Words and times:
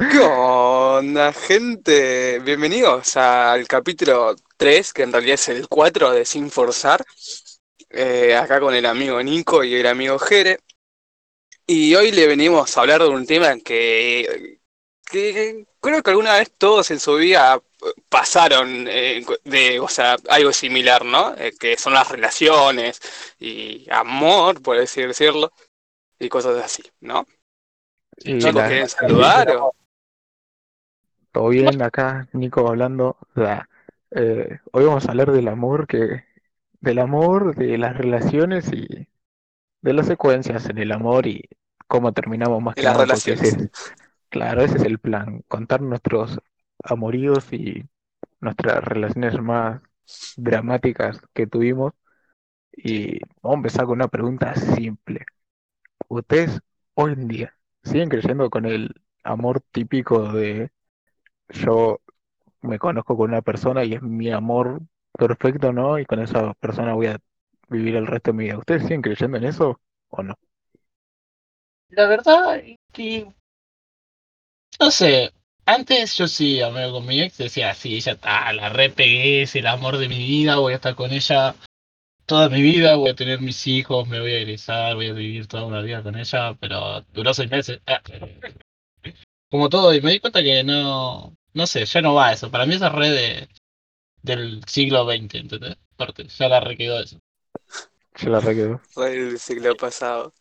¿Qué 0.00 0.18
onda, 0.18 1.30
gente? 1.32 2.38
Bienvenidos 2.38 3.18
al 3.18 3.68
capítulo 3.68 4.34
3, 4.56 4.94
que 4.94 5.02
en 5.02 5.12
realidad 5.12 5.34
es 5.34 5.48
el 5.50 5.68
4 5.68 6.10
de 6.12 6.24
Sin 6.24 6.50
Forzar. 6.50 7.04
Eh, 7.90 8.34
acá 8.34 8.60
con 8.60 8.74
el 8.74 8.86
amigo 8.86 9.22
Nico 9.22 9.62
y 9.62 9.74
el 9.74 9.86
amigo 9.86 10.18
Jere. 10.18 10.58
Y 11.66 11.94
hoy 11.94 12.12
le 12.12 12.26
venimos 12.26 12.76
a 12.76 12.80
hablar 12.80 13.02
de 13.02 13.08
un 13.08 13.26
tema 13.26 13.58
que, 13.58 14.58
que 15.04 15.66
creo 15.80 16.02
que 16.02 16.10
alguna 16.10 16.38
vez 16.38 16.50
todos 16.56 16.90
en 16.90 16.98
su 16.98 17.16
vida 17.16 17.60
pasaron 18.08 18.86
eh, 18.88 19.24
de, 19.44 19.80
o 19.80 19.88
sea, 19.88 20.16
algo 20.30 20.52
similar, 20.52 21.04
¿no? 21.04 21.34
Eh, 21.36 21.52
que 21.60 21.76
son 21.76 21.92
las 21.92 22.08
relaciones 22.10 23.00
y 23.38 23.86
amor, 23.90 24.62
por 24.62 24.78
así 24.78 25.02
decirlo, 25.02 25.52
y 26.18 26.28
cosas 26.30 26.56
así, 26.64 26.82
¿no? 27.00 27.26
Y 28.16 28.38
Chicos, 28.38 28.62
¿quieren 28.62 28.88
saludar? 28.88 29.56
o- 29.56 29.74
todo 31.32 31.48
bien 31.48 31.82
acá, 31.82 32.28
Nico 32.32 32.68
hablando. 32.68 33.16
sea, 33.34 33.68
eh, 34.10 34.58
hoy 34.72 34.84
vamos 34.84 35.06
a 35.06 35.10
hablar 35.10 35.32
del 35.32 35.48
amor 35.48 35.86
que, 35.86 36.24
del 36.80 36.98
amor, 36.98 37.54
de 37.54 37.78
las 37.78 37.96
relaciones 37.96 38.72
y 38.72 39.08
de 39.82 39.92
las 39.92 40.06
secuencias 40.06 40.68
en 40.68 40.78
el 40.78 40.92
amor 40.92 41.26
y 41.26 41.48
cómo 41.86 42.12
terminamos 42.12 42.62
más 42.62 42.74
que 42.74 42.82
las 42.82 42.94
nada, 42.94 43.04
ese 43.04 43.32
relaciones. 43.32 43.56
es, 43.56 43.70
claro, 44.28 44.62
ese 44.62 44.78
es 44.78 44.84
el 44.84 44.98
plan, 44.98 45.42
contar 45.48 45.80
nuestros 45.82 46.40
amoríos 46.84 47.52
y 47.52 47.84
nuestras 48.40 48.84
relaciones 48.84 49.40
más 49.40 49.80
dramáticas 50.36 51.20
que 51.34 51.46
tuvimos. 51.46 51.94
Y 52.72 53.20
vamos 53.42 53.56
a 53.56 53.58
empezar 53.58 53.86
con 53.86 53.98
una 53.98 54.08
pregunta 54.08 54.54
simple. 54.54 55.24
¿Ustedes 56.08 56.60
hoy 56.94 57.12
en 57.12 57.28
día 57.28 57.54
siguen 57.82 58.08
creyendo 58.08 58.50
con 58.50 58.66
el 58.66 58.94
amor 59.24 59.60
típico 59.72 60.32
de 60.32 60.70
yo 61.50 62.00
me 62.62 62.78
conozco 62.78 63.16
con 63.16 63.30
una 63.30 63.42
persona 63.42 63.84
y 63.84 63.94
es 63.94 64.02
mi 64.02 64.30
amor 64.30 64.80
perfecto, 65.12 65.72
¿no? 65.72 65.98
Y 65.98 66.06
con 66.06 66.20
esa 66.20 66.54
persona 66.54 66.94
voy 66.94 67.08
a 67.08 67.18
vivir 67.68 67.96
el 67.96 68.06
resto 68.06 68.32
de 68.32 68.36
mi 68.36 68.44
vida. 68.44 68.58
¿Ustedes 68.58 68.82
siguen 68.82 69.02
creyendo 69.02 69.38
en 69.38 69.44
eso 69.44 69.80
o 70.08 70.22
no? 70.22 70.34
La 71.88 72.06
verdad 72.06 72.58
es 72.58 72.78
que, 72.92 73.32
no 74.78 74.90
sé, 74.90 75.32
antes 75.66 76.16
yo 76.16 76.28
sí, 76.28 76.60
amigo, 76.60 76.92
con 76.92 77.06
mi 77.06 77.20
ex 77.20 77.38
decía, 77.38 77.74
sí, 77.74 77.96
ella 77.96 78.12
está, 78.12 78.52
la 78.52 78.68
re 78.68 78.90
pegué, 78.90 79.42
es 79.42 79.56
el 79.56 79.66
amor 79.66 79.98
de 79.98 80.08
mi 80.08 80.18
vida, 80.18 80.56
voy 80.56 80.72
a 80.72 80.76
estar 80.76 80.94
con 80.94 81.10
ella 81.10 81.54
toda 82.26 82.48
mi 82.48 82.62
vida, 82.62 82.94
voy 82.94 83.10
a 83.10 83.16
tener 83.16 83.40
mis 83.40 83.66
hijos, 83.66 84.06
me 84.06 84.20
voy 84.20 84.32
a 84.32 84.38
egresar, 84.38 84.94
voy 84.94 85.08
a 85.08 85.12
vivir 85.12 85.48
toda 85.48 85.64
una 85.64 85.82
vida 85.82 86.02
con 86.02 86.16
ella, 86.16 86.54
pero 86.60 87.00
duró 87.12 87.34
seis 87.34 87.50
meses. 87.50 87.80
Ah. 87.86 88.00
Como 89.50 89.68
todo, 89.68 89.92
y 89.92 90.00
me 90.00 90.12
di 90.12 90.20
cuenta 90.20 90.40
que 90.40 90.62
no, 90.62 91.36
no 91.54 91.66
sé, 91.66 91.84
ya 91.84 92.02
no 92.02 92.14
va 92.14 92.32
eso, 92.32 92.50
para 92.50 92.66
mí 92.66 92.74
esa 92.74 92.88
es 92.88 92.92
re 92.92 93.10
de, 93.10 93.48
del 94.22 94.62
siglo 94.66 95.04
XX, 95.04 95.38
¿entendés? 95.38 95.76
Aparte, 95.94 96.26
ya 96.28 96.48
la 96.48 96.60
re 96.60 96.76
quedó 96.76 97.00
eso. 97.00 97.18
Se 98.14 98.28
la 98.28 98.40
requedó. 98.40 98.80
Fue 98.90 99.14
el 99.14 99.38
siglo 99.38 99.76
pasado. 99.76 100.34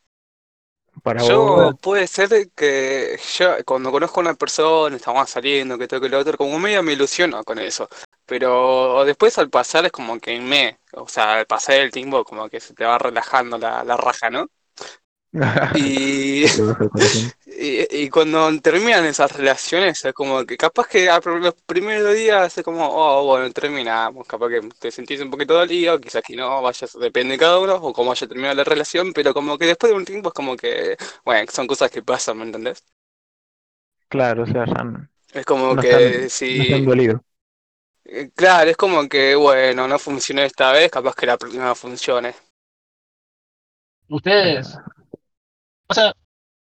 Para 1.03 1.21
Yo 1.23 1.41
vos, 1.43 1.75
puede 1.81 2.07
ser 2.07 2.29
que 2.55 3.17
yo 3.37 3.55
cuando 3.65 3.91
conozco 3.91 4.19
a 4.19 4.23
una 4.23 4.33
persona, 4.33 4.95
estamos 4.95 5.29
saliendo, 5.29 5.77
que 5.77 5.87
todo 5.87 6.01
que 6.01 6.09
lo 6.09 6.19
otro, 6.19 6.37
como 6.37 6.59
medio 6.59 6.83
me 6.83 6.93
ilusiono 6.93 7.43
con 7.43 7.59
eso. 7.59 7.87
Pero 8.25 9.05
después 9.05 9.37
al 9.37 9.49
pasar 9.49 9.85
es 9.85 9.91
como 9.91 10.19
que 10.19 10.39
me, 10.39 10.79
o 10.93 11.07
sea, 11.07 11.39
al 11.39 11.45
pasar 11.45 11.75
el 11.79 11.91
tiempo 11.91 12.23
como 12.23 12.49
que 12.49 12.59
se 12.59 12.73
te 12.73 12.85
va 12.85 12.97
relajando 12.97 13.57
la, 13.57 13.83
la 13.83 13.97
raja, 13.97 14.29
¿no? 14.29 14.49
Y, 15.71 16.45
y, 17.45 18.03
y 18.05 18.09
cuando 18.09 18.49
terminan 18.61 19.05
esas 19.05 19.31
relaciones 19.35 20.03
es 20.05 20.13
como 20.13 20.45
que 20.45 20.57
capaz 20.57 20.87
que 20.87 21.09
a 21.09 21.19
los 21.19 21.53
primeros 21.65 22.13
días 22.15 22.57
es 22.57 22.63
como, 22.63 22.87
oh, 22.89 23.25
bueno, 23.25 23.51
terminamos, 23.51 24.25
capaz 24.27 24.49
que 24.49 24.61
te 24.79 24.91
sentís 24.91 25.21
un 25.21 25.29
poquito 25.31 25.53
dolido, 25.55 25.99
quizás 25.99 26.23
que 26.23 26.35
no, 26.35 26.61
vayas, 26.61 26.93
depende 26.99 27.33
de 27.33 27.39
cada 27.39 27.59
uno, 27.59 27.75
o 27.75 27.93
cómo 27.93 28.11
haya 28.11 28.27
terminado 28.27 28.55
la 28.55 28.63
relación, 28.63 29.13
pero 29.13 29.33
como 29.33 29.57
que 29.57 29.65
después 29.67 29.91
de 29.91 29.97
un 29.97 30.05
tiempo 30.05 30.29
es 30.29 30.33
como 30.33 30.55
que, 30.57 30.97
bueno, 31.25 31.51
son 31.51 31.67
cosas 31.67 31.91
que 31.91 32.01
pasan, 32.03 32.37
¿me 32.37 32.45
entendés? 32.45 32.83
Claro, 34.07 34.43
o 34.43 34.45
sea, 34.45 34.65
ya 34.65 34.83
no, 34.83 35.07
Es 35.33 35.43
como 35.45 35.75
no 35.75 35.79
que 35.79 36.29
están, 36.29 36.29
si, 36.29 36.85
dolidos. 36.85 37.21
eh, 38.05 38.29
claro, 38.35 38.69
es 38.71 38.77
como 38.77 39.07
que, 39.07 39.35
bueno, 39.35 39.87
no 39.87 39.99
funcionó 39.99 40.41
esta 40.41 40.71
vez, 40.73 40.91
capaz 40.91 41.15
que 41.15 41.25
la 41.25 41.37
próxima 41.37 41.73
funcione. 41.75 42.35
Ustedes, 44.09 44.77
o 45.89 45.93
sea, 45.93 46.13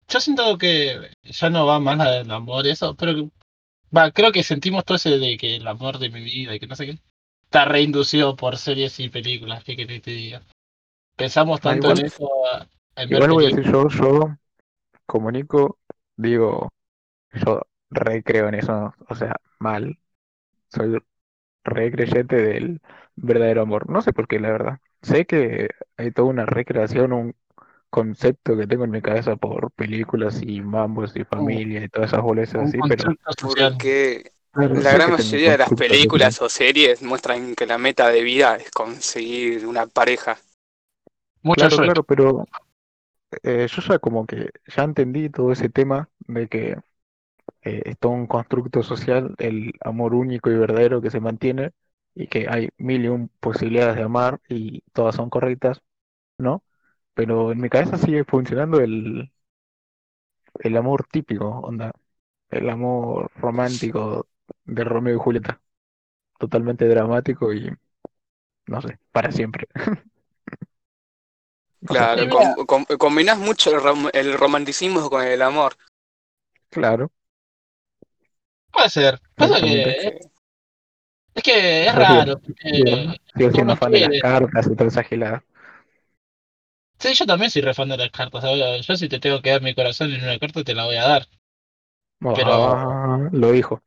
yo 0.09 0.21
siento 0.21 0.59
que 0.59 1.11
ya 1.25 1.51
no 1.51 1.67
va 1.67 1.81
más 1.81 1.99
del 1.99 2.31
amor, 2.31 2.67
eso, 2.67 2.95
pero 2.97 3.15
que- 3.15 3.31
va, 3.97 4.11
creo 4.13 4.33
que 4.33 4.43
sentimos 4.43 4.85
todo 4.85 4.97
ese 4.97 5.19
de 5.19 5.37
que 5.39 5.57
el 5.57 5.67
amor 5.69 5.99
de 5.99 6.11
mi 6.11 6.23
vida 6.23 6.55
y 6.55 6.61
que 6.61 6.67
no 6.67 6.77
sé 6.77 6.87
qué, 6.87 6.99
está 7.45 7.65
reinducido 7.67 8.37
por 8.37 8.59
series 8.59 9.01
y 9.01 9.09
películas, 9.11 9.65
¿qué 9.65 9.77
querés 9.77 9.99
que 10.03 10.03
te 10.03 10.11
diga? 10.13 10.43
Pensamos 11.17 11.61
Ah, 11.61 11.63
tanto 11.63 11.91
en 11.93 11.99
igual, 11.99 12.07
eso, 12.07 12.29
en 12.97 13.13
igual 13.13 13.31
voy 13.33 13.45
a 13.47 13.49
decir 13.49 13.65
yo, 13.65 13.89
yo 13.89 14.37
como 15.07 15.31
Nico, 15.31 15.79
digo, 16.17 16.73
yo 17.33 17.63
re 17.91 18.23
creo 18.23 18.49
en 18.49 18.55
eso, 18.57 18.95
o 19.09 19.15
sea, 19.15 19.37
mal. 19.59 19.99
Soy 20.69 20.99
re 21.65 21.91
creyente 21.93 22.37
del 22.37 22.83
verdadero 23.17 23.63
amor. 23.63 23.91
No 23.91 24.03
sé 24.03 24.13
por 24.13 24.29
qué, 24.29 24.41
la 24.41 24.51
verdad. 24.53 24.81
Sé 25.03 25.27
que 25.27 25.69
hay 25.97 26.11
toda 26.13 26.29
una 26.29 26.47
recreación, 26.47 27.13
un 27.13 27.37
concepto 27.95 28.57
que 28.57 28.67
tengo 28.67 28.83
en 28.83 28.91
mi 28.91 29.01
cabeza 29.01 29.37
por 29.37 29.71
películas 29.71 30.43
y 30.43 30.61
mambos 30.61 31.15
y 31.15 31.23
familia 31.23 31.85
y 31.85 31.89
todas 31.89 32.13
esas 32.13 32.25
un 32.25 32.41
así, 32.41 32.79
pero. 32.89 33.15
Porque 33.41 34.33
claro, 34.51 34.75
la 34.75 34.93
gran 34.95 35.13
mayoría 35.13 35.53
de 35.53 35.59
las 35.59 35.73
películas 35.75 36.43
o 36.43 36.49
series 36.49 37.03
muestran 37.03 37.55
que 37.55 37.67
la 37.67 37.79
meta 37.79 38.09
de 38.09 38.25
vida 38.25 38.57
es 38.57 38.73
conseguir 38.73 39.65
una 39.65 39.87
pareja. 39.87 40.39
Mucho 41.43 41.69
Claro, 41.69 41.77
claro, 41.85 42.03
pero 42.03 42.47
eh, 43.45 43.69
yo 43.71 43.83
ya 43.83 44.01
como 44.01 44.27
que 44.27 44.51
ya 44.77 44.83
entendí 44.83 45.31
todo 45.31 45.53
ese 45.53 45.69
tema 45.69 46.09
de 46.27 46.49
que 46.49 46.77
eh, 47.63 47.83
es 47.85 47.97
todo 48.01 48.11
un 48.11 48.27
constructo 48.27 48.83
social, 48.83 49.37
el 49.39 49.75
amor 49.83 50.15
único 50.15 50.51
y 50.51 50.57
verdadero 50.57 51.01
que 51.01 51.11
se 51.11 51.21
mantiene 51.21 51.71
y 52.13 52.27
que 52.27 52.49
hay 52.51 52.71
mil 52.77 53.05
y 53.05 53.09
un 53.09 53.29
posibilidades 53.39 53.95
de 53.95 54.03
amar 54.03 54.41
y 54.49 54.81
todas 54.93 55.15
son 55.15 55.31
correctas, 55.31 55.81
¿no? 56.39 56.65
Pero 57.15 57.53
en 57.53 57.61
mi 57.61 57.69
cabeza 57.69 57.99
sigue 57.99 58.25
funcionando 58.25 58.81
el, 58.81 59.31
el 60.61 60.77
amor 60.77 61.07
típico, 61.11 61.47
onda, 61.49 61.93
el 62.51 62.69
amor 62.71 63.31
romántico 63.37 64.29
de 64.65 64.85
Romeo 64.85 65.17
y 65.17 65.19
Julieta, 65.19 65.61
totalmente 66.39 66.89
dramático 66.89 67.53
y 67.55 67.71
no 68.67 68.83
sé, 68.83 68.99
para 69.13 69.33
siempre. 69.33 69.69
Claro, 71.87 72.21
Sí, 72.21 72.23
en- 72.23 72.29
mira, 72.29 72.57
com- 72.57 72.67
com- 72.67 72.85
combinás 72.99 73.39
mucho 73.39 73.71
el, 73.75 73.81
rom- 73.81 74.11
el 74.13 74.35
romanticismo 74.37 75.09
con 75.09 75.23
el 75.27 75.41
amor. 75.41 75.77
claro, 76.71 77.11
puede 78.73 78.91
ser. 78.91 79.21
Pasa 79.37 79.61
que 79.63 80.19
es 81.35 81.43
que 81.43 81.87
es 81.89 81.95
raro, 81.95 82.41
sigo, 83.35 83.53
siendo 83.53 83.77
fan 83.77 83.93
de 83.93 84.01
las 84.01 84.17
cartas 84.17 84.67
y 84.67 84.75
toda 84.77 84.89
esa 84.89 85.03
gilada. 85.05 85.45
Sí, 86.99 87.15
yo 87.15 87.25
también 87.27 87.51
soy 87.53 87.63
re 87.63 87.73
fan 87.75 87.89
de 87.89 87.97
las 87.97 88.11
cartas. 88.11 88.43
¿sabes? 88.43 88.87
Yo 88.87 88.97
si 88.97 89.09
te 89.09 89.21
tengo 89.21 89.41
que 89.43 89.51
dar 89.51 89.63
mi 89.63 89.75
corazón 89.75 90.13
en 90.13 90.23
una 90.25 90.39
carta 90.39 90.65
te 90.65 90.75
la 90.75 90.87
voy 90.87 90.97
a 90.97 91.07
dar. 91.07 91.29
Pero 92.33 92.55
Ah, 92.57 93.29
lo 93.33 93.53
dijo. 93.53 93.81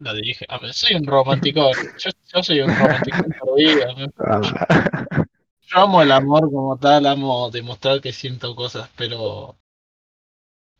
lo 0.00 0.12
dije, 0.14 0.44
a 0.48 0.58
ver, 0.58 0.74
soy 0.74 0.96
un 0.96 1.06
romántico. 1.06 1.70
Yo, 1.96 2.10
yo 2.34 2.42
soy 2.42 2.60
un 2.60 2.76
romántico. 2.76 3.24
Ah, 4.18 4.40
Yo 5.66 5.78
amo 5.80 6.02
el 6.02 6.12
amor 6.12 6.42
como 6.52 6.78
tal, 6.78 7.04
amo 7.06 7.50
demostrar 7.50 8.00
que 8.00 8.12
siento 8.12 8.54
cosas, 8.54 8.88
pero 8.96 9.58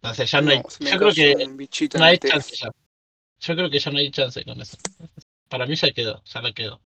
no 0.03 0.15
sé, 0.15 0.27
ya 0.27 0.41
no 0.41 0.51
hay. 0.51 0.59
no, 0.59 0.63
me 0.81 0.91
Yo 0.91 0.99
creo 0.99 1.15
que 1.15 1.35
no 1.95 2.05
hay 2.05 2.19
chance 2.19 2.55
ya. 2.57 2.71
Yo 3.41 3.55
creo 3.57 3.71
que 3.71 3.79
ya 3.81 3.91
no 3.91 3.99
hay 3.99 4.11
chance 4.11 4.45
con 4.45 4.61
eso. 4.61 4.79
Para 5.49 5.67
mí 5.67 5.77
ya 5.77 5.93
quedó, 5.93 6.23
ya 6.25 6.43
la 6.43 6.53
quedó. 6.53 6.83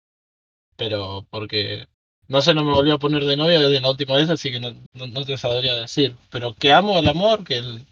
Pero 0.77 1.27
porque 1.31 1.87
no 2.33 2.41
sé, 2.41 2.55
no 2.55 2.65
me 2.65 2.73
volvió 2.73 2.95
a 2.95 2.99
poner 2.99 3.25
de 3.27 3.37
novia 3.37 3.61
desde 3.61 3.81
la 3.83 3.91
última 3.91 4.17
vez, 4.17 4.31
así 4.31 4.51
que 4.51 4.59
no, 4.59 4.75
no, 4.95 5.25
te 5.27 5.37
sabría 5.37 5.75
decir. 5.75 6.17
Pero 6.31 6.55
que 6.55 6.73
amo 6.73 6.99
el 6.99 7.07
amor, 7.09 7.45
que 7.45 7.59
el, 7.59 7.87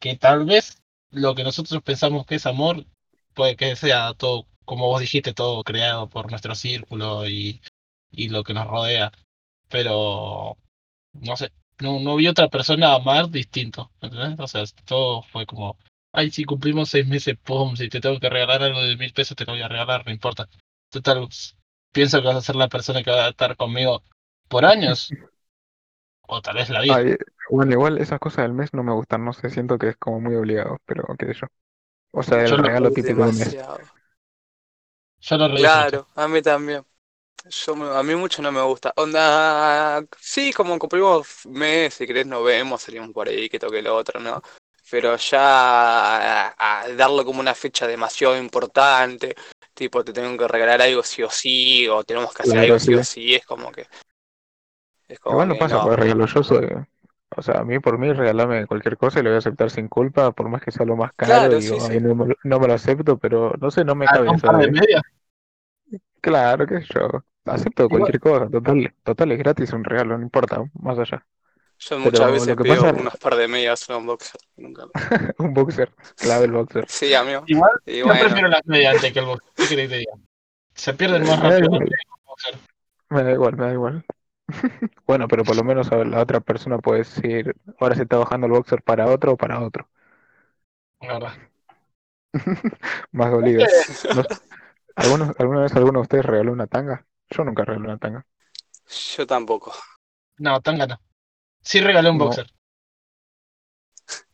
que 0.00 0.16
tal 0.16 0.46
vez 0.46 0.82
lo 1.10 1.34
que 1.34 1.44
nosotros 1.44 1.82
pensamos 1.82 2.26
que 2.26 2.36
es 2.36 2.46
amor 2.46 2.86
puede 3.34 3.56
que 3.56 3.76
sea 3.76 4.14
todo, 4.14 4.46
como 4.64 4.86
vos 4.86 5.00
dijiste, 5.00 5.34
todo 5.34 5.62
creado 5.62 6.08
por 6.08 6.30
nuestro 6.30 6.54
círculo 6.54 7.28
y, 7.28 7.60
y 8.10 8.30
lo 8.30 8.44
que 8.44 8.54
nos 8.54 8.66
rodea. 8.66 9.12
Pero 9.68 10.56
no 11.12 11.36
sé, 11.36 11.52
no, 11.80 12.00
no 12.00 12.16
vi 12.16 12.28
otra 12.28 12.48
persona 12.48 12.94
amar 12.94 13.30
distinto. 13.30 13.90
¿entendés? 14.00 14.40
O 14.40 14.48
sea, 14.48 14.64
todo 14.86 15.22
fue 15.22 15.46
como, 15.46 15.78
ay, 16.12 16.30
si 16.30 16.44
cumplimos 16.44 16.88
seis 16.90 17.06
meses, 17.06 17.36
pum, 17.44 17.76
si 17.76 17.88
te 17.90 18.00
tengo 18.00 18.18
que 18.20 18.30
regalar 18.30 18.62
algo 18.62 18.82
de 18.82 18.96
mil 18.96 19.12
pesos, 19.12 19.36
te 19.36 19.44
lo 19.44 19.52
voy 19.52 19.62
a 19.62 19.68
regalar, 19.68 20.06
no 20.06 20.12
importa. 20.12 20.48
Total, 20.90 21.28
pienso 21.96 22.20
que 22.20 22.28
vas 22.28 22.36
a 22.36 22.42
ser 22.42 22.56
la 22.56 22.68
persona 22.68 23.02
que 23.02 23.10
va 23.12 23.26
a 23.26 23.30
estar 23.30 23.56
conmigo 23.56 24.02
por 24.48 24.64
años, 24.66 25.10
o 26.28 26.42
tal 26.42 26.56
vez 26.56 26.70
la 26.70 26.80
vida. 26.82 27.00
ay, 27.00 27.16
bueno, 27.50 27.72
igual 27.72 27.98
esas 27.98 28.18
cosas 28.20 28.44
del 28.44 28.52
mes 28.54 28.72
no 28.74 28.82
me 28.82 28.92
gustan, 28.92 29.24
no 29.24 29.32
sé, 29.32 29.50
siento 29.50 29.78
que 29.78 29.88
es 29.90 29.96
como 29.96 30.20
muy 30.20 30.34
obligado, 30.36 30.78
pero 30.86 31.04
qué 31.18 31.26
sé 31.26 31.34
yo. 31.34 31.46
O 32.12 32.22
sea, 32.24 32.44
el 32.44 32.50
Yo 32.50 32.58
lo 32.58 32.62
regalo 32.62 32.92
típico 32.92 33.22
de 33.24 33.28
un 33.30 33.38
mes. 33.38 33.56
Yo 35.20 35.36
lo. 35.38 35.50
Claro, 35.54 36.08
a 36.14 36.28
mí 36.28 36.42
también. 36.42 36.84
Yo, 37.50 37.76
me- 37.76 37.88
a 37.96 38.02
mí 38.02 38.14
mucho 38.16 38.42
no 38.42 38.52
me 38.52 38.62
gusta. 38.62 38.92
Onda, 38.96 40.04
sí, 40.20 40.52
como 40.52 40.78
cumplimos 40.78 41.46
mes, 41.46 41.94
si 41.94 42.06
querés 42.06 42.26
nos 42.26 42.44
vemos, 42.44 42.82
salimos 42.82 43.10
por 43.12 43.28
ahí, 43.28 43.48
que 43.48 43.58
toque 43.58 43.80
el 43.80 43.88
otro, 43.88 44.20
¿no? 44.20 44.42
Pero 44.90 45.16
ya 45.16 46.48
a, 46.58 46.82
a 46.84 46.88
darlo 46.94 47.24
como 47.24 47.40
una 47.40 47.54
fecha 47.54 47.86
demasiado 47.86 48.36
importante, 48.38 49.36
tipo 49.76 50.04
te 50.04 50.12
tengo 50.12 50.36
que 50.36 50.48
regalar 50.48 50.82
algo 50.82 51.02
sí 51.04 51.22
o 51.22 51.30
sí, 51.30 51.86
o 51.88 52.02
tenemos 52.04 52.34
que 52.34 52.42
hacer 52.42 52.54
Claro, 52.54 52.72
algo 52.72 52.78
sí 52.80 52.94
o 52.94 53.04
sí. 53.04 53.34
es 53.34 53.46
como 53.46 53.70
que... 53.72 53.86
Es 55.08 55.18
como 55.20 55.34
Igual 55.34 55.48
no 55.48 55.54
que 55.54 55.58
pasa 55.58 55.76
no. 55.76 55.82
por 55.84 55.98
regalo, 56.00 56.26
yo 56.26 56.42
soy... 56.42 56.66
O 57.36 57.42
sea, 57.42 57.56
a 57.60 57.64
mí 57.64 57.78
por 57.80 57.98
mí 57.98 58.12
regalarme 58.12 58.66
cualquier 58.66 58.96
cosa 58.96 59.18
y 59.20 59.22
lo 59.22 59.30
voy 59.30 59.34
a 59.36 59.38
aceptar 59.38 59.68
sin 59.70 59.88
culpa, 59.88 60.32
por 60.32 60.48
más 60.48 60.62
que 60.62 60.70
sea 60.70 60.86
lo 60.86 60.96
más 60.96 61.12
caro, 61.14 61.26
Claro, 61.26 61.60
digo, 61.60 61.74
sí, 61.78 61.80
sí. 61.80 61.92
"Ay, 61.92 62.00
no, 62.00 62.14
me, 62.14 62.26
lo- 62.28 62.36
no 62.44 62.60
me 62.60 62.68
lo 62.68 62.74
acepto, 62.74 63.18
pero 63.18 63.52
no 63.60 63.70
sé, 63.70 63.84
no 63.84 63.94
me 63.94 64.06
Ah, 64.06 64.16
cabe 64.16 64.70
medias. 64.70 65.02
Claro, 66.20 66.66
que 66.66 66.80
yo 66.82 67.24
acepto 67.44 67.84
Igual- 67.84 67.90
cualquier 67.90 68.20
cosa, 68.20 68.48
total, 68.50 68.94
total 69.04 69.32
es 69.32 69.38
gratis 69.38 69.72
un 69.72 69.84
regalo, 69.84 70.16
no 70.18 70.24
importa, 70.24 70.62
más 70.74 70.98
allá. 70.98 71.24
Yo 71.78 71.88
Pero 71.90 72.02
muchas 72.04 72.32
veces 72.32 72.48
lo 72.48 72.56
que 72.56 72.62
pido 72.64 72.76
pasa- 72.82 72.92
unos 73.00 73.16
par 73.18 73.36
de 73.36 73.48
medias 73.48 73.90
o 73.90 73.98
un 73.98 74.06
boxer. 74.06 74.40
Nunca. 74.56 74.84
Un 75.38 75.52
boxer, 75.54 75.92
clave 76.16 76.46
el 76.46 76.52
boxer. 76.52 76.84
Sí, 76.88 77.14
amigo. 77.14 77.42
Igual, 77.46 77.72
Y 77.84 77.98
yo 77.98 78.06
bueno, 78.06 78.20
prefiero 78.20 78.48
las 78.48 78.66
medias 78.66 78.94
antes 78.94 79.12
que 79.12 79.18
el 79.18 79.26
boxer. 79.26 79.52
¿Qué 79.54 79.68
querés 79.68 79.88
que 79.88 79.94
te 79.94 79.98
diga? 80.00 80.12
Se 80.74 80.94
pierden 80.94 81.22
más 81.26 81.40
rápido 81.40 81.70
que 81.78 81.84
el 81.84 81.90
boxer. 82.24 82.58
Me 83.10 83.22
da 83.22 83.32
igual, 83.32 83.56
me 83.56 83.66
da 83.66 83.72
igual. 83.72 84.04
Bueno, 85.06 85.28
pero 85.28 85.44
por 85.44 85.54
lo 85.56 85.62
menos 85.64 85.90
a 85.92 85.96
ver, 85.96 86.06
la 86.08 86.20
otra 86.20 86.40
persona 86.40 86.78
puede 86.78 86.98
decir, 87.00 87.54
ahora 87.78 87.94
se 87.94 88.02
está 88.02 88.16
bajando 88.16 88.46
el 88.46 88.52
boxer 88.52 88.82
para 88.82 89.06
otro 89.06 89.32
o 89.32 89.36
para 89.36 89.60
otro. 89.62 89.88
Verdad. 91.00 91.32
Más 93.12 93.30
dolido. 93.30 93.64
No 94.14 94.22
sé, 94.22 94.28
¿alguno- 94.96 95.32
¿Alguna 95.38 95.60
vez 95.62 95.74
alguno 95.76 95.98
de 96.00 96.02
ustedes 96.02 96.24
regaló 96.24 96.52
una 96.52 96.66
tanga? 96.66 97.04
Yo 97.30 97.44
nunca 97.44 97.64
regalé 97.64 97.86
una 97.86 97.98
tanga. 97.98 98.26
yo 99.16 99.26
tampoco. 99.26 99.72
No, 100.38 100.60
tan 100.60 100.78
gana. 100.78 101.00
Sí 101.72 101.80
regalé 101.80 102.10
un 102.10 102.18
No. 102.18 102.24
boxer. 102.26 102.46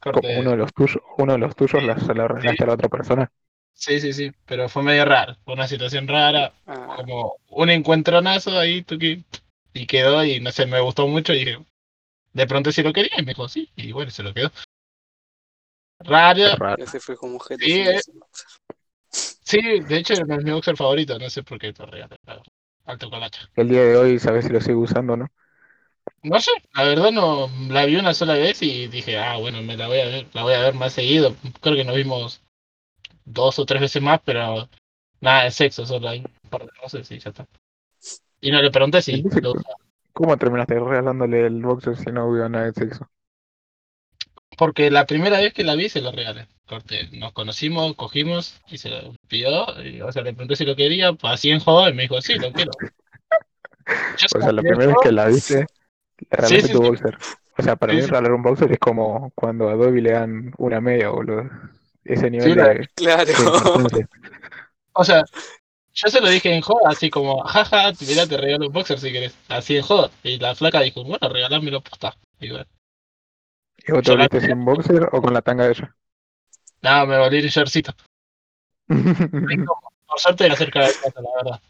Como 0.01 0.13
Corte. 0.13 0.39
uno 0.41 0.51
de 0.51 0.57
los 0.59 0.73
tuyos, 0.75 0.99
uno 1.19 1.33
de 1.33 1.39
los 1.39 1.57
tuyos 1.57 1.83
la, 1.83 1.99
se 1.99 2.15
la 2.15 2.29
regalaste 2.29 2.65
a 2.65 2.67
la 2.67 2.75
otra 2.75 2.89
persona. 2.89 3.33
Sí, 3.73 4.01
sí, 4.01 4.13
sí. 4.13 4.31
Pero 4.47 4.69
fue 4.69 4.83
medio 4.83 5.05
raro. 5.05 5.37
Fue 5.45 5.55
una 5.55 5.67
situación 5.67 6.07
rara. 6.09 6.53
Ah, 6.67 6.95
Como 6.97 7.37
un 7.51 7.71
encuentronazo 7.71 8.59
ahí, 8.59 8.83
tuki, 8.83 9.25
y 9.73 9.87
quedó 9.87 10.25
y 10.25 10.41
no 10.41 10.53
sé, 10.53 10.67
me 10.67 10.81
gustó 10.81 11.07
mucho 11.09 11.33
y 11.33 11.39
dije, 11.45 11.59
de 12.35 12.47
pronto 12.47 12.73
si 12.73 12.83
lo 12.83 12.93
quería 12.93 13.13
y 13.19 13.23
me 13.25 13.33
dijo 13.33 13.49
sí, 13.49 13.71
y 13.77 13.93
bueno, 13.93 14.11
se 14.11 14.23
lo 14.23 14.35
quedó. 14.35 14.51
Raro, 16.01 16.57
Raro. 16.59 16.83
ese 16.83 17.01
fue 17.01 17.17
como 17.17 17.39
gente 17.39 17.65
Sí, 17.65 17.81
eh. 17.81 18.01
sí, 19.45 19.61
de 19.81 19.97
hecho 19.99 20.15
es 20.15 20.27
mi 20.27 20.51
boxer 20.51 20.77
favorito, 20.77 21.19
no 21.19 21.31
sé 21.31 21.43
por 21.43 21.59
qué 21.59 21.73
te 21.73 21.87
regalé. 21.87 22.17
Alto 22.85 23.09
colacha. 23.11 23.49
El 23.55 23.69
día 23.69 23.83
de 23.85 23.97
hoy, 23.97 24.19
¿sabes 24.19 24.45
si 24.45 24.53
lo 24.53 24.61
sigue 24.61 24.75
usando 24.75 25.13
o 25.15 25.17
no? 25.17 25.29
No 26.23 26.41
sé, 26.41 26.51
la 26.75 26.85
verdad 26.85 27.11
no, 27.11 27.49
la 27.69 27.85
vi 27.85 27.97
una 27.97 28.15
sola 28.15 28.35
vez 28.35 28.63
y 28.63 28.87
dije, 28.87 29.19
ah, 29.19 29.37
bueno, 29.39 29.61
me 29.63 29.77
la 29.77 29.89
voy 29.89 29.99
a 30.01 30.07
ver, 30.07 30.27
la 30.33 30.43
voy 30.43 30.55
a 30.55 30.61
ver 30.61 30.75
más 30.75 30.93
seguido. 30.93 31.35
Creo 31.61 31.75
que 31.75 31.85
nos 31.85 31.97
vimos 31.97 32.43
dos 33.25 33.59
o 33.59 33.67
tres 33.67 33.81
veces 33.81 34.03
más, 34.03 34.21
pero 34.25 34.69
nada 35.21 35.45
de 35.45 35.51
sexo, 35.51 35.85
solo 35.85 36.09
hay 36.09 36.21
un 36.21 36.51
par 36.51 36.63
de 36.63 36.71
cosas 36.81 37.11
y 37.11 37.19
ya 37.19 37.31
está. 37.31 37.47
Y 38.41 38.51
no 38.51 38.63
le 38.63 38.71
pregunté 38.71 39.03
si 39.03 39.23
lo 39.23 39.53
usaba. 39.53 39.77
¿Cómo 40.13 40.37
terminaste 40.37 40.79
regalándole 40.79 41.47
el 41.47 41.63
boxer 41.63 41.97
si 41.97 42.11
no 42.13 42.27
hubo 42.27 42.49
nada 42.49 42.67
de 42.67 42.73
sexo? 42.73 43.09
Porque 44.59 44.91
la 44.91 45.07
primera 45.07 45.39
vez 45.39 45.55
que 45.55 45.65
la 45.65 45.75
vi 45.75 45.89
se 45.89 46.01
lo 46.01 46.13
regalé. 46.13 46.47
Corte, 46.67 47.09
nos 47.13 47.33
conocimos, 47.33 47.95
cogimos 47.97 48.61
y 48.69 48.79
se 48.79 48.91
lo 48.91 49.15
pidió. 49.27 49.67
Y, 49.83 50.03
o 50.03 50.13
sea, 50.13 50.23
le 50.23 50.35
pregunté 50.35 50.57
si 50.57 50.65
lo 50.65 50.77
quería, 50.77 51.13
pues, 51.15 51.35
así 51.35 51.51
en 51.51 51.61
y 51.61 51.93
me 51.95 52.03
dijo, 52.03 52.21
sí, 52.21 52.35
lo 52.39 52.53
quiero. 52.53 52.73
Yo 54.19 54.27
O 54.39 54.41
sea, 54.41 54.53
la 54.53 54.63
primera 54.63 54.87
vez 54.87 54.97
que 55.03 55.13
la 55.13 55.27
viste, 55.27 55.67
sí, 56.49 56.73
tu 56.73 56.97
sí. 56.97 57.03
O 57.59 57.63
sea, 57.63 57.77
para 57.77 57.93
mí 57.93 58.01
sí. 58.01 58.07
regalar 58.07 58.33
un 58.33 58.43
boxer 58.43 58.73
es 58.73 58.79
como 58.79 59.31
cuando 59.35 59.69
a 59.69 59.75
Dobby 59.75 60.01
le 60.01 60.13
dan 60.13 60.53
una 60.59 60.81
media, 60.81 61.11
boludo. 61.11 61.49
Ese 62.05 62.31
nivel 62.31 62.57
la- 62.57 62.69
de, 62.69 62.89
Claro. 62.95 63.33
O 64.95 65.05
sea, 65.05 65.25
yo 65.95 66.09
se 66.09 66.21
lo 66.21 66.29
dije 66.29 66.55
en 66.55 66.61
joda, 66.63 66.91
así 66.91 67.11
como, 67.11 67.43
jaja, 67.45 67.93
mirá, 68.07 68.27
te 68.27 68.37
regalo 68.37 68.67
un 68.67 68.73
boxer 68.73 68.99
si 68.99 69.13
querés. 69.13 69.37
Así 69.49 69.77
en 69.77 69.83
joda. 69.83 70.11
Y 70.23 70.39
la 70.39 70.55
flaca 70.55 70.81
dijo, 70.81 71.05
bueno, 71.05 71.29
regalámelo 71.29 71.81
posta. 71.81 72.15
Y 72.41 72.51
bueno, 72.51 72.67
¿Y 73.87 73.93
vos 73.93 74.03
te 74.03 74.11
la- 74.11 74.15
volviste 74.17 74.41
sin 74.41 74.65
boxer 74.65 75.09
o 75.13 75.23
con 75.23 75.33
la 75.35 75.43
tanga 75.43 75.65
de 75.65 75.71
ella? 75.73 75.97
nada, 76.83 77.07
me 77.07 77.19
volví 77.19 77.39
el 77.39 77.49
shortcito. 77.49 77.93
Por 78.89 80.19
suerte 80.21 80.47
era 80.47 80.57
cerca 80.57 80.81
de 80.81 80.93
casa, 80.93 81.21
la 81.21 81.31
verdad. 81.43 81.61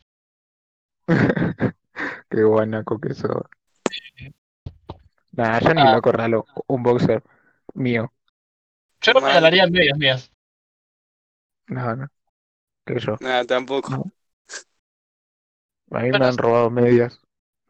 Qué 2.29 2.43
guanaco 2.43 2.99
que 2.99 3.15
sos. 3.15 3.43
Nah, 5.33 5.61
yo 5.61 5.75
ni 5.75 5.81
Ah. 5.83 5.95
loco 5.95 6.13
regalo 6.13 6.45
un 6.67 6.83
boxer 6.83 7.23
mío. 7.75 8.13
Yo 9.01 9.13
no 9.15 9.21
Mal. 9.21 9.29
regalaría 9.31 9.67
medias 9.67 9.99
mías. 9.99 10.33
No, 11.69 11.97
no. 11.97 12.07
Que 12.85 12.99
yo. 13.01 13.17
Nada, 13.21 13.45
tampoco. 13.45 13.91
No. 13.91 14.13
A 15.91 16.03
mí 16.03 16.11
me 16.11 16.17
han 16.27 16.37
robado 16.39 16.71
medias. 16.71 17.21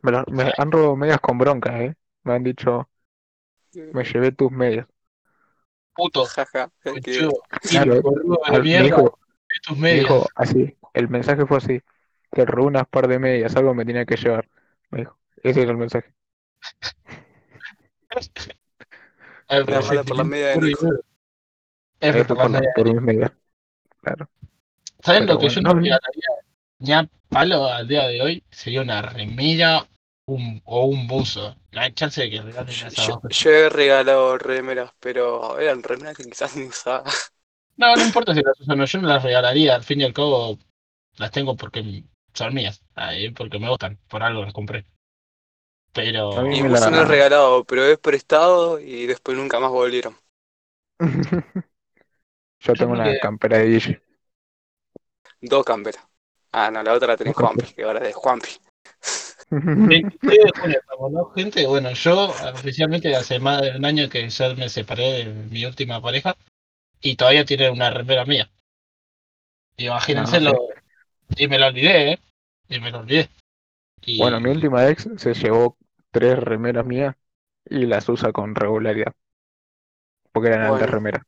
Me, 0.03 0.12
la- 0.12 0.25
me 0.31 0.53
han 0.56 0.70
robado 0.73 0.97
medias 0.97 1.20
con 1.20 1.38
bronca, 1.38 1.82
¿eh? 1.82 1.94
Me 2.25 2.35
han 2.35 2.43
dicho, 2.44 2.88
me 3.75 4.05
llevé 4.05 4.32
tus 4.32 4.50
medias. 4.50 4.87
Puto, 5.94 6.25
Jaja. 6.25 6.70
Claro, 6.82 7.94
de 7.94 8.03
me 8.53 8.61
mierda, 8.61 8.85
dijo, 8.85 9.19
tus 9.65 9.76
me 9.76 9.82
medias. 9.82 10.05
dijo 10.05 10.26
así, 10.35 10.76
el 10.94 11.08
mensaje 11.08 11.47
fue 11.47 11.58
así, 11.58 11.81
te 12.31 12.44
robé 12.44 12.69
unas 12.69 12.87
par 12.88 13.08
de 13.08 13.19
medias, 13.19 13.55
algo 13.56 13.75
me 13.75 13.85
tenía 13.85 14.05
que 14.06 14.17
llevar. 14.17 14.49
Me 14.91 15.00
dijo, 15.00 15.19
ese 15.43 15.62
era 15.62 15.70
el 15.73 15.76
mensaje. 15.79 16.12
Por 20.05 20.17
la 20.17 20.25
media 20.25 20.49
de 20.49 20.59
Nico. 20.61 20.94
F 22.00 22.25
por 22.26 22.73
por 22.75 22.87
mis 22.87 23.00
medias. 23.03 23.32
Claro. 24.03 24.29
¿Saben 25.05 25.26
pero 25.26 25.26
lo 25.26 25.38
que 25.38 25.49
bueno, 25.49 25.55
yo 25.55 25.61
no 25.62 25.75
regalaría 25.75 26.29
ni 26.81 26.93
a 26.93 27.09
palo 27.29 27.67
al 27.69 27.88
día 27.88 28.06
de 28.09 28.23
hoy? 28.23 28.44
Sería 28.50 28.82
una 28.82 29.03
remilla 29.03 29.88
un, 30.26 30.62
o 30.64 30.87
un 30.87 31.06
buzo. 31.06 31.56
No 31.73 31.81
hay 31.81 31.93
chance 31.94 32.23
de 32.23 32.31
que 32.31 32.43
regalen 32.43 32.75
Yo, 32.75 32.87
esas 32.87 32.94
yo- 32.94 33.12
dos 33.12 33.20
cosas. 33.20 33.38
yo 33.44 33.50
he 33.50 33.69
regalado 33.69 34.38
remeras, 34.38 34.93
pero 35.00 35.58
eran 35.58 35.82
remeras 35.82 36.17
que 36.17 36.25
quizás 36.25 36.56
ni 36.56 36.65
usaba. 36.67 37.05
No, 37.76 37.97
no 37.97 38.03
importa 38.05 38.35
si 38.35 38.41
las 38.43 38.58
uso 38.61 38.73
o 38.73 38.76
no, 38.76 38.85
yo 38.87 39.00
no 39.00 39.08
las 39.08 39.23
regalaría. 39.23 39.75
Al 39.75 39.85
fin 39.85 40.01
y 40.01 40.05
al 40.05 40.13
cabo, 40.13 40.58
las 41.19 41.31
tengo 41.31 41.56
porque 41.56 42.05
son 42.34 42.55
mías. 42.55 42.84
Ahí, 42.94 43.31
porque 43.31 43.58
me 43.58 43.69
gustan. 43.69 43.98
Por 44.08 44.22
algo 44.22 44.43
las 44.44 44.53
compré. 44.53 44.87
Pero. 45.93 46.39
A 46.39 46.43
mí 46.43 46.58
Y 46.58 46.63
me 46.63 46.70
la- 46.70 46.91
no 46.91 47.03
he 47.03 47.05
regalado, 47.05 47.65
pero 47.65 47.84
he 47.84 47.96
prestado 47.99 48.79
y 48.81 49.06
después 49.06 49.37
nunca 49.37 49.61
más 49.61 49.70
volvieron. 49.70 50.17
Yo 52.61 52.72
tengo 52.75 52.93
una 52.93 53.05
que- 53.05 53.19
campera 53.19 53.58
de 53.58 53.67
Guille. 53.69 54.03
Dos 55.41 55.65
camperas. 55.65 56.06
Ah, 56.53 56.70
no, 56.70 56.82
la 56.82 56.93
otra 56.93 57.08
la 57.08 57.17
tenés 57.17 57.34
Juanpi, 57.34 57.72
que 57.75 57.82
ahora 57.82 57.99
es 58.01 58.06
de 58.06 58.13
Juanpi. 58.13 58.49
26 59.51 60.39
de 60.65 60.70
estamos, 60.72 61.13
¿no, 61.13 61.31
gente? 61.31 61.67
Bueno, 61.67 61.91
yo 61.93 62.31
oficialmente 62.55 63.15
hace 63.17 63.39
más 63.41 63.61
de 63.63 63.77
un 63.77 63.84
año 63.84 64.08
que 64.08 64.29
ya 64.29 64.55
me 64.55 64.69
separé 64.69 65.25
de 65.25 65.32
mi 65.51 65.65
última 65.65 66.01
pareja 66.01 66.37
y 67.01 67.17
todavía 67.17 67.44
tiene 67.44 67.70
una 67.70 67.91
remera 67.91 68.25
mía. 68.25 68.51
Imagínense 69.77 70.41
No, 70.41 70.51
sí. 70.51 70.56
lo. 70.56 70.69
Y 71.37 71.49
me 71.49 71.58
lo 71.58 71.67
olvidé, 71.67 72.13
¿eh? 72.13 72.19
Y 72.69 72.79
me 72.81 72.91
lo 72.91 73.01
olvidé. 73.01 73.29
Y... 74.05 74.19
Bueno, 74.19 74.41
mi 74.41 74.51
última 74.51 74.89
ex 74.89 75.09
se 75.17 75.35
llevó 75.35 75.77
tres 76.11 76.39
remeras 76.39 76.85
mías 76.87 77.15
y 77.65 77.87
las 77.87 78.09
usa 78.09 78.32
con 78.32 78.55
regularidad. 78.55 79.13
Porque 80.32 80.49
eran 80.49 80.63
altas 80.63 80.81
Bueno. 80.81 80.93
remeras. 80.94 81.23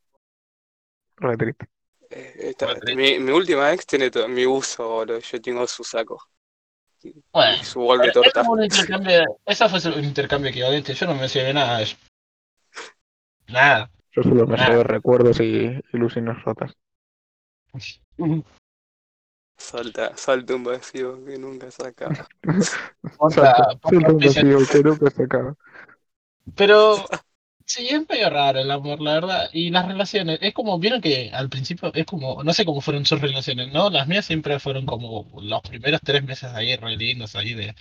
Re 1.16 1.37
triste. 1.37 1.66
Eh, 2.11 2.35
esta- 2.38 2.66
Bueno, 2.66 2.81
sí. 2.87 2.97
mi, 2.97 3.19
mi 3.19 3.33
última 3.33 3.73
ex 3.73 3.87
tiene 3.87 4.11
todo, 4.11 4.28
mi 4.28 4.47
uso, 4.47 4.88
boludo. 4.88 5.19
Yo 5.21 5.40
tengo 5.40 5.66
su 5.66 5.85
saco. 5.85 6.19
Bueno, 7.33 7.57
Y 7.61 7.64
su 7.64 7.81
bol 7.81 8.00
de 8.00 8.11
torta. 8.12 8.43
Esa 9.45 9.69
fue 9.69 9.93
un 9.95 10.04
intercambio 10.04 10.50
equivalente. 10.50 10.95
Yo 10.95 11.07
no 11.07 11.14
me 11.14 11.28
sirve 11.28 11.52
nada 11.52 11.78
de 11.78 11.85
eso. 11.85 11.97
Nada. 13.49 13.90
Yo 14.12 14.23
solo 14.23 14.47
me 14.47 14.57
Nah. 14.57 14.69
llevo 14.71 14.85
recuerdos 14.85 15.40
y 15.40 15.81
ilusiones 15.93 16.43
rotas. 16.45 16.73
Salta, 19.56 20.16
salta 20.16 20.54
un 20.54 20.64
vacío 20.64 21.25
que 21.25 21.38
nunca 21.38 21.70
se 21.70 21.87
acaba. 21.87 22.28
Salta, 23.30 23.78
salta 23.82 24.12
un 24.12 24.18
vacío 24.18 24.58
que 24.70 24.82
nunca 24.82 25.11
se 25.11 25.23
acaba. 25.23 25.56
Pero 26.56 26.96
sí, 27.64 27.88
es 27.88 28.08
medio 28.08 28.30
raro 28.30 28.61
el 28.61 28.70
amor, 28.70 29.00
la 29.00 29.14
verdad. 29.14 29.50
Y 29.52 29.70
las 29.70 29.87
relaciones, 29.87 30.38
es 30.42 30.52
como, 30.54 30.78
vieron 30.78 31.00
que 31.00 31.30
al 31.32 31.49
principio 31.49 31.92
es 31.94 32.04
como, 32.06 32.42
no 32.42 32.52
sé 32.52 32.64
cómo 32.64 32.80
fueron 32.80 33.06
sus 33.06 33.20
relaciones, 33.20 33.73
¿no? 33.73 33.90
Las 33.90 34.08
mías 34.08 34.26
siempre 34.26 34.58
fueron 34.58 34.87
como 34.87 35.30
los 35.40 35.62
primeros 35.62 36.00
tres 36.02 36.25
meses 36.25 36.52
ahí, 36.52 36.76
re 36.76 36.96
lindos, 36.96 37.37
ahí 37.37 37.54
de 37.54 37.75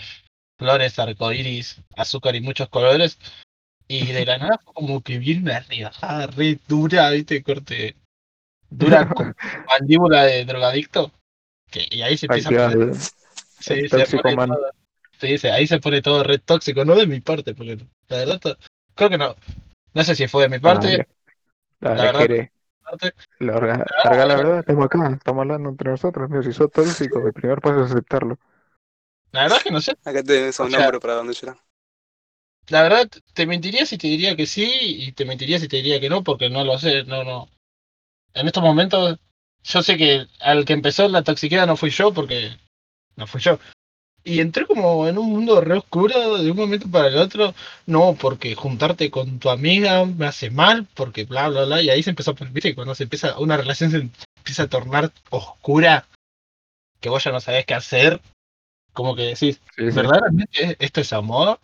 flores, 0.57 0.97
arcoíris, 0.99 1.81
azúcar 1.95 2.35
y 2.35 2.41
muchos 2.41 2.69
colores. 2.69 3.17
Y 3.87 4.11
de 4.11 4.25
la 4.25 4.37
nada 4.37 4.59
fue 4.63 4.73
como 4.73 5.01
que 5.01 5.19
viene 5.19 5.41
una 5.41 5.59
rebajada 5.59 6.27
re 6.27 6.59
dura, 6.67 7.09
¿viste? 7.11 7.43
Corte. 7.43 7.95
dura 8.69 9.07
como 9.13 9.33
mandíbula 9.67 10.23
de 10.25 10.45
drogadicto. 10.45 11.11
Que, 11.73 11.87
y 11.89 12.03
ahí 12.03 12.15
se 12.17 12.27
empieza 12.27 12.49
a 12.49 12.51
poner, 12.69 12.89
el, 12.89 12.95
sí, 12.99 13.73
el 13.73 13.89
se 14.05 14.17
pone 14.19 14.35
man. 14.35 14.49
todo- 14.49 14.71
se 15.19 15.27
dice, 15.27 15.51
ahí 15.51 15.65
se 15.65 15.79
pone 15.79 16.01
todo 16.03 16.23
red 16.23 16.39
tóxico, 16.45 16.85
no 16.85 16.95
de 16.95 17.07
mi 17.07 17.19
parte, 17.19 17.55
porque 17.55 17.77
la 18.09 18.17
verdad, 18.17 18.39
to- 18.39 18.57
creo 18.93 19.09
que 19.09 19.17
no. 19.17 19.35
No 19.95 20.03
sé 20.03 20.15
si 20.15 20.27
fue 20.27 20.43
de 20.43 20.49
mi 20.49 20.59
parte, 20.59 20.87
Dale, 20.87 21.07
dale, 21.79 21.97
la 21.97 22.03
verdad- 22.11 22.49
parte. 22.83 23.13
larga, 23.39 23.85
larga 24.03 24.25
la 24.25 24.35
verdad, 24.35 24.59
estamos 24.59 24.85
acá, 24.85 25.09
estamos 25.13 25.41
hablando 25.41 25.69
entre 25.69 25.89
nosotros, 25.91 26.29
mío, 26.29 26.43
si 26.43 26.53
sos 26.53 26.69
tóxico, 26.71 27.25
el 27.25 27.33
primer 27.33 27.59
paso 27.59 27.83
es 27.85 27.91
aceptarlo. 27.91 28.37
La 29.31 29.43
verdad 29.43 29.57
es 29.57 29.63
que 29.63 29.71
no 29.71 29.81
sé. 29.81 29.91
Acá 30.05 30.21
tenés 30.21 30.59
O 30.59 30.65
un 30.65 30.69
sea- 30.69 30.79
nombre 30.81 30.99
para 30.99 31.15
donde. 31.15 31.33
La 32.69 32.83
verdad, 32.83 33.09
te 33.33 33.45
mentiría 33.47 33.85
si 33.87 33.97
te 33.97 34.07
diría 34.07 34.35
que 34.35 34.45
sí 34.45 34.69
y 34.79 35.11
te 35.13 35.25
mentiría 35.25 35.57
si 35.59 35.67
te 35.67 35.77
diría 35.77 35.99
que 35.99 36.09
no, 36.09 36.23
porque 36.23 36.49
no 36.51 36.63
lo 36.63 36.77
sé, 36.77 37.03
no, 37.05 37.23
no. 37.23 37.49
En 38.35 38.45
estos 38.47 38.61
momentos, 38.63 39.19
yo 39.63 39.81
sé 39.83 39.97
que 39.97 40.27
al 40.39 40.65
que 40.65 40.73
empezó 40.73 41.07
la 41.07 41.23
toxicidad 41.23 41.67
no 41.67 41.77
fui 41.77 41.89
yo, 41.89 42.13
porque 42.13 42.57
no 43.15 43.27
fui 43.27 43.41
yo. 43.41 43.59
Y 44.25 44.39
entré 44.39 44.65
como 44.65 45.07
en 45.07 45.17
un 45.17 45.29
mundo 45.29 45.59
re 45.59 45.77
oscuro 45.77 46.37
de 46.37 46.49
un 46.49 46.55
momento 46.55 46.89
para 46.89 47.09
el 47.09 47.17
otro, 47.17 47.53
no, 47.85 48.15
porque 48.19 48.55
juntarte 48.55 49.11
con 49.11 49.39
tu 49.39 49.49
amiga 49.49 50.05
me 50.05 50.27
hace 50.27 50.49
mal, 50.49 50.87
porque 50.93 51.25
bla, 51.25 51.49
bla, 51.49 51.65
bla, 51.65 51.81
y 51.81 51.89
ahí 51.89 52.01
se 52.03 52.11
empezó 52.11 52.31
a 52.31 52.45
viste, 52.51 52.73
cuando 52.73 52.95
se 52.95 53.03
empieza, 53.03 53.37
una 53.39 53.57
relación 53.57 53.91
se 53.91 54.09
empieza 54.37 54.63
a 54.63 54.69
tornar 54.69 55.11
oscura, 55.29 56.07
que 57.01 57.09
vos 57.09 57.21
ya 57.21 57.31
no 57.31 57.41
sabés 57.41 57.65
qué 57.65 57.73
hacer, 57.73 58.21
como 58.93 59.15
que 59.15 59.23
decís, 59.23 59.59
Sí, 59.75 59.89
sí. 59.89 59.91
¿verdaderamente 59.91 60.77
esto 60.79 61.01
es 61.01 61.11
amor? 61.11 61.59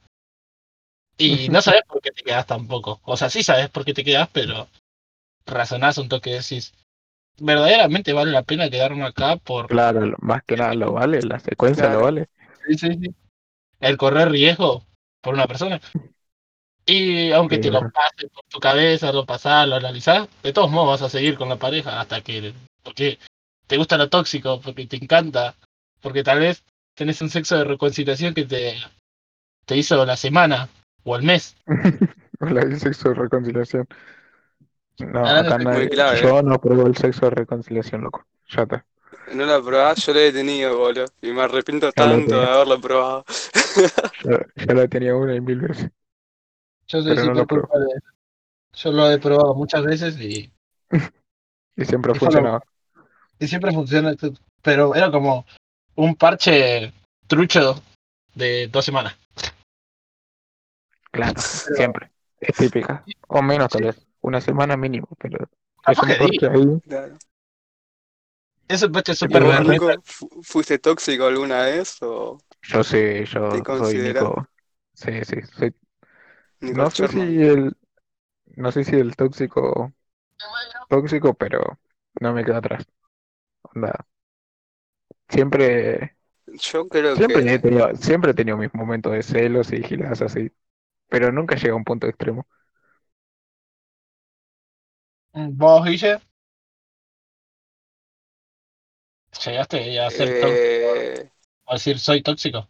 Y 1.18 1.50
no 1.50 1.62
sabes 1.62 1.84
por 1.88 2.02
qué 2.02 2.12
te 2.12 2.24
quedas 2.24 2.48
tampoco. 2.48 3.02
O 3.04 3.18
sea, 3.18 3.30
sí 3.30 3.44
sabes 3.44 3.70
por 3.70 3.84
qué 3.84 3.94
te 3.94 4.06
quedas, 4.06 4.30
pero 4.32 4.70
razonás 5.46 5.98
un 5.98 6.08
toque 6.08 6.30
y 6.30 6.34
decís, 6.34 6.74
¿verdaderamente 7.42 8.14
vale 8.14 8.32
la 8.32 8.44
pena 8.44 8.70
quedarme 8.70 9.06
acá 9.06 9.38
por 9.38 9.68
Claro, 9.68 10.16
más 10.20 10.44
que 10.44 10.56
nada 10.58 10.74
lo 10.74 10.94
vale, 10.94 11.22
la 11.22 11.40
secuencia 11.40 11.84
Claro. 11.84 12.00
lo 12.00 12.06
vale. 12.06 12.28
Sí, 12.68 12.78
sí, 12.78 12.88
sí. 13.02 13.16
el 13.80 13.98
correr 13.98 14.30
riesgo 14.30 14.86
por 15.22 15.34
una 15.34 15.48
persona? 15.48 15.80
Y 16.86 17.32
aunque 17.32 17.56
Sí, 17.58 17.62
te 17.64 17.72
lo 17.72 17.82
pases 17.92 18.30
por 18.34 18.44
tu 18.50 18.60
cabeza, 18.60 19.12
lo 19.12 19.26
pasás, 19.26 19.68
lo 19.68 19.76
analizás, 19.76 20.28
de 20.42 20.54
todos 20.54 20.72
modos 20.72 21.00
vas 21.00 21.08
a 21.08 21.10
seguir 21.18 21.38
con 21.38 21.50
la 21.50 21.58
pareja 21.58 22.00
hasta 22.00 22.22
que, 22.22 22.54
porque 22.84 23.20
te 23.68 23.78
gusta 23.78 23.98
lo 23.98 24.10
tóxico, 24.10 24.60
porque 24.60 24.88
te 24.88 24.98
encanta, 24.98 25.56
porque 26.02 26.24
tal 26.24 26.40
vez 26.40 26.64
tenés 26.96 27.22
un 27.22 27.30
sexo 27.30 27.58
de 27.58 27.64
reconciliación 27.64 28.34
que 28.34 28.46
te, 28.46 28.76
te 29.66 29.78
hizo 29.78 30.04
la 30.06 30.18
semana 30.18 30.68
o 31.04 31.16
el 31.16 31.24
mes. 31.24 31.56
La 32.40 32.62
del 32.62 32.80
sexo 32.80 33.10
de 33.10 33.16
reconciliación. 33.16 33.86
No, 35.00 35.26
Ah, 35.26 35.40
acá 35.40 35.58
muy 35.58 35.66
nadie, 35.66 35.90
clave, 35.90 36.22
yo 36.22 36.42
no 36.42 36.60
pruebo 36.60 36.86
el 36.88 36.96
sexo 36.98 37.26
de 37.26 37.32
reconciliación, 37.32 38.02
loco. 38.02 38.26
Ya 38.50 38.64
está. 38.64 38.86
No 39.34 39.46
la 39.46 39.62
probás, 39.62 40.06
yo 40.06 40.14
la 40.14 40.22
he 40.22 40.32
tenido, 40.32 40.78
boludo. 40.78 41.06
Y 41.22 41.32
me 41.32 41.42
arrepiento 41.44 41.92
Ya 41.96 42.06
lo 42.06 42.12
tanto 42.18 42.40
de 42.40 42.46
haberlo 42.48 42.82
probado. 42.82 43.26
Ya, 44.24 44.46
ya 44.56 44.74
la 44.74 44.88
tenía 44.88 45.16
una 45.16 45.36
y 45.36 45.42
mil 45.42 45.60
veces. 45.62 45.90
Yo 46.88 47.02
soy 47.02 47.16
no 47.16 47.24
lo 47.34 47.40
súper 47.42 47.60
culpable. 47.62 47.88
Yo 48.74 48.92
lo 48.92 49.10
he 49.12 49.18
probado 49.20 49.54
muchas 49.56 49.84
veces 49.84 50.20
y, 50.20 50.52
Y 51.78 51.86
siempre 51.86 52.14
lo- 52.14 52.20
funcionaba. 52.20 52.64
y 53.40 53.48
siempre 53.48 53.72
funciona. 53.72 54.14
Pero 54.62 54.96
era 54.96 55.12
como 55.12 55.46
un 55.96 56.16
parche 56.16 56.92
trucho 57.28 57.82
de 58.36 58.68
dos 58.68 58.84
semanas. 58.84 59.16
Claro, 61.12 61.40
siempre. 61.40 62.12
Es 62.40 62.56
típica. 62.56 63.04
O 63.28 63.42
menos 63.42 63.70
tal 63.70 63.82
Sí. 63.82 63.88
vez. 63.88 64.08
Una 64.22 64.40
semana 64.42 64.78
mínimo, 64.78 65.08
pero 65.20 65.50
es 65.86 66.02
Capaz 66.02 66.04
un 66.04 66.16
que 66.18 66.48
ahí. 66.48 66.82
Claro. 66.88 67.18
Es 68.70 68.82
un 68.84 68.92
parche 68.94 69.16
¿Y 69.22 69.28
súper 69.28 69.44
Pero 69.44 69.48
vos, 69.48 69.60
bueno. 69.60 69.64
berreta. 69.66 69.86
Nico, 69.86 69.90
fu- 70.04 70.30
fuiste 70.44 70.80
tóxico 70.80 71.26
alguna 71.26 71.64
vez 71.64 71.98
o 72.02 72.38
Yo 72.62 72.84
sí, 72.84 73.24
yo 73.26 73.64
soy 73.72 74.00
Nico. 74.00 74.48
Sí, 74.94 75.24
sí, 75.26 75.36
soy. 75.54 75.76
Nico 76.62 76.82
No 76.82 76.90
sé 76.92 77.08
si 77.08 77.20
el. 77.22 77.76
No 78.58 78.72
sé 78.74 78.84
si 78.86 78.96
el 78.98 79.16
tóxico. 79.16 79.94
Tóxico, 80.90 81.34
pero 81.36 81.80
no 82.22 82.34
me 82.34 82.46
quedo 82.46 82.58
atrás. 82.58 82.86
Onda. 83.64 84.08
Siempre. 85.30 86.16
Yo 86.48 86.88
creo 86.90 87.16
Siempre 87.16 87.54
he 87.54 87.60
que 87.60 87.60
tenido, 87.60 87.96
siempre 87.98 88.32
he 88.32 88.34
tenido 88.34 88.58
mis 88.58 88.74
momentos 88.74 89.14
de 89.14 89.24
celos 89.24 89.72
y 89.74 89.84
giladas 89.84 90.22
así. 90.22 90.52
Pero 91.10 91.32
nunca 91.32 91.56
llega 91.56 91.74
a 91.74 91.78
un 91.78 91.84
punto 91.86 92.08
extremo. 92.08 92.48
¿Vos, 95.52 95.86
Guille? 95.86 96.20
¿Llegaste 99.46 100.00
a 100.00 100.10
ser 100.10 100.30
eh, 100.44 101.30
¿O 101.66 101.74
decir 101.74 102.00
soy 102.00 102.22
tóxico? 102.22 102.68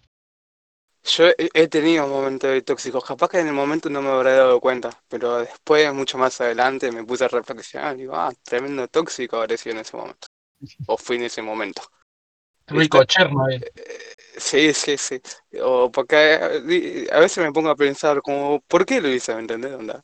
yo 1.04 1.26
he, 1.38 1.68
tenido 1.68 2.08
momentos 2.08 2.64
tóxicos. 2.64 3.04
Capaz 3.04 3.30
que 3.30 3.40
en 3.40 3.48
el 3.48 3.54
momento 3.54 3.90
no 3.90 4.02
me 4.02 4.10
habré 4.10 4.34
dado 4.34 4.60
cuenta, 4.60 4.90
pero 5.08 5.40
después, 5.40 5.92
mucho 5.94 6.18
más 6.18 6.40
adelante, 6.42 6.92
me 6.92 7.04
puse 7.04 7.26
a 7.26 7.28
reflexionar 7.30 7.96
y 7.96 8.02
digo, 8.02 8.16
ah, 8.16 8.32
tremendo 8.44 8.88
tóxico 8.88 9.38
habré 9.38 9.58
sido 9.58 9.76
en 9.76 9.82
ese 9.82 9.98
momento. 9.98 10.28
O 10.88 10.98
fui 10.98 11.16
en 11.16 11.24
ese 11.24 11.42
momento. 11.42 11.82
Rico 12.68 13.04
Chernobyl. 13.06 13.64
Eh, 13.64 14.16
Sí, 14.40 14.74
sí, 14.74 14.98
sí. 14.98 15.22
O 15.62 15.92
porque 15.92 16.16
eh, 16.16 17.08
a 17.12 17.20
veces 17.20 17.44
me 17.44 17.52
pongo 17.52 17.70
a 17.70 17.76
pensar 17.76 18.22
como, 18.22 18.62
¿por 18.62 18.86
qué 18.86 19.02
lo 19.02 19.10
hice? 19.10 19.34
¿Me 19.36 19.42
entendés? 19.42 19.74
Onda. 19.74 20.02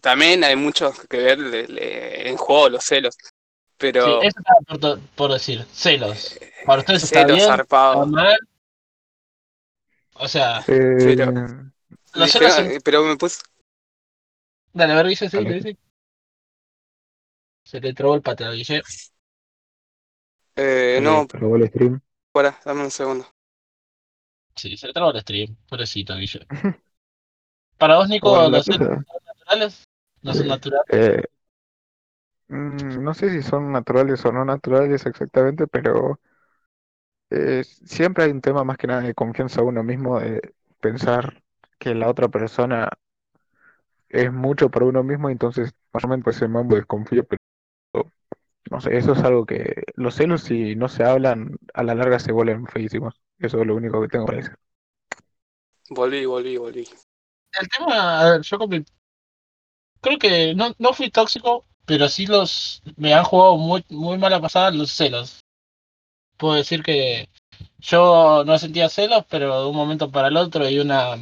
También 0.00 0.44
hay 0.44 0.56
mucho 0.56 0.92
que 1.08 1.16
ver 1.18 1.38
le- 1.38 1.66
le- 1.68 2.28
en 2.28 2.36
juego 2.36 2.68
los 2.70 2.84
celos, 2.84 3.16
Sí, 3.20 3.30
pero 3.76 4.22
eso 4.22 4.38
estaba 4.38 4.60
por, 4.66 4.78
to- 4.78 5.00
por 5.16 5.32
decir. 5.32 5.64
Celos. 5.72 6.38
Para 6.64 6.80
ustedes 6.80 7.02
está 7.04 7.20
celos 7.22 7.36
bien, 7.36 7.40
está 7.40 7.56
zarpados. 7.56 8.08
mal. 8.08 8.36
O 10.14 10.28
sea, 10.28 10.60
Eh, 10.60 10.64
Pero- 11.16 11.32
los 12.14 12.30
celos 12.30 12.56
Dijeron- 12.56 12.70
son... 12.72 12.80
pero 12.84 13.02
me 13.04 13.16
puse, 13.16 13.42
Dale, 14.72 14.92
a 14.92 14.96
ver, 14.96 15.06
Guille, 15.08 15.28
sí, 15.28 15.38
sí, 15.38 15.60
sí. 15.62 15.78
Se 17.64 17.80
le 17.80 17.94
trabó 17.94 18.14
el 18.14 18.22
pate 18.22 18.44
a 18.44 18.50
Guille. 18.50 18.82
eh, 20.56 20.94
se 20.96 21.00
no, 21.00 21.22
le 21.22 21.26
trabó 21.26 21.56
el 21.56 21.68
stream. 21.68 22.00
para, 22.32 22.58
dame 22.64 22.82
un 22.84 22.90
segundo. 22.90 23.26
Sí, 24.56 24.76
se 24.76 24.86
le 24.86 24.92
trabó 24.92 25.10
el 25.10 25.20
stream. 25.20 25.56
Pobrecito, 25.68 26.14
Guille. 26.16 26.46
Para 27.78 27.96
vos, 27.96 28.08
Nico, 28.08 28.30
Bueno, 28.30 28.50
los 28.50 28.64
celos 28.64 28.88
naturales. 29.46 29.84
No 30.22 30.34
son 30.34 30.48
naturales. 30.48 30.86
Eh, 30.88 31.22
mm, 32.48 33.02
no 33.02 33.14
sé 33.14 33.30
si 33.30 33.42
son 33.42 33.72
naturales 33.72 34.24
o 34.24 34.32
no 34.32 34.44
naturales 34.44 35.04
exactamente, 35.06 35.66
pero 35.66 36.18
eh, 37.30 37.64
siempre 37.64 38.24
hay 38.24 38.30
un 38.30 38.40
tema 38.40 38.64
más 38.64 38.76
que 38.76 38.86
nada 38.86 39.02
de 39.02 39.14
confianza 39.14 39.60
a 39.60 39.64
uno 39.64 39.82
mismo, 39.82 40.20
de 40.20 40.54
pensar 40.80 41.42
que 41.78 41.94
la 41.94 42.08
otra 42.08 42.28
persona 42.28 42.88
es 44.08 44.32
mucho 44.32 44.70
para 44.70 44.86
uno 44.86 45.02
mismo, 45.02 45.28
y 45.28 45.32
entonces 45.32 45.74
más 45.92 46.04
o 46.04 46.08
menos 46.08 46.24
pues 46.24 46.40
el 46.42 46.48
mambo 46.48 46.76
desconfía, 46.76 47.22
pero 47.24 47.40
no 48.70 48.80
sé, 48.80 48.96
eso 48.96 49.12
es 49.12 49.22
algo 49.22 49.44
que 49.44 49.84
los 49.94 50.14
celos 50.14 50.42
si 50.42 50.74
no 50.74 50.88
se 50.88 51.04
hablan 51.04 51.58
a 51.74 51.82
la 51.82 51.94
larga 51.94 52.18
se 52.18 52.32
vuelven 52.32 52.66
feísimos. 52.66 53.20
Eso 53.38 53.60
es 53.60 53.66
lo 53.66 53.76
único 53.76 54.00
que 54.00 54.08
tengo 54.08 54.24
para 54.24 54.38
decir. 54.38 54.56
Volví, 55.90 56.24
volví, 56.24 56.56
volví. 56.56 56.88
El 57.60 57.68
tema, 57.68 58.20
a 58.20 58.30
ver, 58.30 58.40
yo 58.40 58.58
compli- 58.58 58.86
creo 60.04 60.18
que 60.18 60.54
no, 60.54 60.74
no 60.78 60.92
fui 60.92 61.10
tóxico, 61.10 61.64
pero 61.86 62.08
sí 62.08 62.26
los 62.26 62.82
me 62.96 63.14
han 63.14 63.24
jugado 63.24 63.56
muy, 63.56 63.84
muy 63.88 64.18
mala 64.18 64.40
pasada 64.40 64.70
los 64.70 64.90
celos. 64.92 65.40
Puedo 66.36 66.54
decir 66.54 66.82
que 66.82 67.28
yo 67.78 68.44
no 68.44 68.58
sentía 68.58 68.88
celos, 68.90 69.24
pero 69.28 69.62
de 69.62 69.68
un 69.68 69.76
momento 69.76 70.10
para 70.10 70.28
el 70.28 70.36
otro 70.36 70.68
y 70.68 70.78
una 70.78 71.18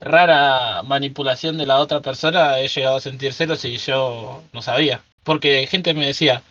rara 0.00 0.82
manipulación 0.84 1.58
de 1.58 1.66
la 1.66 1.78
otra 1.80 2.00
persona 2.00 2.60
he 2.60 2.68
llegado 2.68 2.96
a 2.96 3.00
sentir 3.00 3.32
celos 3.32 3.64
y 3.64 3.76
yo 3.78 4.44
no 4.52 4.62
sabía. 4.62 5.02
Porque 5.24 5.66
gente 5.66 5.92
me 5.92 6.06
decía, 6.06 6.42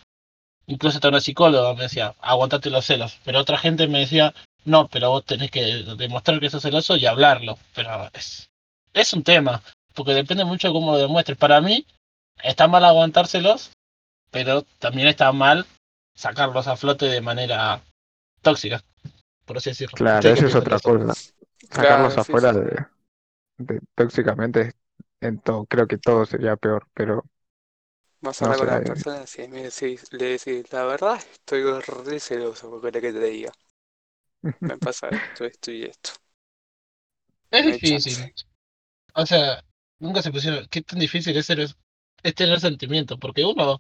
incluso 0.65 0.97
hasta 0.97 1.09
una 1.09 1.21
psicóloga 1.21 1.73
me 1.75 1.83
decía, 1.83 2.13
aguantate 2.19 2.69
los 2.69 2.85
celos. 2.85 3.19
Pero 3.23 3.39
otra 3.39 3.57
gente 3.57 3.87
me 3.87 3.99
decía, 3.99 4.33
no, 4.65 4.89
pero 4.89 5.11
vos 5.11 5.25
tenés 5.25 5.51
que 5.51 5.63
demostrar 5.97 6.39
que 6.41 6.49
sos 6.49 6.63
celoso 6.63 6.97
y 6.97 7.05
hablarlo. 7.05 7.57
Pero 7.73 8.09
es, 8.13 8.49
es 8.93 9.13
un 9.13 9.23
tema, 9.23 9.61
porque 9.97 10.13
depende 10.15 10.45
mucho 10.45 10.69
de 10.69 10.75
cómo 10.75 10.93
lo 10.93 10.99
demuestres. 10.99 11.37
Para 11.39 11.61
mí, 11.61 11.87
está 12.43 12.67
mal 12.69 12.85
aguantárselos, 12.85 13.71
pero 14.31 14.63
también 14.79 15.07
está 15.09 15.31
mal 15.33 15.65
sacarlos 16.15 16.67
a 16.67 16.77
flote 16.77 17.07
de 17.07 17.21
manera 17.21 17.81
tóxica, 18.43 18.83
por 19.45 19.57
así 19.57 19.71
decirlo. 19.71 19.97
Claro, 19.97 20.09
¿Ustedes 20.09 20.35
qué 20.35 20.45
eso 20.45 20.45
es 20.45 20.55
otra 20.55 20.79
cosa. 20.79 21.15
Sacarlos 21.71 22.17
Claro, 22.17 22.19
afuera 22.19 22.53
sí. 22.53 22.53
de, 22.53 22.85
de 23.57 23.81
tóxicamente, 23.95 24.73
en 25.21 25.39
todo, 25.41 25.65
creo 25.67 25.87
que 25.87 25.97
todo 25.99 26.25
sería 26.25 26.57
peor, 26.57 26.87
pero 26.93 27.25
Vas 28.21 28.43
a 28.43 28.45
No 28.45 28.51
hablar 28.51 28.59
con 28.59 28.69
la 28.69 28.79
persona 28.79 29.25
sí, 29.25 29.47
me 29.47 29.63
decís- 29.63 30.07
le 30.11 30.25
decís, 30.37 30.71
la 30.71 30.83
verdad 30.85 31.19
estoy 31.31 31.63
re 31.81 32.19
celoso, 32.19 32.69
porque 32.69 32.91
querés 32.91 33.13
que 33.13 33.19
te 33.19 33.25
diga. 33.25 33.51
Me 34.67 34.77
pasa 34.77 35.09
esto, 35.09 35.45
esto 35.45 35.71
y 35.71 35.85
esto. 35.85 36.11
Es 37.51 37.65
No 37.65 37.77
difícil. 37.81 38.17
chance. 38.17 38.31
O 39.15 39.25
sea, 39.25 39.63
nunca 39.99 40.21
se 40.21 40.31
pusieron. 40.31 40.67
¿Qué 40.69 40.81
tan 40.81 40.99
difícil 40.99 41.35
es, 41.37 41.45
ser, 41.45 41.59
es 41.61 42.35
tener 42.35 42.59
sentimientos? 42.59 43.17
Porque 43.19 43.45
uno 43.45 43.79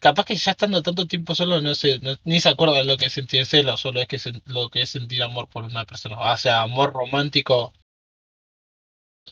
capaz 0.00 0.24
que 0.24 0.36
ya 0.36 0.52
estando 0.52 0.82
tanto 0.82 1.06
tiempo 1.06 1.34
solo, 1.34 1.60
no 1.60 1.74
sé, 1.74 2.00
ni 2.24 2.40
se 2.40 2.48
acuerda 2.48 2.74
de 2.76 2.84
lo 2.84 2.96
que 2.96 3.06
es 3.06 3.12
sentir 3.12 3.46
celos, 3.46 3.80
solo 3.80 4.00
es 4.00 4.08
que 4.08 4.18
lo 4.46 4.70
que 4.70 4.82
es 4.82 4.90
sentir 4.90 5.22
amor 5.22 5.48
por 5.48 5.64
una 5.64 5.84
persona. 5.84 6.18
O 6.18 6.36
sea, 6.36 6.62
amor 6.62 6.92
romántico, 6.92 7.72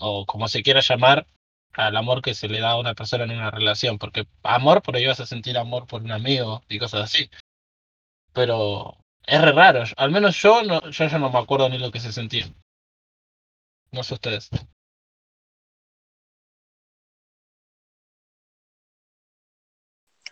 o 0.01 0.27
como 0.27 0.49
se 0.49 0.63
quiera 0.63 0.81
llamar, 0.81 1.27
al 1.75 1.97
amor 1.97 2.23
que 2.23 2.35
se 2.35 2.49
le 2.49 2.61
da 2.61 2.73
a 2.73 2.79
una 2.79 2.95
persona 2.95 3.25
en 3.25 3.33
una 3.33 3.51
relación. 3.51 3.99
Porque 3.99 4.27
amor, 4.43 4.83
por 4.83 4.97
ahí 4.97 5.07
vas 5.07 5.21
a 5.21 5.27
sentir 5.27 5.59
amor 5.59 5.87
por 5.87 6.03
un 6.03 6.13
amigo 6.13 6.63
y 6.69 6.79
cosas 6.79 7.03
así. 7.05 7.31
Pero 8.33 8.99
es 9.27 9.41
raro. 9.43 9.85
Al 9.97 10.11
menos 10.11 10.41
yo, 10.41 10.63
no, 10.63 10.91
yo 10.91 11.09
ya 11.09 11.19
no 11.19 11.31
me 11.31 11.39
acuerdo 11.39 11.69
ni 11.69 11.79
lo 11.79 11.91
que 11.91 12.01
se 12.01 12.13
sentía. 12.13 12.47
No 13.93 14.03
sé 14.03 14.15
ustedes. 14.15 14.51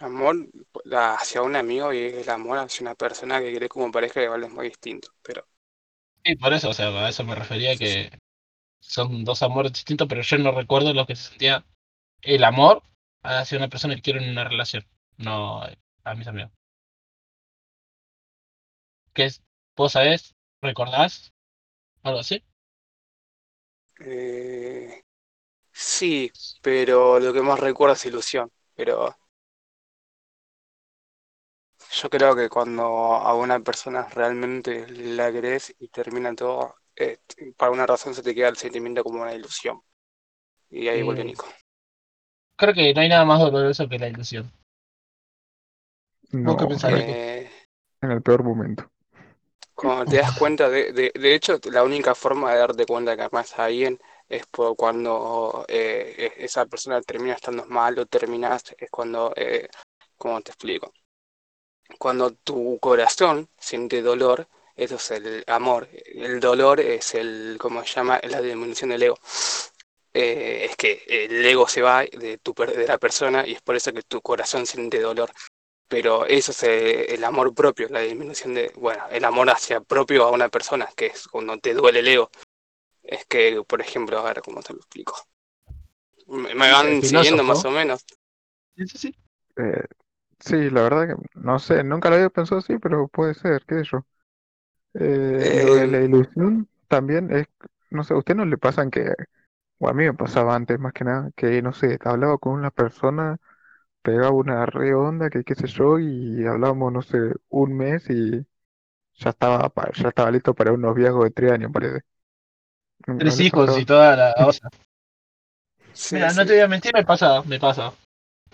Amor 0.04 0.36
hacia 0.92 1.42
un 1.42 1.56
amigo 1.56 1.92
y 1.92 1.98
el 1.98 2.28
amor 2.30 2.58
hacia 2.58 2.84
una 2.84 2.94
persona 2.94 3.40
que 3.40 3.52
querés 3.52 3.68
como 3.70 3.90
pareja 3.90 4.22
igual 4.22 4.44
es 4.44 4.50
muy 4.52 4.66
distinto. 4.68 5.08
Pero 5.22 5.46
Sí, 6.24 6.36
por 6.36 6.52
eso, 6.54 6.70
o 6.70 6.74
sea, 6.74 6.88
a 6.88 7.08
eso 7.08 7.24
me 7.24 7.34
refería 7.34 7.76
que 7.76 8.10
son 8.80 9.24
dos 9.24 9.42
amores 9.42 9.72
distintos, 9.72 10.08
pero 10.08 10.22
yo 10.22 10.38
no 10.38 10.52
recuerdo 10.52 10.94
lo 10.94 11.06
que 11.06 11.16
se 11.16 11.30
sentía 11.30 11.66
el 12.22 12.44
amor 12.44 12.82
hacia 13.22 13.58
una 13.58 13.68
persona 13.68 13.96
que 13.96 14.02
quiero 14.02 14.20
en 14.20 14.30
una 14.30 14.44
relación, 14.44 14.86
no 15.18 15.62
a 16.04 16.14
mis 16.16 16.28
amigos. 16.28 16.52
¿Qué 19.12 19.24
es? 19.24 19.42
¿Vos 19.76 19.92
sabés? 19.92 20.34
¿Recordás? 20.62 21.32
¿Algo 22.04 22.20
así? 22.20 22.44
eh, 24.00 25.02
sí, 25.72 26.32
pero 26.62 27.20
lo 27.20 27.32
que 27.32 27.42
más 27.42 27.60
recuerdo 27.60 27.94
es 27.94 28.06
ilusión. 28.06 28.50
Pero 28.74 29.16
yo 32.02 32.10
creo 32.10 32.34
que 32.36 32.48
cuando 32.48 32.84
a 32.84 33.34
una 33.34 33.60
persona 33.60 34.06
realmente 34.10 34.86
la 34.88 35.30
querés 35.32 35.74
y 35.78 35.88
termina 35.88 36.34
todo, 36.34 36.76
eh, 36.96 37.18
para 37.56 37.72
una 37.72 37.86
razón 37.86 38.14
se 38.14 38.22
te 38.22 38.34
queda 38.34 38.48
el 38.48 38.56
sentimiento 38.56 39.02
como 39.04 39.22
una 39.22 39.34
ilusión. 39.34 39.80
Y 40.70 40.88
ahí 40.88 41.02
vuelve 41.02 41.24
Mm. 41.24 41.28
Nico. 41.28 41.46
Creo 42.56 42.74
que 42.74 42.94
no 42.94 43.00
hay 43.00 43.08
nada 43.08 43.24
más 43.24 43.40
doloroso 43.40 43.88
que 43.88 43.98
la 43.98 44.08
ilusión. 44.08 44.50
No, 46.32 46.56
qué? 46.56 46.66
Eh, 46.88 47.50
en 48.02 48.10
el 48.10 48.22
peor 48.22 48.42
momento. 48.42 48.90
Cuando 49.74 50.04
te 50.06 50.16
das 50.18 50.32
cuenta 50.32 50.68
de, 50.68 50.92
de, 50.92 51.12
de 51.14 51.34
hecho, 51.34 51.58
la 51.70 51.82
única 51.84 52.14
forma 52.14 52.52
de 52.52 52.58
darte 52.58 52.86
cuenta 52.86 53.16
que 53.16 53.22
amas 53.22 53.58
a 53.58 53.64
alguien 53.66 54.00
es 54.28 54.46
por 54.46 54.76
cuando 54.76 55.64
eh, 55.68 56.32
e- 56.38 56.44
esa 56.44 56.66
persona 56.66 57.00
termina 57.02 57.34
estando 57.34 57.64
mal 57.66 57.98
o 57.98 58.06
terminas, 58.06 58.64
es 58.78 58.90
cuando, 58.90 59.32
eh, 59.36 59.68
¿cómo 60.16 60.40
te 60.40 60.50
explico? 60.52 60.92
Cuando 61.98 62.32
tu 62.32 62.78
corazón 62.80 63.48
siente 63.58 64.02
dolor, 64.02 64.48
eso 64.76 64.96
es 64.96 65.10
el 65.12 65.44
amor. 65.46 65.88
El 66.06 66.40
dolor 66.40 66.80
es 66.80 67.14
el, 67.14 67.56
¿cómo 67.60 67.84
se 67.84 67.94
llama? 67.94 68.20
La 68.24 68.40
disminución 68.40 68.90
del 68.90 69.02
ego. 69.02 69.18
Eh, 70.12 70.66
es 70.70 70.76
que 70.76 71.02
el 71.08 71.44
ego 71.44 71.68
se 71.68 71.82
va 71.82 72.04
de, 72.04 72.38
tu, 72.38 72.54
de 72.54 72.86
la 72.86 72.98
persona 72.98 73.46
y 73.46 73.52
es 73.52 73.62
por 73.62 73.76
eso 73.76 73.92
que 73.92 74.02
tu 74.02 74.20
corazón 74.20 74.66
siente 74.66 75.00
dolor. 75.00 75.30
Pero 75.86 76.24
eso 76.26 76.52
es 76.52 76.62
eh, 76.62 77.14
el 77.14 77.22
amor 77.24 77.54
propio, 77.54 77.88
la 77.88 78.00
disminución 78.00 78.54
de, 78.54 78.72
bueno, 78.76 79.04
el 79.10 79.24
amor 79.24 79.50
hacia 79.50 79.80
propio 79.80 80.24
a 80.24 80.30
una 80.30 80.48
persona, 80.48 80.88
que 80.96 81.06
es 81.06 81.28
cuando 81.28 81.58
te 81.58 81.74
duele 81.74 82.00
el 82.00 82.08
ego. 82.08 82.30
Es 83.02 83.26
que, 83.26 83.62
por 83.66 83.80
ejemplo, 83.80 84.18
a 84.18 84.22
ver 84.22 84.40
cómo 84.40 84.62
te 84.62 84.72
lo 84.72 84.78
explico. 84.78 85.14
Me, 86.26 86.54
me 86.54 86.72
van 86.72 87.02
siguiendo 87.02 87.42
más 87.42 87.64
o 87.64 87.70
menos. 87.70 88.04
Sí, 88.76 88.88
sí, 88.88 88.98
sí. 88.98 89.14
Eh, 89.56 89.84
sí, 90.44 90.70
la 90.70 90.82
verdad 90.82 91.08
que 91.16 91.40
no 91.40 91.58
sé, 91.58 91.84
nunca 91.84 92.08
lo 92.10 92.16
había 92.16 92.30
pensado 92.30 92.60
así, 92.60 92.78
pero 92.78 93.08
puede 93.08 93.34
ser, 93.34 93.64
qué 93.66 93.76
sé 93.76 93.84
yo. 93.84 94.06
Eh, 94.94 95.50
lo 95.54 95.76
de 95.76 95.88
la 95.88 96.00
Eh, 96.12 96.26
ilusión 96.40 96.68
también 96.88 97.32
es, 97.34 97.46
no 97.90 98.04
sé, 98.04 98.14
¿a 98.14 98.18
usted 98.18 98.34
no 98.36 98.46
le 98.46 98.58
pasan 98.58 98.90
que, 98.90 99.14
o 99.78 99.88
a 99.88 99.94
mí 99.94 100.04
me 100.04 100.14
pasaba 100.14 100.54
antes 100.56 100.78
más 100.80 100.92
que 100.94 101.04
nada, 101.04 101.30
que 101.36 101.62
no 101.62 101.72
sé, 101.74 101.98
hablaba 102.04 102.38
con 102.38 102.54
una 102.54 102.70
persona, 102.72 103.38
pegaba 104.02 104.32
una 104.32 104.66
re 104.66 104.94
onda, 104.94 105.30
que 105.30 105.44
qué 105.44 105.54
sé 105.56 105.68
yo, 105.68 105.98
y 106.00 106.46
hablábamos, 106.46 106.92
no 106.92 107.02
sé, 107.02 107.18
un 107.50 107.76
mes 107.76 108.10
y 108.10 108.46
ya 109.14 109.30
estaba, 109.30 109.68
pa- 109.70 109.90
ya 109.94 110.08
estaba 110.10 110.30
listo 110.32 110.54
para 110.54 110.72
un 110.72 110.82
noviazgo 110.82 111.24
de 111.24 111.30
tres 111.32 111.52
años, 111.52 111.72
parece. 111.72 112.02
¿No, 113.06 113.14
no 113.20 113.22
Tres 113.22 113.36
le 113.36 113.42
hijos 113.42 113.76
y 113.76 113.84
toda 113.84 114.14
la 114.16 114.34
cosa. 114.34 114.68
sí, 115.92 116.16
Mira, 116.16 116.32
no 116.32 116.46
sí. 116.46 116.46
te 116.46 116.54
voy 116.54 116.62
a 116.62 116.68
mentir, 116.68 116.94
me 116.94 117.04
pasa, 117.04 117.42
me 117.42 117.58
pasa. 117.60 117.92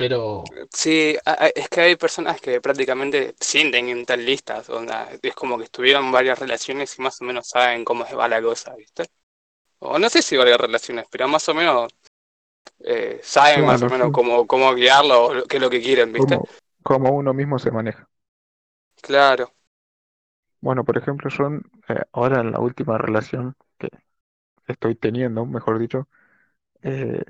Pero 0.01 0.45
Sí, 0.73 1.17
es 1.55 1.69
que 1.69 1.81
hay 1.81 1.97
personas 1.97 2.41
que 2.41 2.61
prácticamente 2.61 3.35
sienten 3.39 3.87
que 3.87 4.01
están 4.01 4.25
listas, 4.25 4.69
onda, 4.71 5.09
es 5.23 5.35
como 5.35 5.59
que 5.59 5.65
estuvieron 5.65 6.11
varias 6.11 6.39
relaciones 6.39 6.99
y 6.99 7.03
más 7.03 7.21
o 7.21 7.25
menos 7.25 7.49
saben 7.49 7.85
cómo 7.85 8.07
se 8.07 8.17
va 8.17 8.29
la 8.29 8.41
cosa, 8.43 8.75
¿viste? 8.75 9.05
O 9.81 9.99
no 9.99 10.11
sé 10.11 10.23
si 10.23 10.37
varias 10.37 10.61
relaciones, 10.61 11.07
pero 11.11 11.29
más 11.29 11.49
o 11.49 11.55
menos 11.55 11.93
eh, 12.81 13.21
saben 13.23 13.67
más 13.67 13.83
o 13.83 13.89
menos 13.89 14.09
sí, 14.09 14.13
cómo, 14.13 14.47
cómo 14.47 14.75
guiarlo 14.75 15.27
o 15.27 15.45
qué 15.45 15.57
es 15.59 15.63
lo 15.63 15.71
que 15.71 15.83
quieren, 15.83 16.13
¿viste? 16.13 16.37
como, 16.37 16.47
como 16.83 17.11
uno 17.11 17.35
mismo 17.35 17.59
se 17.59 17.71
maneja. 17.71 18.09
Claro, 19.03 19.53
Bueno, 20.61 20.85
por 20.85 20.99
ejemplo, 20.99 21.31
yo 21.31 21.49
eh, 21.89 22.03
ahora 22.13 22.41
en 22.41 22.53
la 22.53 22.61
última 22.61 22.99
relación 22.99 23.55
que 23.79 23.89
estoy 24.67 24.95
teniendo, 24.97 25.47
mejor 25.47 25.79
dicho, 25.79 26.09
eh, 26.83 27.23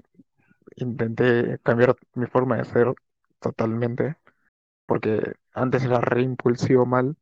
intenté 0.81 1.59
cambiar 1.62 1.97
mi 2.14 2.27
forma 2.27 2.57
de 2.59 2.64
ser 2.64 2.95
totalmente, 3.40 4.16
porque 4.87 5.35
antes 5.55 5.85
era 5.85 6.01
re 6.01 6.23
impulsivo 6.23 6.87
mal 6.87 7.16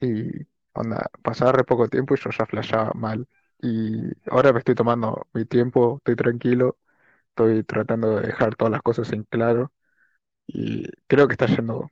y 0.00 0.46
onda, 0.72 1.10
pasaba 1.22 1.52
re 1.52 1.64
poco 1.64 1.88
tiempo 1.88 2.14
y 2.14 2.18
yo 2.18 2.30
ya 2.30 2.46
flasheaba 2.46 2.92
mal. 2.94 3.28
Y 3.60 4.02
ahora 4.30 4.52
me 4.52 4.58
estoy 4.58 4.74
tomando 4.74 5.26
mi 5.32 5.44
tiempo, 5.46 5.96
estoy 5.98 6.16
tranquilo, 6.16 6.78
estoy 7.30 7.64
tratando 7.64 8.16
de 8.16 8.28
dejar 8.28 8.56
todas 8.56 8.72
las 8.72 8.82
cosas 8.82 9.12
en 9.12 9.24
claro 9.24 9.72
y 10.46 10.86
creo 11.08 11.28
que 11.28 11.34
está 11.34 11.46
yendo 11.48 11.90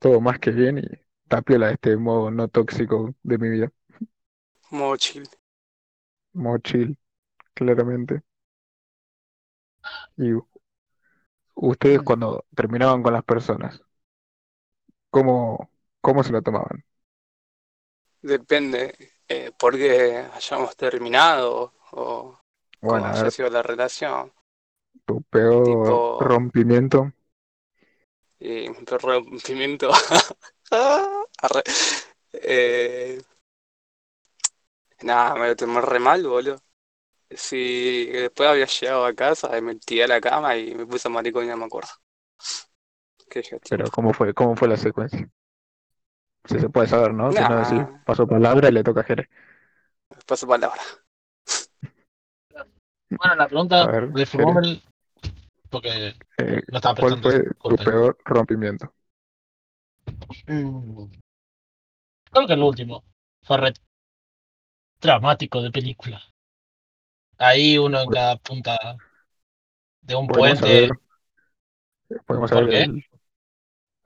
todo 0.00 0.20
más 0.22 0.38
que 0.40 0.50
bien 0.52 0.78
y 0.78 0.82
está 1.24 1.42
piola 1.42 1.70
este 1.72 1.96
modo 1.98 2.30
no 2.30 2.48
tóxico 2.48 3.14
de 3.24 3.38
mi 3.38 3.50
vida, 3.50 3.72
modo 4.70 4.96
chill. 4.96 5.26
modo 6.34 6.58
chill, 6.58 6.96
claramente. 7.54 8.22
Y 10.16 10.32
ustedes 11.56 12.02
cuando 12.02 12.44
terminaban 12.54 13.02
con 13.02 13.12
las 13.12 13.24
personas, 13.24 13.82
¿cómo, 15.10 15.70
cómo 16.00 16.22
se 16.22 16.32
lo 16.32 16.42
tomaban? 16.42 16.84
Depende 18.20 18.94
eh, 19.26 19.52
por 19.58 19.74
qué 19.76 20.18
hayamos 20.34 20.76
terminado 20.76 21.72
o 21.92 22.38
cómo 22.84 23.06
Bueno, 23.06 23.08
a 23.10 23.12
haya 23.12 23.30
sido 23.30 23.48
la 23.48 23.62
relación. 23.62 24.32
tu 25.04 25.20
peor 25.30 25.64
Tipo, 25.64 25.96
rompimiento, 26.18 27.12
y 28.38 28.68
mi 28.70 28.84
rompimiento. 28.98 29.90
Arre. 31.42 31.62
Eh, 32.32 33.20
nada, 35.02 35.34
me 35.36 35.46
lo 35.48 35.56
tomé 35.56 35.80
re 35.80 35.98
mal, 35.98 36.22
boludo. 36.26 36.58
Sí, 37.30 38.06
después 38.12 38.48
había 38.48 38.66
llegado 38.66 39.04
a 39.06 39.14
casa, 39.14 39.56
y 39.58 39.62
me 39.62 39.76
tiré 39.76 40.04
a 40.04 40.08
la 40.08 40.20
cama 40.20 40.56
y 40.56 40.74
me 40.74 40.86
puse 40.86 41.08
maricón 41.08 41.44
y 41.44 41.48
no 41.48 41.56
me 41.56 41.64
acuerdo. 41.66 41.90
Qué 43.28 43.42
pero. 43.68 43.90
¿cómo 43.90 44.12
fue? 44.12 44.32
¿Cómo 44.34 44.56
fue 44.56 44.68
la 44.68 44.76
secuencia? 44.76 45.28
Si 46.46 46.58
se 46.58 46.68
puede 46.70 46.86
saber, 46.86 47.12
¿no? 47.12 47.30
Si 47.32 47.42
no, 47.44 47.56
decir, 47.58 47.86
Nada, 47.86 48.02
paso 48.04 48.26
palabra 48.26 48.68
y 48.68 48.72
le 48.72 48.82
toca 48.84 49.00
a 49.00 49.04
Jere. 49.04 49.28
paso 50.26 50.46
palabra. 50.46 50.82
bueno, 53.18 53.34
la 53.36 53.46
A 53.78 53.86
pregunta 53.86 53.86
ver, 53.86 54.08
de 54.12 54.26
Fumble, 54.26 54.82
porque 55.70 56.14
eh, 56.38 56.62
no 56.68 56.76
estaba 56.76 56.94
¿cuál 57.00 57.18
fue 57.22 57.44
tu 57.62 57.76
peor 57.76 58.18
rompimiento? 58.24 58.92
Mm, 60.48 61.08
Creo 62.30 62.46
que 62.46 62.52
el 62.52 62.62
último 62.62 63.02
fue 63.42 63.56
re 63.56 63.72
dramático 65.00 65.62
de 65.62 65.70
película. 65.70 66.20
Ahí 67.38 67.78
uno 67.78 68.02
en 68.02 68.10
cada 68.10 68.36
punta 68.36 68.78
de 70.02 70.14
un 70.16 70.26
Podemos 70.26 70.58
puente. 70.58 70.60
saber, 70.60 70.90
podemos 72.26 72.50
¿Por 72.50 72.50
saber 72.50 72.68
qué? 72.68 72.86
el, 72.86 73.02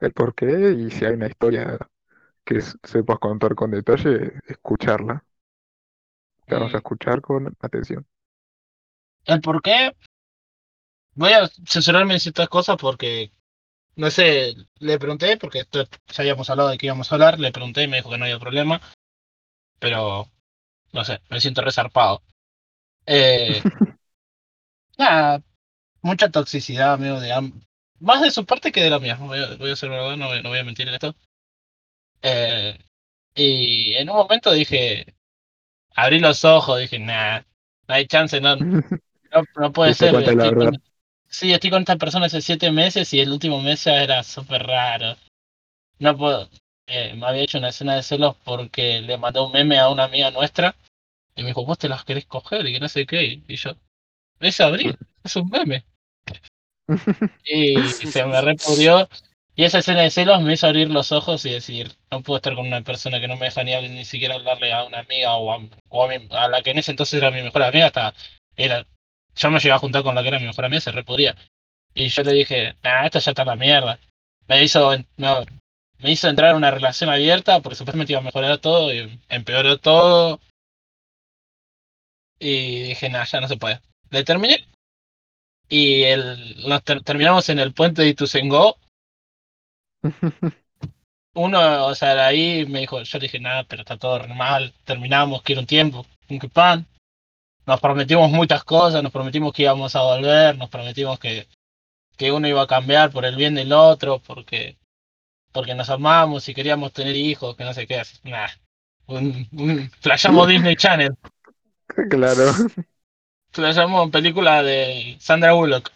el 0.01 0.11
por 0.13 0.35
qué 0.35 0.73
y 0.77 0.91
si 0.91 1.05
hay 1.05 1.13
una 1.13 1.27
historia 1.27 1.77
que 2.45 2.61
sepas 2.61 3.19
contar 3.19 3.55
con 3.55 3.71
detalle, 3.71 4.33
escucharla. 4.47 5.25
Te 6.47 6.53
vamos 6.53 6.75
a 6.75 6.77
Mm, 6.77 6.77
escuchar 6.77 7.19
con 7.19 7.51
atención. 7.61 8.05
El 9.35 9.41
por 9.41 9.59
qué, 9.63 9.79
voy 11.15 11.31
a 11.33 11.47
censurarme 11.67 12.13
en 12.15 12.19
ciertas 12.19 12.49
cosas 12.49 12.77
porque, 12.77 13.31
no 13.97 14.11
sé, 14.11 14.55
le 14.79 14.99
pregunté, 14.99 15.37
porque 15.37 15.59
esto 15.61 15.83
ya 15.85 16.21
habíamos 16.23 16.49
hablado 16.51 16.69
de 16.69 16.77
que 16.79 16.87
íbamos 16.87 17.11
a 17.11 17.15
hablar, 17.15 17.39
le 17.39 17.51
pregunté 17.51 17.83
y 17.83 17.89
me 17.89 17.97
dijo 17.97 18.09
que 18.11 18.19
no 18.19 18.25
había 18.25 18.39
problema, 18.39 18.81
pero, 19.79 20.27
no 20.93 21.05
sé, 21.05 21.21
me 21.29 21.41
siento 21.41 21.61
resarpado. 21.61 22.23
Eh, 23.05 23.61
nada, 24.97 25.41
mucha 26.01 26.29
toxicidad, 26.29 26.93
amigo, 26.93 27.19
de, 27.19 27.31
am- 27.33 27.61
más 27.99 28.21
de 28.21 28.31
su 28.31 28.45
parte 28.45 28.71
que 28.71 28.83
de 28.83 28.89
la 28.89 28.99
mía. 28.99 29.15
Voy 29.19 29.39
a, 29.39 29.55
voy 29.57 29.71
a 29.71 29.75
ser 29.75 29.89
verdad, 29.89 30.17
no, 30.17 30.27
voy- 30.27 30.41
no 30.43 30.49
voy 30.49 30.59
a 30.59 30.63
mentir 30.63 30.87
en 30.87 30.93
esto. 30.95 31.15
Eh, 32.21 32.77
y 33.35 33.93
en 33.95 34.09
un 34.09 34.17
momento 34.17 34.51
dije, 34.51 35.05
abrí 35.95 36.19
los 36.19 36.45
ojos, 36.45 36.79
dije, 36.79 36.99
nah, 36.99 37.41
no 37.87 37.95
hay 37.95 38.07
chance, 38.07 38.39
no, 38.41 38.55
no, 39.31 39.43
no 39.55 39.71
puede 39.73 39.93
ser. 39.93 40.15
estoy 40.15 40.55
con- 40.55 40.83
sí, 41.29 41.53
estoy 41.53 41.69
con 41.69 41.81
esta 41.81 41.95
persona 41.97 42.27
hace 42.27 42.41
siete 42.41 42.71
meses 42.71 43.13
y 43.13 43.19
el 43.19 43.31
último 43.31 43.61
mes 43.61 43.83
ya 43.83 44.03
era 44.03 44.23
súper 44.23 44.63
raro. 44.67 45.15
No 45.99 46.17
puedo. 46.17 46.49
eh, 46.87 47.13
me 47.15 47.27
había 47.27 47.43
hecho 47.43 47.57
una 47.59 47.69
escena 47.69 47.95
de 47.95 48.03
celos 48.03 48.35
porque 48.43 49.01
le 49.01 49.17
mandé 49.17 49.39
un 49.39 49.51
meme 49.51 49.79
a 49.79 49.89
una 49.89 50.05
amiga 50.05 50.31
nuestra 50.31 50.75
y 51.35 51.41
me 51.43 51.49
dijo, 51.49 51.65
vos 51.65 51.77
te 51.77 51.89
las 51.89 52.03
querés 52.05 52.25
coger 52.25 52.65
y 52.67 52.73
que 52.73 52.79
no 52.79 52.89
sé 52.89 53.05
qué. 53.05 53.41
Y 53.47 53.55
yo, 53.55 53.71
es 54.39 54.61
abrir, 54.61 54.97
es 55.23 55.35
un 55.35 55.49
meme. 55.49 55.85
Y 57.43 57.93
se 57.93 58.25
me 58.25 58.41
repudrió. 58.41 59.09
Y 59.55 59.65
esa 59.65 59.79
escena 59.79 60.01
de 60.01 60.09
celos 60.11 60.41
me 60.41 60.53
hizo 60.53 60.67
abrir 60.67 60.89
los 60.89 61.11
ojos 61.11 61.45
y 61.45 61.49
decir, 61.51 61.91
no 62.09 62.21
puedo 62.21 62.37
estar 62.37 62.55
con 62.55 62.65
una 62.67 62.81
persona 62.81 63.19
que 63.19 63.27
no 63.27 63.35
me 63.35 63.45
deja 63.47 63.63
ni, 63.63 63.75
ni 63.89 64.05
siquiera 64.05 64.35
hablarle 64.35 64.71
a 64.71 64.85
una 64.85 64.99
amiga 64.99 65.35
o, 65.35 65.51
a, 65.51 65.59
o 65.89 66.03
a, 66.05 66.07
mi- 66.07 66.27
a 66.31 66.47
la 66.47 66.61
que 66.61 66.71
en 66.71 66.79
ese 66.79 66.91
entonces 66.91 67.15
era 67.21 67.31
mi 67.31 67.41
mejor 67.41 67.63
amiga. 67.63 67.87
Hasta 67.87 68.13
era, 68.55 68.85
yo 69.35 69.51
me 69.51 69.59
llegué 69.59 69.73
a 69.73 69.79
juntar 69.79 70.03
con 70.03 70.15
la 70.15 70.21
que 70.21 70.29
era 70.29 70.39
mi 70.39 70.45
mejor 70.45 70.65
amiga, 70.65 70.81
se 70.81 70.91
repudría. 70.91 71.35
Y 71.93 72.07
yo 72.09 72.23
le 72.23 72.33
dije, 72.33 72.75
nah, 72.83 73.05
esto 73.05 73.19
ya 73.19 73.31
está 73.31 73.41
en 73.43 73.47
la 73.49 73.55
mierda. 73.55 73.99
Me 74.47 74.63
hizo, 74.63 74.91
no, 75.17 75.45
me 75.99 76.11
hizo 76.11 76.29
entrar 76.29 76.51
en 76.51 76.57
una 76.57 76.71
relación 76.71 77.09
abierta 77.09 77.59
porque 77.61 77.75
supuestamente 77.75 78.13
iba 78.13 78.21
a 78.21 78.23
mejorar 78.23 78.57
todo 78.59 78.93
y 78.93 79.19
empeoró 79.29 79.77
todo. 79.79 80.39
Y 82.43 82.81
dije, 82.83 83.07
nah, 83.09 83.23
ya 83.23 83.39
no 83.39 83.47
se 83.47 83.55
puede. 83.57 83.79
Le 84.09 84.23
terminé. 84.23 84.65
Y 85.69 86.03
el, 86.03 86.67
nos 86.67 86.83
ter- 86.83 87.03
terminamos 87.03 87.47
en 87.49 87.59
el 87.59 87.71
puente 87.73 88.01
de 88.01 88.09
Ituzaingó 88.09 88.77
uno, 91.33 91.85
o 91.85 91.95
sea, 91.95 92.15
de 92.15 92.21
ahí 92.21 92.65
me 92.65 92.79
dijo, 92.81 93.01
yo 93.01 93.19
le 93.19 93.23
dije, 93.23 93.39
nada, 93.39 93.63
pero 93.63 93.83
está 93.83 93.97
todo 93.97 94.19
normal, 94.19 94.73
terminamos, 94.83 95.43
quiero 95.43 95.61
un 95.61 95.67
tiempo, 95.67 96.05
un 96.29 96.39
que 96.39 96.49
pan. 96.49 96.85
Nos 97.65 97.79
prometimos 97.79 98.29
muchas 98.31 98.63
cosas, 98.63 99.03
nos 99.03 99.11
prometimos 99.11 99.53
que 99.53 99.61
íbamos 99.61 99.95
a 99.95 100.01
volver, 100.01 100.57
nos 100.57 100.69
prometimos 100.69 101.19
que, 101.19 101.47
que 102.17 102.31
uno 102.31 102.47
iba 102.47 102.63
a 102.63 102.67
cambiar 102.67 103.11
por 103.11 103.23
el 103.23 103.35
bien 103.35 103.53
del 103.55 103.71
otro, 103.71 104.19
porque, 104.19 104.77
porque 105.51 105.75
nos 105.75 105.89
amamos 105.89 106.49
y 106.49 106.53
queríamos 106.53 106.91
tener 106.91 107.15
hijos, 107.15 107.55
que 107.55 107.63
no 107.63 107.73
sé 107.73 107.87
qué, 107.87 107.99
así, 107.99 108.17
nah. 108.23 108.49
Un, 109.05 109.47
un, 109.53 109.91
flashamos 109.99 110.47
Disney 110.47 110.75
Channel, 110.75 111.15
Claro. 112.09 112.51
flashamos 113.51 114.09
película 114.11 114.63
de 114.63 115.17
Sandra 115.19 115.53
Bullock. 115.53 115.91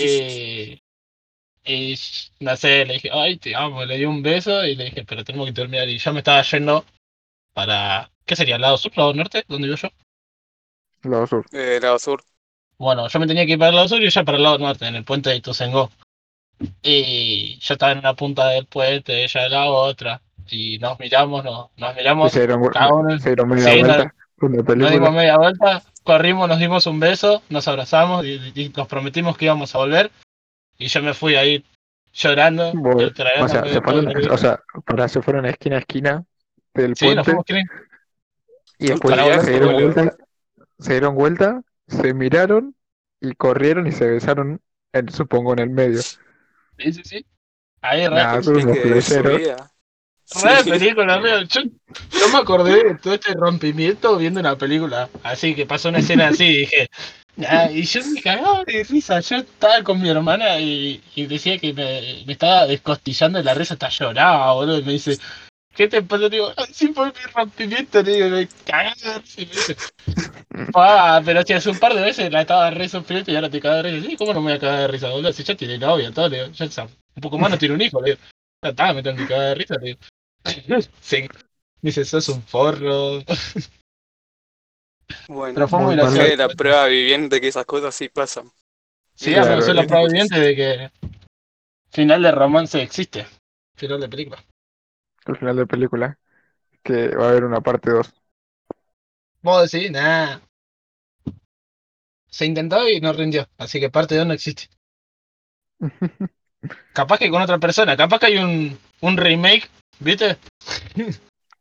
Y, 0.00 0.82
y 1.64 1.98
no 2.40 2.56
sé, 2.56 2.84
le 2.86 2.94
dije, 2.94 3.10
ay, 3.12 3.36
te 3.38 3.54
amo, 3.54 3.84
le 3.84 3.96
di 3.96 4.04
un 4.06 4.22
beso 4.22 4.64
y 4.64 4.74
le 4.74 4.86
dije, 4.86 5.04
pero 5.04 5.24
tenemos 5.24 5.46
que 5.46 5.52
terminar. 5.52 5.88
Y 5.88 5.98
yo 5.98 6.12
me 6.12 6.18
estaba 6.20 6.42
yendo 6.42 6.84
para, 7.52 8.10
¿qué 8.24 8.34
sería? 8.34 8.58
¿Lado 8.58 8.76
sur, 8.76 8.96
lado 8.96 9.12
norte? 9.14 9.44
¿Dónde 9.46 9.68
vivo 9.68 9.78
yo? 9.78 9.88
Lado 11.08 11.26
sur. 11.26 11.46
Eh, 11.52 11.78
lado 11.80 11.98
sur. 11.98 12.22
Bueno, 12.78 13.08
yo 13.08 13.18
me 13.20 13.26
tenía 13.26 13.44
que 13.46 13.52
ir 13.52 13.58
para 13.58 13.70
el 13.70 13.76
lado 13.76 13.88
sur 13.88 14.00
y 14.00 14.06
ella 14.06 14.24
para 14.24 14.36
el 14.38 14.42
lado 14.44 14.58
norte, 14.58 14.86
en 14.86 14.94
el 14.94 15.04
puente 15.04 15.30
de 15.30 15.36
Ituzaingó. 15.36 15.90
Y 16.82 17.58
yo 17.60 17.74
estaba 17.74 17.92
en 17.92 17.98
una 17.98 18.14
punta 18.14 18.48
del 18.48 18.66
puente, 18.66 19.22
ella 19.24 19.46
en 19.46 19.52
la 19.52 19.66
otra. 19.66 20.22
Y 20.50 20.78
nos 20.78 20.98
miramos, 20.98 21.44
nos, 21.44 21.68
nos 21.76 21.92
Y 21.92 21.96
miramos, 21.98 22.32
se 22.32 22.40
dieron, 22.40 22.66
cada 22.68 22.92
uno- 22.94 23.18
se 23.18 23.28
dieron 23.28 23.48
media 23.48 23.70
Sí, 23.72 23.82
no- 23.82 23.88
vuelta. 23.88 24.14
Una 24.40 24.62
nos 24.62 24.90
dimos 24.90 25.12
media 25.12 25.36
vuelta, 25.36 25.82
corrimos, 26.04 26.48
nos 26.48 26.58
dimos 26.58 26.86
un 26.86 27.00
beso, 27.00 27.42
nos 27.48 27.66
abrazamos 27.68 28.24
y, 28.24 28.52
y 28.54 28.72
nos 28.76 28.86
prometimos 28.86 29.36
que 29.36 29.46
íbamos 29.46 29.74
a 29.74 29.78
volver. 29.78 30.10
Y 30.78 30.86
yo 30.86 31.02
me 31.02 31.14
fui 31.14 31.34
ahí 31.34 31.64
llorando. 32.12 32.72
Bueno, 32.74 33.10
O 33.40 33.48
sea, 33.48 33.64
se 33.64 33.80
fueron, 33.80 34.10
el- 34.10 34.30
o 34.30 34.38
sea, 34.38 34.62
para 34.84 35.08
se 35.08 35.22
fueron 35.22 35.46
esquina 35.46 35.76
a 35.76 35.80
esquina 35.80 36.24
del 36.74 36.94
Sí, 36.96 37.14
nos 37.14 37.26
puente 37.26 37.64
y 38.78 38.88
después 38.88 39.16
se 39.44 39.50
dieron 39.50 39.72
vuelta, 39.74 40.16
se 40.78 40.92
dieron 40.92 41.14
vuelta, 41.14 41.62
se 41.88 42.14
miraron 42.14 42.76
y 43.20 43.32
corrieron 43.34 43.86
y 43.86 43.92
se 43.92 44.06
besaron, 44.06 44.60
en, 44.92 45.08
supongo, 45.10 45.52
en 45.54 45.58
el 45.58 45.70
medio. 45.70 46.00
Sí, 46.78 46.92
sí, 46.92 47.02
sí. 47.04 47.26
Ahí, 47.80 48.08
Nah, 48.08 48.40
son 48.42 48.56
unos 48.58 48.76
Película. 50.64 51.20
Yo, 51.48 51.62
me 52.32 52.38
acordé 52.38 52.84
de 52.84 52.94
todo 52.96 53.14
este 53.14 53.32
rompimiento 53.34 54.16
viendo 54.16 54.40
una 54.40 54.56
película. 54.56 55.08
Así 55.22 55.54
que 55.54 55.66
pasó 55.66 55.88
una 55.88 55.98
escena 55.98 56.28
así 56.28 56.44
y 56.44 56.58
dije. 56.58 56.88
Y 57.72 57.82
yo 57.82 58.00
me 58.04 58.20
cagaba 58.20 58.64
de 58.64 58.84
risa. 58.84 59.20
Yo 59.20 59.36
estaba 59.36 59.82
con 59.82 60.02
mi 60.02 60.08
hermana 60.08 60.58
y, 60.60 61.00
decía 61.16 61.58
que 61.58 61.72
me, 61.72 62.30
estaba 62.30 62.66
descostillando 62.66 63.38
de 63.38 63.44
la 63.44 63.54
risa 63.54 63.74
hasta 63.74 63.88
lloraba, 63.88 64.52
boludo. 64.54 64.78
Y 64.80 64.82
me 64.82 64.92
dice, 64.92 65.18
¿qué 65.74 65.88
te 65.88 66.02
pasa? 66.02 66.28
Digo, 66.28 66.52
"Ay, 66.56 66.66
sí 66.72 66.88
fue 66.88 67.06
mi 67.06 67.32
rompimiento. 67.34 68.02
Digo, 68.02 68.28
me 68.28 68.48
cagaba 68.66 68.94
de 68.94 69.18
risa. 69.20 69.40
Y 69.40 69.46
me 69.46 69.52
dice, 69.52 69.76
Ah, 70.74 71.22
pero 71.24 71.42
si 71.42 71.52
hace 71.52 71.70
un 71.70 71.78
par 71.78 71.94
de 71.94 72.02
veces 72.02 72.32
la 72.32 72.42
estaba 72.42 72.70
re 72.70 72.88
sufriendo 72.88 73.30
y 73.30 73.36
ahora 73.36 73.50
te 73.50 73.60
cagas 73.60 73.84
de 73.84 73.90
risa. 73.92 74.08
Sí, 74.08 74.16
¿cómo 74.16 74.34
no 74.34 74.40
me 74.40 74.48
voy 74.48 74.56
a 74.56 74.60
cagar 74.60 74.80
de 74.80 74.88
risa, 74.88 75.08
boludo? 75.10 75.32
Si 75.32 75.44
ya 75.44 75.54
tiene 75.54 75.78
novia, 75.78 76.10
todo, 76.12 76.28
le 76.28 76.44
digo, 76.44 76.52
ya 76.52 76.82
un 76.84 77.22
poco 77.22 77.38
más 77.38 77.50
no 77.50 77.58
tiene 77.58 77.74
un 77.74 77.80
hijo, 77.82 78.00
le 78.00 78.10
digo. 78.12 78.22
Ya 78.62 78.70
está, 78.70 78.92
me 78.92 79.02
tengo 79.02 79.16
que 79.16 79.26
cagar 79.26 79.48
de 79.48 79.54
risa, 79.54 79.74
le 79.80 79.86
digo. 79.86 80.00
Sí. 81.00 81.28
Dice, 81.80 82.04
sos 82.04 82.28
un 82.28 82.42
forro. 82.42 83.20
Bueno, 85.28 85.54
gracioso. 85.56 86.22
es 86.22 86.38
la 86.38 86.48
prueba 86.48 86.86
viviente 86.86 87.40
que 87.40 87.48
esas 87.48 87.64
cosas 87.66 87.94
sí 87.94 88.08
pasan. 88.08 88.50
Sí, 89.14 89.32
Claro, 89.32 89.46
claro, 89.46 89.62
soy 89.62 89.74
la 89.74 89.82
es 89.82 89.86
prueba 89.86 90.06
viviente 90.06 90.40
de 90.40 90.56
que 90.56 90.90
final 91.90 92.22
de 92.22 92.32
romance 92.32 92.82
existe. 92.82 93.26
Final 93.76 94.00
de 94.00 94.08
película. 94.08 94.44
al 95.26 95.36
final 95.36 95.56
de 95.56 95.66
película, 95.66 96.18
que 96.82 97.08
va 97.16 97.26
a 97.26 97.30
haber 97.30 97.44
una 97.44 97.60
parte 97.60 97.90
2. 97.90 98.12
Vos 99.42 99.70
decís, 99.70 99.90
nada. 99.90 100.40
Se 102.30 102.46
intentó 102.46 102.88
y 102.88 103.00
no 103.00 103.12
rindió, 103.12 103.46
así 103.58 103.80
que 103.80 103.90
parte 103.90 104.16
2 104.16 104.26
no 104.26 104.32
existe. 104.32 104.68
Capaz 106.92 107.18
que 107.18 107.30
con 107.30 107.42
otra 107.42 107.58
persona, 107.58 107.96
capaz 107.96 108.18
que 108.18 108.26
hay 108.26 108.38
un, 108.38 108.78
un 109.00 109.16
remake, 109.16 109.70
¿viste? 110.00 110.36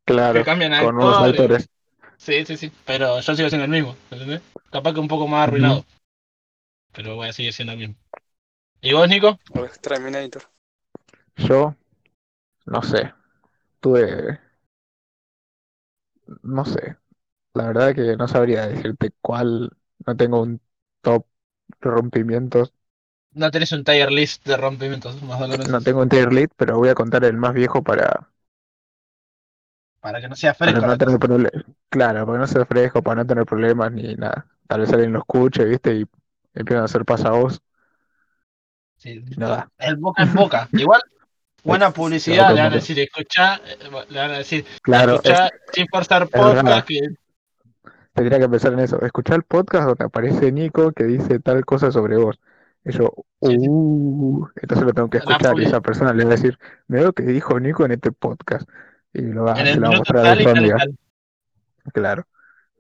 Claro, 0.06 0.40
que 0.40 0.46
cambian 0.46 0.84
con 0.84 0.96
unos 0.96 1.18
actores. 1.18 1.40
autores. 1.40 1.70
Sí, 2.18 2.46
sí, 2.46 2.58
sí. 2.58 2.72
Pero 2.86 3.20
yo 3.20 3.36
sigo 3.36 3.50
siendo 3.50 3.66
el 3.66 3.72
mismo, 3.72 3.96
¿entendés? 4.10 4.42
Capaz 4.72 4.94
que 4.94 5.00
un 5.00 5.08
poco 5.08 5.28
más 5.28 5.48
arruinado. 5.48 5.86
Pero 6.94 7.16
voy 7.16 7.28
a 7.28 7.34
seguir 7.34 7.54
siendo 7.54 7.74
el 7.74 7.80
mismo. 7.80 7.96
¿Y 8.82 8.94
vos, 8.94 9.08
Nico? 9.08 9.40
O 9.52 9.66
Exterminator. 9.66 10.44
Yo, 11.36 11.76
no 12.66 12.82
sé, 12.82 13.14
tuve, 13.80 14.40
no 16.42 16.66
sé, 16.66 16.98
la 17.54 17.68
verdad 17.68 17.94
que 17.94 18.18
no 18.18 18.28
sabría 18.28 18.68
decirte 18.68 19.12
cuál, 19.22 19.72
no 20.06 20.18
tengo 20.18 20.42
un 20.42 20.62
top 21.02 21.26
de 21.82 21.90
rompimientos, 21.90 22.74
No 23.38 23.52
tenés 23.52 23.72
un 23.72 23.84
tier 23.84 24.12
list 24.12 24.46
de 24.46 24.58
rompimientos 24.58 25.22
más 25.24 25.40
dolorosos. 25.40 25.70
no 25.70 25.82
tengo 25.82 26.02
un 26.02 26.10
tier 26.10 26.34
list, 26.34 26.52
pero 26.58 26.78
voy 26.78 26.90
a 26.90 26.96
contar 26.96 27.24
el 27.24 27.38
más 27.38 27.54
viejo 27.54 27.84
para, 27.84 28.28
Para 30.00 30.22
que 30.22 30.28
no 30.28 30.36
sea 30.36 30.54
para 30.54 30.72
fresco. 30.72 30.86
no 30.88 30.92
la 30.94 30.98
tener 30.98 31.20
problemas, 31.20 31.52
claro, 31.90 32.26
para 32.26 32.40
no 32.40 32.48
ser 32.48 32.66
fresco, 32.66 33.02
para 33.02 33.22
no 33.22 33.28
tener 33.28 33.46
problemas 33.46 33.92
ni 33.92 34.16
nada. 34.16 34.46
Tal 34.68 34.82
vez 34.82 34.92
alguien 34.92 35.14
lo 35.14 35.20
escuche, 35.20 35.66
viste, 35.66 35.94
y 35.96 36.06
empiezan 36.54 36.82
a 36.82 36.86
hacer 36.86 37.06
pasavoz 37.06 37.60
Sí. 38.98 39.24
y 39.30 39.36
nada. 39.38 39.70
El 39.78 39.98
boca 39.98 40.24
en 40.24 40.34
boca. 40.34 40.68
Igual, 40.72 41.02
buena 41.64 41.88
Es- 41.88 41.94
publicidad. 41.94 42.54
Le 42.56 42.62
van 42.64 42.72
a 42.72 42.76
decir, 42.76 43.00
escuchá. 43.00 43.58
eh, 43.58 43.78
Le 44.10 44.20
van 44.20 44.32
a 44.32 44.38
decir, 44.40 44.66
Claro, 44.82 45.14
es- 45.16 45.26
escuchá 45.26 45.50
sin 45.74 45.88
forzar 45.88 46.28
podcast. 46.28 46.88
Que... 46.88 47.00
tendría 48.14 48.40
que 48.40 48.50
pensar 48.50 48.74
en 48.74 48.80
eso. 48.80 49.00
Escuchar 49.06 49.36
el 49.38 49.44
podcast 49.44 49.86
donde 49.90 50.06
aparece 50.06 50.52
Nico 50.52 50.92
que 50.92 51.04
dice 51.04 51.40
tal 51.40 51.64
cosa 51.66 51.92
sobre 51.92 52.18
vos. 52.18 52.40
Y 52.88 52.94
yo, 52.94 53.14
Sí, 53.42 53.60
sí. 53.60 53.68
uh, 53.70 54.48
entonces 54.56 54.86
lo 54.86 54.94
tengo 54.94 55.10
que 55.10 55.18
escuchar 55.18 55.60
y 55.60 55.66
esa 55.66 55.82
persona 55.82 56.14
le 56.14 56.24
va 56.24 56.32
a 56.32 56.36
decir, 56.36 56.58
me 56.88 57.00
veo 57.00 57.14
que 57.14 57.24
dijo 57.24 57.60
Nico 57.60 57.86
en 57.86 57.92
este 57.92 58.12
podcast. 58.12 58.68
Y 59.14 59.22
lo 59.22 59.44
va, 59.44 59.60
En 59.60 59.68
se 59.68 59.74
el 59.74 59.80
lo 59.82 59.90
va 59.90 59.96
a 59.96 59.98
mostrar 60.00 60.26
a 60.26 60.30
tal 60.36 60.38
su 60.40 60.70
tal. 60.78 60.98
Claro, 61.94 62.28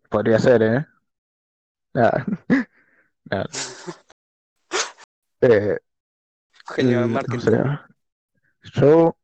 podría 0.09 0.39
ser, 0.39 0.63
¿eh? 0.63 0.85
Nada. 1.93 2.25
Nada. 3.25 3.45
Eh, 5.41 5.77
Genio 6.75 7.07
de 7.07 7.07
no 7.07 7.39
sé. 7.39 7.51
Yo, 8.73 9.17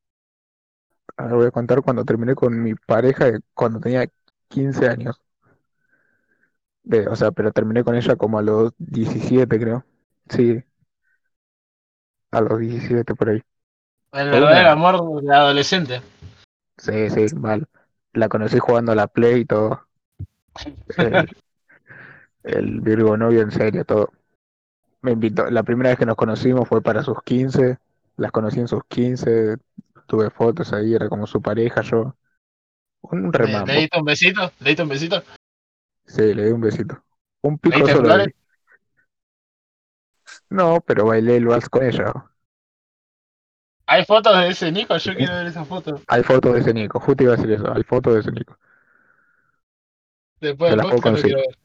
ahora 1.18 1.36
voy 1.36 1.48
a 1.48 1.52
contar 1.52 1.82
cuando 1.82 2.06
terminé 2.06 2.36
con 2.36 2.62
mi 2.62 2.76
pareja 2.76 3.32
de 3.32 3.40
cuando 3.54 3.80
tenía 3.80 4.08
15 4.50 4.88
años. 4.88 5.20
De- 6.84 7.08
o 7.08 7.16
sea, 7.16 7.32
pero 7.32 7.52
terminé 7.52 7.84
con 7.84 7.96
ella 7.96 8.16
como 8.16 8.38
a 8.38 8.42
los 8.42 8.74
17, 8.78 9.60
creo. 9.60 9.86
Sí, 10.30 10.64
a 12.34 12.42
los 12.42 12.60
17 12.60 13.16
por 13.16 13.30
ahí. 13.30 13.42
El 14.12 14.30
verdadero 14.30 14.70
amor 14.72 15.22
de 15.22 15.34
adolescente. 15.34 16.02
Sí, 16.78 17.10
sí, 17.10 17.36
mal. 17.36 17.68
La 18.14 18.30
conocí 18.30 18.60
jugando 18.60 18.92
a 18.92 18.96
la 18.96 19.08
Play 19.08 19.42
y 19.42 19.46
todo. 19.46 19.88
El, 20.98 21.30
el 22.44 22.82
Virgo 22.82 23.18
novio 23.18 23.42
en 23.42 23.52
serio, 23.52 23.86
todo. 23.86 24.10
me 25.02 25.12
invitó, 25.12 25.50
la 25.50 25.64
primera 25.64 25.90
vez 25.90 26.00
que 26.00 26.06
nos 26.06 26.16
conocimos 26.16 26.68
fue 26.68 26.82
para 26.82 27.04
sus 27.04 27.22
15, 27.24 27.78
las 28.18 28.32
conocí 28.32 28.60
en 28.60 28.68
sus 28.68 28.84
15, 28.86 29.58
tuve 30.08 30.30
fotos 30.30 30.74
ahí, 30.74 30.94
era 30.94 31.10
como 31.10 31.28
su 31.28 31.42
pareja, 31.42 31.82
yo. 31.82 32.16
Un 33.02 33.32
¿Le, 33.38 33.38
remambo. 33.38 33.74
le 33.74 33.80
diste 33.82 34.00
un 34.00 34.06
besito? 34.06 34.52
¿Le 34.60 34.70
diste 34.70 34.84
un 34.84 34.90
besito? 34.90 35.24
Sí, 36.06 36.34
le 36.34 36.46
di 36.46 36.52
un 36.52 36.62
besito. 36.62 37.04
Un 37.42 37.60
¿Le 37.70 37.72
pico 37.72 37.88
solo 37.88 38.10
flores? 38.10 38.34
No, 40.54 40.80
pero 40.82 41.06
bailé 41.08 41.38
el 41.38 41.48
vals 41.48 41.68
con 41.70 41.84
ella. 41.84 42.14
¿Hay 43.86 44.06
fotos 44.06 44.38
de 44.40 44.48
ese 44.50 44.72
Nico? 44.72 44.98
Yo 44.98 45.16
quiero 45.16 45.34
ver 45.34 45.48
esas 45.48 45.68
fotos. 45.68 46.02
Hay 46.08 46.24
fotos 46.24 46.54
de 46.54 46.60
ese 46.62 46.74
Nico, 46.74 47.00
justo 47.00 47.24
iba 47.24 47.34
a 47.34 47.36
decir 47.36 47.52
eso, 47.52 47.74
hay 47.74 47.84
fotos 47.84 48.14
de 48.14 48.20
ese 48.22 48.32
Nico. 48.32 48.58
Después 50.40 50.70
del 50.72 50.78
las 50.78 50.86
podcast 50.88 51.18
lo 51.18 51.22
quiero 51.24 51.38
ver. 51.40 51.58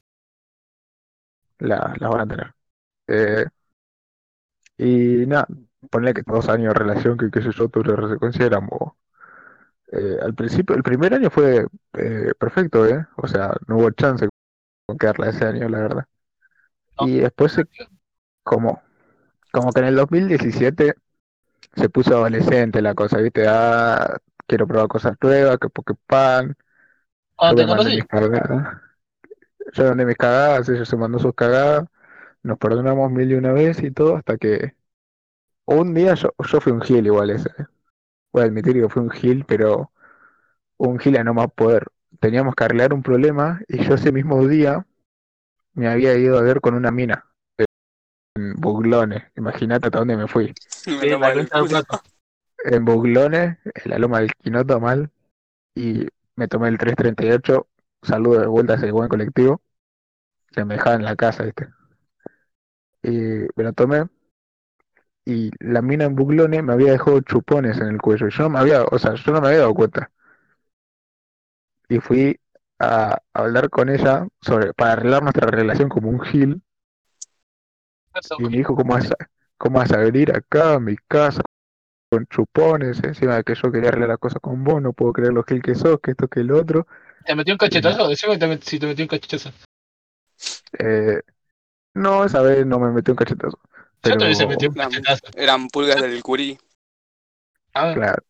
La- 1.59 1.94
las 1.98 2.11
van 2.11 2.20
a 2.20 2.27
tener. 2.27 2.55
Eh, 3.09 3.46
y 4.77 5.27
nada, 5.27 5.46
ponle 5.90 6.14
que 6.14 6.22
dos 6.27 6.48
años 6.48 6.72
de 6.74 6.79
relación, 6.81 7.16
que 7.18 7.31
qué 7.31 7.42
sé 7.42 7.51
yo, 7.53 7.68
tuve 7.68 7.96
la 8.01 8.09
secuencia, 8.09 8.46
éramos. 8.46 8.92
eh, 9.92 10.18
al 10.22 10.35
principio, 10.35 10.77
el 10.77 10.83
primer 10.83 11.14
año 11.14 11.31
fue 11.31 11.66
eh, 11.94 12.33
perfecto, 12.38 12.87
¿eh? 12.87 13.07
O 13.16 13.27
sea, 13.27 13.55
no 13.66 13.79
hubo 13.79 13.90
chance 13.90 14.29
con 14.87 14.98
quedarla 14.98 15.31
ese 15.31 15.46
año, 15.46 15.68
la 15.68 15.81
verdad. 15.81 16.05
No. 17.01 17.07
Y 17.09 17.18
después, 17.20 17.53
se- 17.53 17.64
como, 18.48 18.82
como 19.52 19.72
que 19.72 19.80
en 19.80 19.87
el 19.87 19.96
2017 19.96 20.94
se 21.76 21.88
puso 21.90 22.16
adolescente 22.16 22.82
la 22.82 22.94
cosa, 22.94 23.18
¿viste? 23.18 23.46
Ah, 23.48 24.16
quiero 24.46 24.66
probar 24.66 24.88
cosas 24.88 25.16
nuevas, 25.20 25.58
que 25.58 25.68
Poképan, 25.68 26.56
me 27.46 27.54
te 27.56 27.66
conocí. 27.66 27.98
Yo 29.72 29.84
mandé 29.84 30.06
mis 30.06 30.16
cagadas, 30.16 30.68
ella 30.68 30.84
se 30.84 30.96
mandó 30.96 31.18
sus 31.18 31.34
cagadas, 31.34 31.84
nos 32.42 32.58
perdonamos 32.58 33.11
mil 33.12 33.30
y 33.30 33.34
una 33.34 33.52
vez 33.52 33.82
y 33.82 33.90
todo, 33.90 34.16
hasta 34.16 34.38
que 34.38 34.74
un 35.66 35.94
día 35.94 36.14
yo, 36.14 36.34
yo 36.38 36.61
fui 36.61 36.72
un 36.72 36.82
gil 36.82 37.06
igual 37.06 37.30
ese. 37.30 37.50
Voy 38.32 38.42
a 38.44 38.46
admitir 38.46 38.74
que 38.74 38.88
fui 38.88 39.02
un 39.02 39.11
gil, 39.11 39.44
pero 39.46 39.92
un 40.78 40.98
gil 40.98 41.18
a 41.18 41.24
no 41.24 41.34
más 41.34 41.48
poder. 41.52 41.87
Teníamos 42.20 42.54
que 42.54 42.64
arreglar 42.64 42.94
un 42.94 43.02
problema 43.02 43.61
y 43.68 43.84
yo 43.84 43.94
ese 43.94 44.12
mismo 44.12 44.46
día 44.48 44.87
me 45.74 45.88
había 45.88 46.16
ido 46.16 46.38
a 46.38 46.42
ver 46.42 46.61
con 46.61 46.74
una 46.74 46.90
mina 46.90 47.28
en 48.38 48.55
Buglones. 48.55 49.24
Imagínate 49.37 49.87
hasta 49.87 49.98
dónde 49.98 50.16
me 50.16 50.29
fui. 50.29 50.55
Toma 51.01 51.31
la. 51.31 51.46
En 52.64 52.85
Buglones, 52.85 53.59
en 53.64 53.90
la 53.90 53.98
loma 53.98 54.20
del 54.20 54.33
Quinoto 54.35 54.81
mal, 54.81 55.11
y 55.74 56.07
me 56.37 56.48
tomé 56.48 56.68
el 56.68 56.79
338. 56.79 57.66
Saludo 58.03 58.40
de 58.40 58.46
vuelta 58.46 58.74
a 58.74 58.77
ese 58.77 58.90
buen 58.90 59.09
colectivo. 59.09 59.61
Se 60.53 60.64
me 60.64 60.74
dejaba 60.74 60.96
en 60.96 61.05
la 61.05 61.16
casa, 61.16 61.44
¿viste? 61.44 61.68
Y 63.03 63.11
me 63.57 63.64
lo 63.64 63.72
tomé. 63.72 64.05
Y 65.24 65.51
la 65.61 65.83
mina 65.83 66.05
en 66.05 66.14
Buglones 66.16 66.62
me 66.64 66.72
había 66.72 66.92
dejado 66.92 67.20
chupones 67.20 67.79
en 67.79 67.88
el 67.88 68.01
cuello. 68.01 68.29
Y 68.29 68.31
yo 68.31 68.44
no 68.44 68.51
me 68.51 68.59
había, 68.61 68.85
o 68.85 68.98
sea, 68.98 69.14
yo 69.14 69.33
no 69.33 69.40
me 69.40 69.48
había 69.48 69.61
dado 69.61 69.74
cuenta. 69.74 70.11
Y 71.88 72.01
fui 72.01 72.38
a 72.79 73.18
hablar 73.33 73.70
con 73.70 73.88
ella 73.88 74.27
sobre, 74.40 74.72
para 74.74 74.92
arreglar 74.92 75.22
nuestra 75.22 75.51
relación 75.51 75.88
como 75.88 76.09
un 76.11 76.20
gil. 76.20 76.62
Y 78.38 78.42
me 78.44 78.57
dijo, 78.59 78.75
¿cómo 78.75 78.94
vas 78.94 79.11
a, 79.11 79.16
cómo 79.57 79.79
vas 79.79 79.92
a 79.92 79.99
venir 79.99 80.35
acá 80.35 80.75
a 80.75 80.81
mi 80.81 80.97
casa 81.09 81.42
con 82.11 82.27
chupones? 82.27 83.03
Encima 83.05 83.37
de 83.37 83.44
que 83.44 83.55
yo 83.55 83.73
quería 83.73 83.90
arreglar 83.90 84.11
las 84.11 84.18
cosas 84.18 84.40
con 84.40 84.64
vos, 84.64 84.83
no 84.83 84.92
puedo 84.92 85.12
creer 85.12 85.33
lo 85.33 85.42
gil 85.44 85.62
que 85.62 85.75
sos, 85.75 86.01
que 86.03 86.12
esto, 86.12 86.29
que 86.29 86.40
el 86.40 86.53
otro. 86.53 86.87
¿Te 87.25 87.35
metió 87.35 87.55
un 87.55 87.59
cachetazo? 87.59 88.09
Decime 88.09 88.38
que 88.38 88.47
te 88.47 88.62
si 88.64 88.79
te 88.79 88.87
metió 88.87 89.05
un 89.05 89.09
cachetazo. 89.09 89.51
Eh, 90.79 91.21
no, 91.94 92.25
esa 92.25 92.42
vez 92.42 92.66
no 92.66 92.79
me 92.79 92.90
metió 92.92 93.12
un 93.12 93.16
cachetazo. 93.18 93.61
Yo 94.05 94.16
te 94.16 94.25
hubiese 94.25 94.47
Pero, 94.47 94.49
metido 94.49 94.71
un 94.71 94.77
Eran, 94.77 94.90
cachetazo. 94.90 95.27
eran 95.37 95.68
pulgas 95.68 96.01
del 96.01 96.23
curí. 96.23 96.59
Ah, 97.75 97.94
claro, 97.94 98.23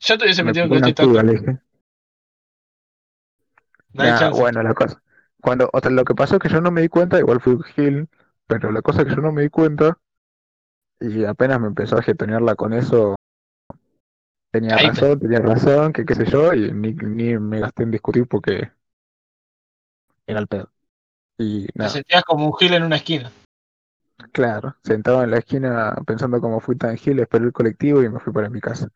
yo 0.00 0.18
te 0.18 0.24
hubiese 0.24 0.42
me 0.42 0.52
metido 0.52 0.64
un 0.66 0.70
pegó 0.70 0.76
una 0.76 0.90
cachetazo. 0.92 1.12
pulga, 1.12 1.22
le 1.22 1.32
dije. 1.32 1.58
No 3.94 4.02
hay 4.04 4.12
Nah, 4.12 4.18
chance. 4.18 4.40
bueno, 4.40 4.62
la 4.62 4.74
cosa. 4.74 5.02
Cuando, 5.40 5.68
o 5.72 5.80
sea, 5.80 5.90
lo 5.90 6.04
que 6.04 6.14
pasó 6.14 6.36
es 6.36 6.42
que 6.42 6.48
yo 6.48 6.60
no 6.60 6.70
me 6.70 6.82
di 6.82 6.88
cuenta, 6.88 7.18
igual 7.18 7.40
fui 7.40 7.54
un 7.54 7.62
gil, 7.62 8.08
pero 8.60 8.70
la 8.72 8.82
cosa 8.82 9.02
es 9.02 9.08
que 9.08 9.14
yo 9.14 9.22
no 9.22 9.32
me 9.32 9.42
di 9.42 9.48
cuenta 9.48 9.98
y 11.00 11.24
apenas 11.24 11.60
me 11.60 11.68
empezó 11.68 11.96
a 11.96 12.02
getonearla 12.02 12.54
con 12.54 12.72
eso, 12.74 13.16
tenía 14.50 14.76
Ahí 14.76 14.88
razón, 14.88 15.18
tenía 15.18 15.40
razón, 15.40 15.92
que 15.92 16.04
qué 16.04 16.14
sé 16.14 16.26
yo, 16.26 16.52
y 16.52 16.70
ni, 16.72 16.92
ni 16.92 17.38
me 17.38 17.60
gasté 17.60 17.84
en 17.84 17.90
discutir 17.90 18.28
porque 18.28 18.70
era 20.26 20.40
el 20.40 20.46
pedo. 20.46 20.70
Y 21.38 21.66
Te 21.66 21.88
sentías 21.88 22.22
como 22.24 22.46
un 22.46 22.54
gil 22.54 22.74
en 22.74 22.82
una 22.84 22.96
esquina. 22.96 23.32
claro, 24.32 24.76
sentado 24.84 25.24
en 25.24 25.30
la 25.30 25.38
esquina 25.38 25.96
pensando 26.06 26.40
cómo 26.40 26.60
fui 26.60 26.76
tan 26.76 26.96
gil, 26.96 27.18
esperé 27.20 27.46
el 27.46 27.52
colectivo 27.52 28.02
y 28.02 28.08
me 28.08 28.20
fui 28.20 28.32
para 28.32 28.50
mi 28.50 28.60
casa. 28.60 28.88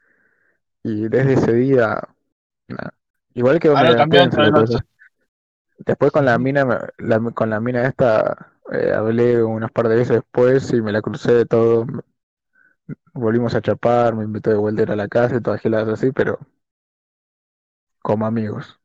Y 0.83 1.09
desde 1.09 1.33
ese 1.33 1.53
día, 1.55 2.01
nada, 2.69 2.95
igual 3.35 3.59
quedó 3.59 3.77
Ahora. 3.77 4.07
Después 5.79 6.11
con 6.11 6.25
la 6.25 6.39
mina, 6.39 6.89
la- 6.99 7.21
con 7.35 7.51
la 7.51 7.61
mina 7.61 7.87
esta, 7.87 8.53
eh, 8.73 8.93
hablé 8.93 9.43
unas 9.43 9.71
par 9.73 9.89
de 9.89 9.97
veces 9.97 10.17
después 10.17 10.73
y 10.73 10.81
me 10.83 10.93
la 10.93 11.03
crucé 11.03 11.33
de 11.33 11.47
todo. 11.47 11.87
Volvimos 13.15 13.53
a 13.57 13.61
chapar, 13.61 14.15
me 14.15 14.23
invitó 14.23 14.51
de 14.51 14.57
vuelta 14.59 14.83
a 14.83 14.85
ir 14.85 14.91
a 14.93 14.97
la 14.97 15.09
casa 15.09 15.35
y 15.37 15.41
todas 15.41 15.61
giladas 15.61 15.89
así, 15.89 16.13
pero 16.13 16.39
como 18.03 18.27
amigos. 18.27 18.81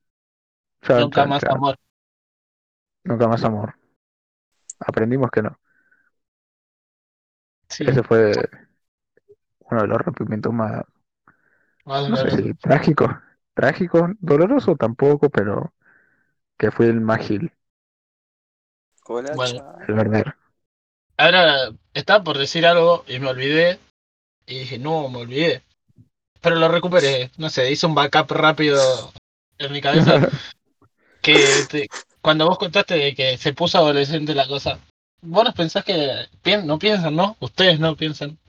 Chan, 0.83 1.09
Nunca 1.09 1.11
chan, 1.11 1.25
más 1.25 1.43
chan. 1.43 1.49
amor. 1.49 1.75
Nunca 3.03 3.27
más 3.27 3.43
amor. 3.43 3.75
Aprendimos 4.79 5.31
que 5.31 5.41
no. 5.43 5.57
Sí, 7.69 7.85
Ese 7.85 8.01
fue 8.03 8.33
uno 9.71 9.81
de 9.81 9.87
los 9.87 9.97
rompimientos 9.99 10.53
más, 10.53 10.83
más 11.85 12.01
no 12.05 12.15
sé 12.17 12.29
doloroso. 12.29 12.43
si 12.43 12.53
trágicos. 12.55 13.09
Trágico, 13.53 14.09
doloroso 14.19 14.75
tampoco, 14.77 15.29
pero 15.29 15.73
que 16.57 16.71
fue 16.71 16.87
el 16.87 17.01
más 17.01 17.21
gil, 17.27 17.53
Bueno. 19.07 19.29
chaval. 19.59 19.85
el 19.87 19.93
verdadero. 19.93 20.35
Ahora 21.17 21.71
estaba 21.93 22.23
por 22.23 22.37
decir 22.37 22.65
algo 22.65 23.03
y 23.07 23.19
me 23.19 23.27
olvidé. 23.29 23.79
Y 24.47 24.59
dije, 24.59 24.79
no, 24.79 25.07
me 25.09 25.19
olvidé. 25.19 25.61
Pero 26.41 26.55
lo 26.55 26.67
recuperé. 26.67 27.31
No 27.37 27.49
sé, 27.49 27.71
hice 27.71 27.85
un 27.85 27.95
backup 27.95 28.31
rápido 28.31 29.13
en 29.57 29.71
mi 29.71 29.81
cabeza. 29.81 30.29
Que 31.21 31.37
te- 31.69 31.87
cuando 32.19 32.47
vos 32.47 32.57
contaste 32.57 32.95
de 32.95 33.13
que 33.13 33.37
se 33.37 33.53
puso 33.53 33.77
adolescente 33.77 34.33
la 34.33 34.47
cosa, 34.47 34.79
vos 35.21 35.43
no 35.43 35.53
pensás 35.53 35.85
que. 35.85 36.27
no 36.63 36.79
piensan, 36.79 37.15
¿no? 37.15 37.37
Ustedes 37.39 37.79
no 37.79 37.95
piensan 37.95 38.39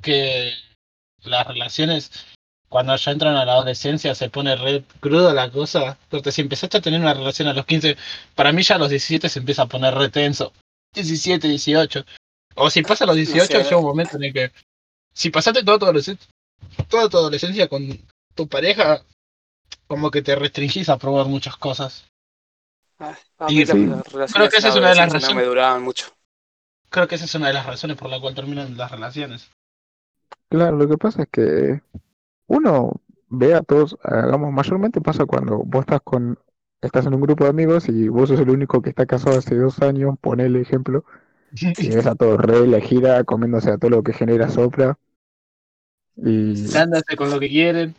que 0.00 0.54
las 1.22 1.46
relaciones, 1.46 2.10
cuando 2.70 2.94
ya 2.94 3.10
entran 3.10 3.34
a 3.36 3.44
la 3.44 3.54
adolescencia, 3.54 4.14
se 4.14 4.30
pone 4.30 4.54
re 4.54 4.84
cruda 5.00 5.34
la 5.34 5.50
cosa. 5.50 5.98
Porque 6.08 6.30
si 6.30 6.40
empezaste 6.40 6.78
a 6.78 6.80
tener 6.80 7.00
una 7.00 7.12
relación 7.12 7.48
a 7.48 7.52
los 7.52 7.66
15, 7.66 7.96
para 8.36 8.52
mí 8.52 8.62
ya 8.62 8.76
a 8.76 8.78
los 8.78 8.88
17 8.88 9.28
se 9.28 9.40
empieza 9.40 9.62
a 9.62 9.66
poner 9.66 9.92
re 9.92 10.08
tenso. 10.08 10.52
17, 10.94 11.48
18. 11.48 12.04
O 12.54 12.70
si 12.70 12.82
pasa 12.82 13.04
a 13.04 13.06
los 13.08 13.16
18, 13.16 13.44
sé. 13.44 13.64
llega 13.64 13.76
un 13.76 13.84
momento 13.84 14.16
en 14.16 14.24
el 14.24 14.32
que. 14.32 14.52
Si 15.12 15.30
pasaste 15.30 15.64
toda 15.64 15.80
tu 15.80 15.84
adolescencia, 15.86 16.28
toda 16.88 17.08
tu 17.08 17.18
adolescencia 17.18 17.66
con 17.68 17.82
tu 18.36 18.46
pareja, 18.48 19.02
como 19.88 20.12
que 20.12 20.22
te 20.22 20.36
restringís 20.36 20.88
a 20.88 20.96
probar 20.96 21.26
muchas 21.26 21.56
cosas. 21.56 22.06
Ah, 23.00 23.18
A 23.40 23.50
Y 23.50 23.66
sí, 23.66 23.72
creo 24.32 24.48
que 24.48 24.58
esa 24.58 24.68
es 24.68 24.76
una 24.76 24.90
de 24.90 24.94
las 24.94 25.08
no 25.08 25.14
razones. 25.14 25.36
me 25.36 25.42
duraban 25.42 25.82
mucho. 25.82 26.06
Creo 26.88 27.08
que 27.08 27.16
esa 27.16 27.24
es 27.24 27.34
una 27.34 27.48
de 27.48 27.54
las 27.54 27.66
razones 27.66 27.96
por 27.96 28.08
la 28.08 28.20
cual 28.20 28.36
terminan 28.36 28.76
las 28.76 28.92
relaciones. 28.92 29.50
Claro, 30.48 30.76
lo 30.76 30.88
que 30.88 30.96
pasa 30.96 31.22
es 31.22 31.28
que 31.32 31.80
uno 32.50 33.00
ve 33.28 33.54
a 33.54 33.62
todos, 33.62 33.96
hagamos, 34.02 34.52
mayormente 34.52 35.00
pasa 35.00 35.24
cuando 35.24 35.58
vos 35.58 35.82
estás 35.82 36.00
con, 36.02 36.36
estás 36.82 37.06
en 37.06 37.14
un 37.14 37.20
grupo 37.20 37.44
de 37.44 37.50
amigos 37.50 37.88
y 37.88 38.08
vos 38.08 38.28
sos 38.28 38.40
el 38.40 38.50
único 38.50 38.82
que 38.82 38.90
está 38.90 39.06
casado 39.06 39.38
hace 39.38 39.54
dos 39.54 39.80
años, 39.82 40.16
ponele 40.20 40.60
ejemplo, 40.60 41.04
y 41.52 41.90
ves 41.94 42.06
a 42.06 42.16
todos 42.16 42.40
re 42.40 42.66
la 42.66 42.80
gira, 42.80 43.22
comiéndose 43.22 43.70
a 43.70 43.78
todo 43.78 43.90
lo 43.92 44.02
que 44.02 44.12
genera 44.12 44.50
sopla, 44.50 44.98
y 46.16 46.66
Dándose 46.66 47.16
con 47.16 47.30
lo 47.30 47.38
que 47.38 47.48
quieren. 47.48 47.94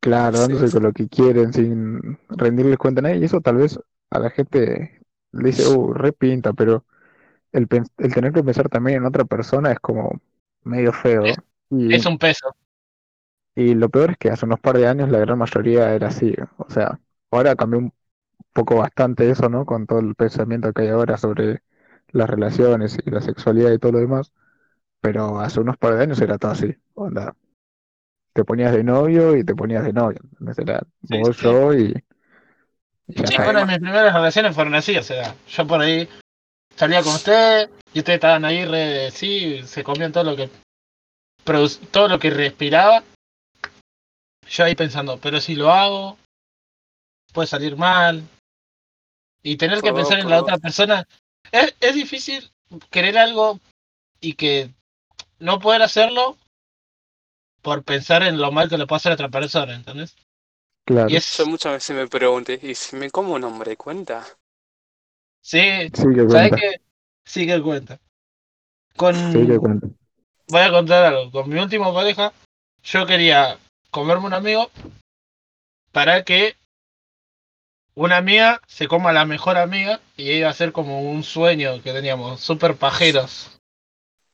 claro, 0.00 0.36
Sí. 0.36 0.42
dándose 0.42 0.72
con 0.72 0.84
lo 0.84 0.92
que 0.92 1.08
quieren 1.08 1.52
sin 1.52 2.16
rendirles 2.28 2.78
cuenta 2.78 3.00
a 3.00 3.02
nadie, 3.02 3.18
y 3.18 3.24
eso 3.24 3.40
tal 3.40 3.56
vez 3.56 3.76
a 4.10 4.18
la 4.20 4.30
gente 4.30 5.00
le 5.32 5.48
dice, 5.48 5.66
uh, 5.66 5.92
re 5.92 6.12
pinta, 6.12 6.52
pero 6.52 6.84
el, 7.50 7.66
el 7.98 8.14
tener 8.14 8.32
que 8.32 8.44
pensar 8.44 8.68
también 8.68 8.98
en 8.98 9.06
otra 9.06 9.24
persona 9.24 9.72
es 9.72 9.80
como 9.80 10.20
medio 10.62 10.92
feo. 10.92 11.24
Y, 11.70 11.92
Es 11.92 12.06
un 12.06 12.18
peso. 12.18 12.54
Y 13.54 13.74
lo 13.74 13.88
peor 13.88 14.12
es 14.12 14.18
que 14.18 14.30
hace 14.30 14.46
unos 14.46 14.60
par 14.60 14.76
de 14.76 14.86
años 14.86 15.10
la 15.10 15.18
gran 15.18 15.38
mayoría 15.38 15.92
era 15.94 16.08
así. 16.08 16.34
O 16.58 16.70
sea, 16.70 16.98
ahora 17.30 17.56
cambió 17.56 17.80
un 17.80 17.92
poco 18.52 18.76
bastante 18.76 19.30
eso, 19.30 19.48
¿no? 19.48 19.66
Con 19.66 19.86
todo 19.86 20.00
el 20.00 20.14
pensamiento 20.14 20.72
que 20.72 20.82
hay 20.82 20.88
ahora 20.88 21.16
sobre 21.16 21.62
las 22.12 22.28
relaciones 22.28 22.98
y 23.04 23.10
la 23.10 23.20
sexualidad 23.20 23.72
y 23.72 23.78
todo 23.78 23.92
lo 23.92 23.98
demás. 23.98 24.32
Pero 25.00 25.40
hace 25.40 25.60
unos 25.60 25.76
par 25.76 25.94
de 25.94 26.02
años 26.02 26.20
era 26.20 26.38
todo 26.38 26.52
así. 26.52 26.74
Onda, 26.94 27.34
te 28.32 28.44
ponías 28.44 28.72
de 28.72 28.84
novio 28.84 29.36
y 29.36 29.44
te 29.44 29.54
ponías 29.54 29.84
de 29.84 29.92
novio. 29.92 30.20
Era 30.56 30.80
Sí, 31.08 31.18
vos, 31.18 31.36
sí. 31.36 31.44
yo 31.44 31.74
y, 31.74 32.04
y 33.08 33.26
Sí, 33.26 33.36
bueno, 33.38 33.66
mis 33.66 33.78
primeras 33.78 34.14
relaciones 34.14 34.54
fueron 34.54 34.74
así, 34.74 34.96
o 34.96 35.02
sea, 35.02 35.34
yo 35.48 35.66
por 35.66 35.80
ahí 35.80 36.08
salía 36.76 37.02
con 37.02 37.14
usted, 37.14 37.68
Y 37.92 37.98
ustedes 37.98 38.18
estaban 38.18 38.44
ahí, 38.44 38.64
re, 38.64 39.10
sí, 39.10 39.62
se 39.64 39.82
comían 39.82 40.12
todo 40.12 40.24
lo 40.24 40.36
que 40.36 40.48
todo 41.90 42.08
lo 42.08 42.18
que 42.18 42.30
respiraba. 42.30 43.02
Yo 44.50 44.64
ahí 44.64 44.74
pensando, 44.74 45.18
pero 45.18 45.40
si 45.40 45.54
lo 45.54 45.70
hago, 45.70 46.18
puede 47.32 47.46
salir 47.46 47.76
mal. 47.76 48.28
Y 49.42 49.56
tener 49.56 49.80
que 49.80 49.92
pensar 49.92 50.18
en 50.18 50.28
la 50.28 50.40
otra 50.40 50.58
persona. 50.58 51.06
Es, 51.52 51.74
es 51.80 51.94
difícil 51.94 52.50
querer 52.90 53.16
algo 53.16 53.60
y 54.20 54.34
que 54.34 54.70
no 55.38 55.60
poder 55.60 55.82
hacerlo 55.82 56.36
por 57.62 57.84
pensar 57.84 58.22
en 58.24 58.38
lo 58.38 58.50
mal 58.50 58.68
que 58.68 58.76
le 58.76 58.86
puede 58.86 58.98
hacer 58.98 59.12
a 59.12 59.14
otra 59.14 59.28
persona, 59.28 59.74
¿entendés? 59.74 60.16
Claro, 60.84 61.08
Y 61.08 61.16
es. 61.16 61.38
Yo 61.38 61.46
muchas 61.46 61.72
veces 61.74 61.96
me 61.96 62.08
pregunté, 62.08 62.58
¿y 62.60 62.74
si 62.74 62.96
me 62.96 63.10
como 63.10 63.34
un 63.34 63.44
hombre 63.44 63.76
cuenta? 63.76 64.26
Sí, 65.40 65.60
sí 65.94 66.06
que 66.14 66.28
¿sabes 66.28 66.50
cuenta, 66.50 66.56
qué? 66.56 66.80
Sí 67.24 67.46
que 67.46 67.62
cuenta. 67.62 68.00
Con. 68.96 69.14
sí 69.14 69.46
que 69.46 69.58
cuenta. 69.58 69.86
Voy 70.48 70.60
a 70.60 70.70
contar 70.70 71.04
algo. 71.04 71.30
Con 71.30 71.48
mi 71.48 71.60
última 71.60 71.94
pareja, 71.94 72.32
yo 72.82 73.06
quería 73.06 73.56
comerme 73.90 74.26
un 74.26 74.34
amigo 74.34 74.70
para 75.92 76.24
que 76.24 76.56
una 77.94 78.16
amiga 78.16 78.60
se 78.66 78.88
coma 78.88 79.10
a 79.10 79.12
la 79.12 79.24
mejor 79.24 79.58
amiga 79.58 80.00
y 80.16 80.30
iba 80.30 80.48
a 80.48 80.54
ser 80.54 80.72
como 80.72 81.02
un 81.02 81.22
sueño 81.22 81.82
que 81.82 81.92
teníamos, 81.92 82.40
súper 82.40 82.76
pajeros. 82.76 83.58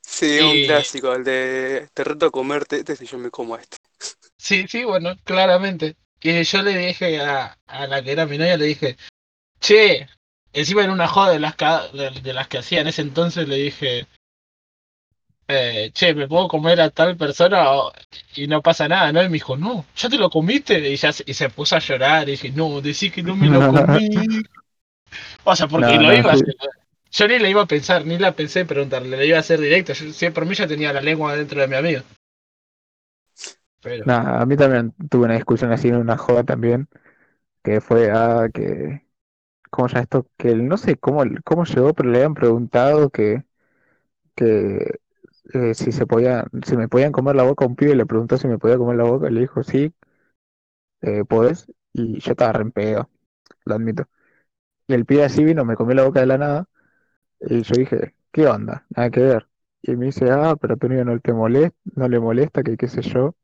Sí, 0.00 0.38
un 0.38 0.66
clásico, 0.66 1.12
el 1.14 1.24
de 1.24 1.88
te 1.92 2.04
reto 2.04 2.26
a 2.26 2.30
comerte 2.30 2.76
este 2.76 2.96
si 2.96 3.06
yo 3.06 3.18
me 3.18 3.30
como 3.30 3.54
a 3.54 3.60
este. 3.60 3.76
Sí, 4.36 4.66
sí, 4.68 4.84
bueno, 4.84 5.16
claramente. 5.24 5.96
Y 6.20 6.42
yo 6.42 6.62
le 6.62 6.76
dije 6.76 7.20
a, 7.20 7.58
a 7.66 7.86
la 7.86 8.02
que 8.02 8.12
era 8.12 8.26
mi 8.26 8.38
novia, 8.38 8.56
le 8.56 8.66
dije, 8.66 8.96
che, 9.60 10.08
encima 10.52 10.84
en 10.84 10.90
una 10.90 11.08
joda 11.08 11.30
de 11.32 11.40
las, 11.40 11.56
de 11.56 12.32
las 12.32 12.48
que 12.48 12.58
hacía 12.58 12.80
en 12.80 12.88
ese 12.88 13.02
entonces, 13.02 13.48
le 13.48 13.56
dije, 13.56 14.06
eh, 15.48 15.90
che, 15.94 16.14
¿me 16.14 16.28
puedo 16.28 16.48
comer 16.48 16.80
a 16.80 16.90
tal 16.90 17.16
persona? 17.16 17.64
Y 18.34 18.46
no 18.48 18.62
pasa 18.62 18.88
nada, 18.88 19.12
¿no? 19.12 19.22
Y 19.22 19.26
me 19.28 19.34
dijo, 19.34 19.56
no, 19.56 19.86
¿ya 19.96 20.08
te 20.08 20.18
lo 20.18 20.30
comiste? 20.30 20.78
Y, 20.90 20.96
ya, 20.96 21.12
se- 21.12 21.24
y 21.26 21.34
se 21.34 21.50
puso 21.50 21.76
a 21.76 21.80
llorar 21.80 22.28
y 22.28 22.32
dije, 22.32 22.50
no, 22.52 22.80
decí 22.80 23.10
que 23.10 23.22
no 23.22 23.36
me 23.36 23.48
lo 23.48 23.66
comí. 23.66 24.26
O 25.44 25.54
sea, 25.56 25.68
porque 25.68 25.94
No, 25.94 25.98
lo 25.98 26.12
no, 26.12 26.14
iba 26.14 26.30
a 26.30 26.34
hacer. 26.34 26.54
Yo 27.12 27.28
ni 27.28 27.38
le 27.38 27.50
iba 27.50 27.62
a 27.62 27.66
pensar, 27.66 28.04
ni 28.04 28.18
la 28.18 28.32
pensé 28.32 28.60
en 28.60 28.66
preguntarle, 28.66 29.16
le 29.16 29.26
iba 29.26 29.36
a 29.38 29.40
hacer 29.40 29.60
directo. 29.60 29.92
Yo, 29.94 30.12
sí, 30.12 30.30
por 30.30 30.46
mí 30.46 30.54
ya 30.54 30.66
tenía 30.66 30.92
la 30.92 31.00
lengua 31.00 31.36
dentro 31.36 31.60
de 31.60 31.68
mi 31.68 31.76
amigo. 31.76 32.02
Pero, 33.80 34.04
Nah, 34.04 34.40
a 34.42 34.46
mí 34.46 34.56
también 34.56 34.92
tuve 35.10 35.24
una 35.26 35.34
discusión 35.34 35.72
así 35.72 35.88
en 35.88 35.96
una 35.96 36.16
joda 36.16 36.44
también, 36.44 36.88
que 37.64 37.80
fue 37.80 38.10
a 38.12 38.48
que, 38.52 39.06
¿cómo 39.70 39.88
llama 39.88 40.02
esto? 40.02 40.28
Que 40.38 40.54
no 40.56 40.76
sé 40.78 40.96
cómo, 40.98 41.24
cómo 41.44 41.64
llegó, 41.64 41.94
pero 41.94 42.10
le 42.10 42.18
habían 42.18 42.34
preguntado 42.34 43.10
que, 43.10 43.44
que 44.36 45.00
eh, 45.52 45.74
si 45.74 45.92
se 45.92 46.06
podía, 46.06 46.46
si 46.64 46.76
me 46.76 46.88
podían 46.88 47.12
comer 47.12 47.36
la 47.36 47.42
boca 47.44 47.64
a 47.64 47.68
un 47.68 47.76
pibe, 47.76 47.94
le 47.94 48.06
preguntó 48.06 48.36
si 48.38 48.48
me 48.48 48.58
podía 48.58 48.78
comer 48.78 48.96
la 48.96 49.04
boca, 49.04 49.28
y 49.28 49.32
le 49.32 49.40
dijo 49.40 49.62
sí, 49.62 49.92
eh, 51.02 51.24
podés, 51.24 51.66
y 51.92 52.18
yo 52.20 52.32
estaba 52.32 52.52
re 52.52 52.62
en 52.62 52.72
pedo, 52.72 53.10
lo 53.64 53.74
admito. 53.74 54.04
Y 54.88 54.94
el 54.94 55.06
pibe 55.06 55.24
así 55.24 55.44
vino, 55.44 55.64
me 55.64 55.76
comió 55.76 55.94
la 55.94 56.04
boca 56.04 56.20
de 56.20 56.26
la 56.26 56.38
nada, 56.38 56.68
y 57.40 57.62
yo 57.62 57.74
dije, 57.76 58.14
¿qué 58.32 58.46
onda? 58.46 58.86
Nada 58.90 59.10
que 59.10 59.20
ver. 59.20 59.48
Y 59.82 59.96
me 59.96 60.06
dice, 60.06 60.30
ah, 60.30 60.56
pero 60.60 60.74
a 60.74 60.76
tu 60.76 60.88
novio 60.88 61.04
no 61.04 61.20
te 61.20 61.32
molesta, 61.32 61.76
no 61.94 62.08
le 62.08 62.20
molesta, 62.20 62.62
que 62.62 62.76
qué 62.76 62.88
sé 62.88 63.02
yo. 63.02 63.36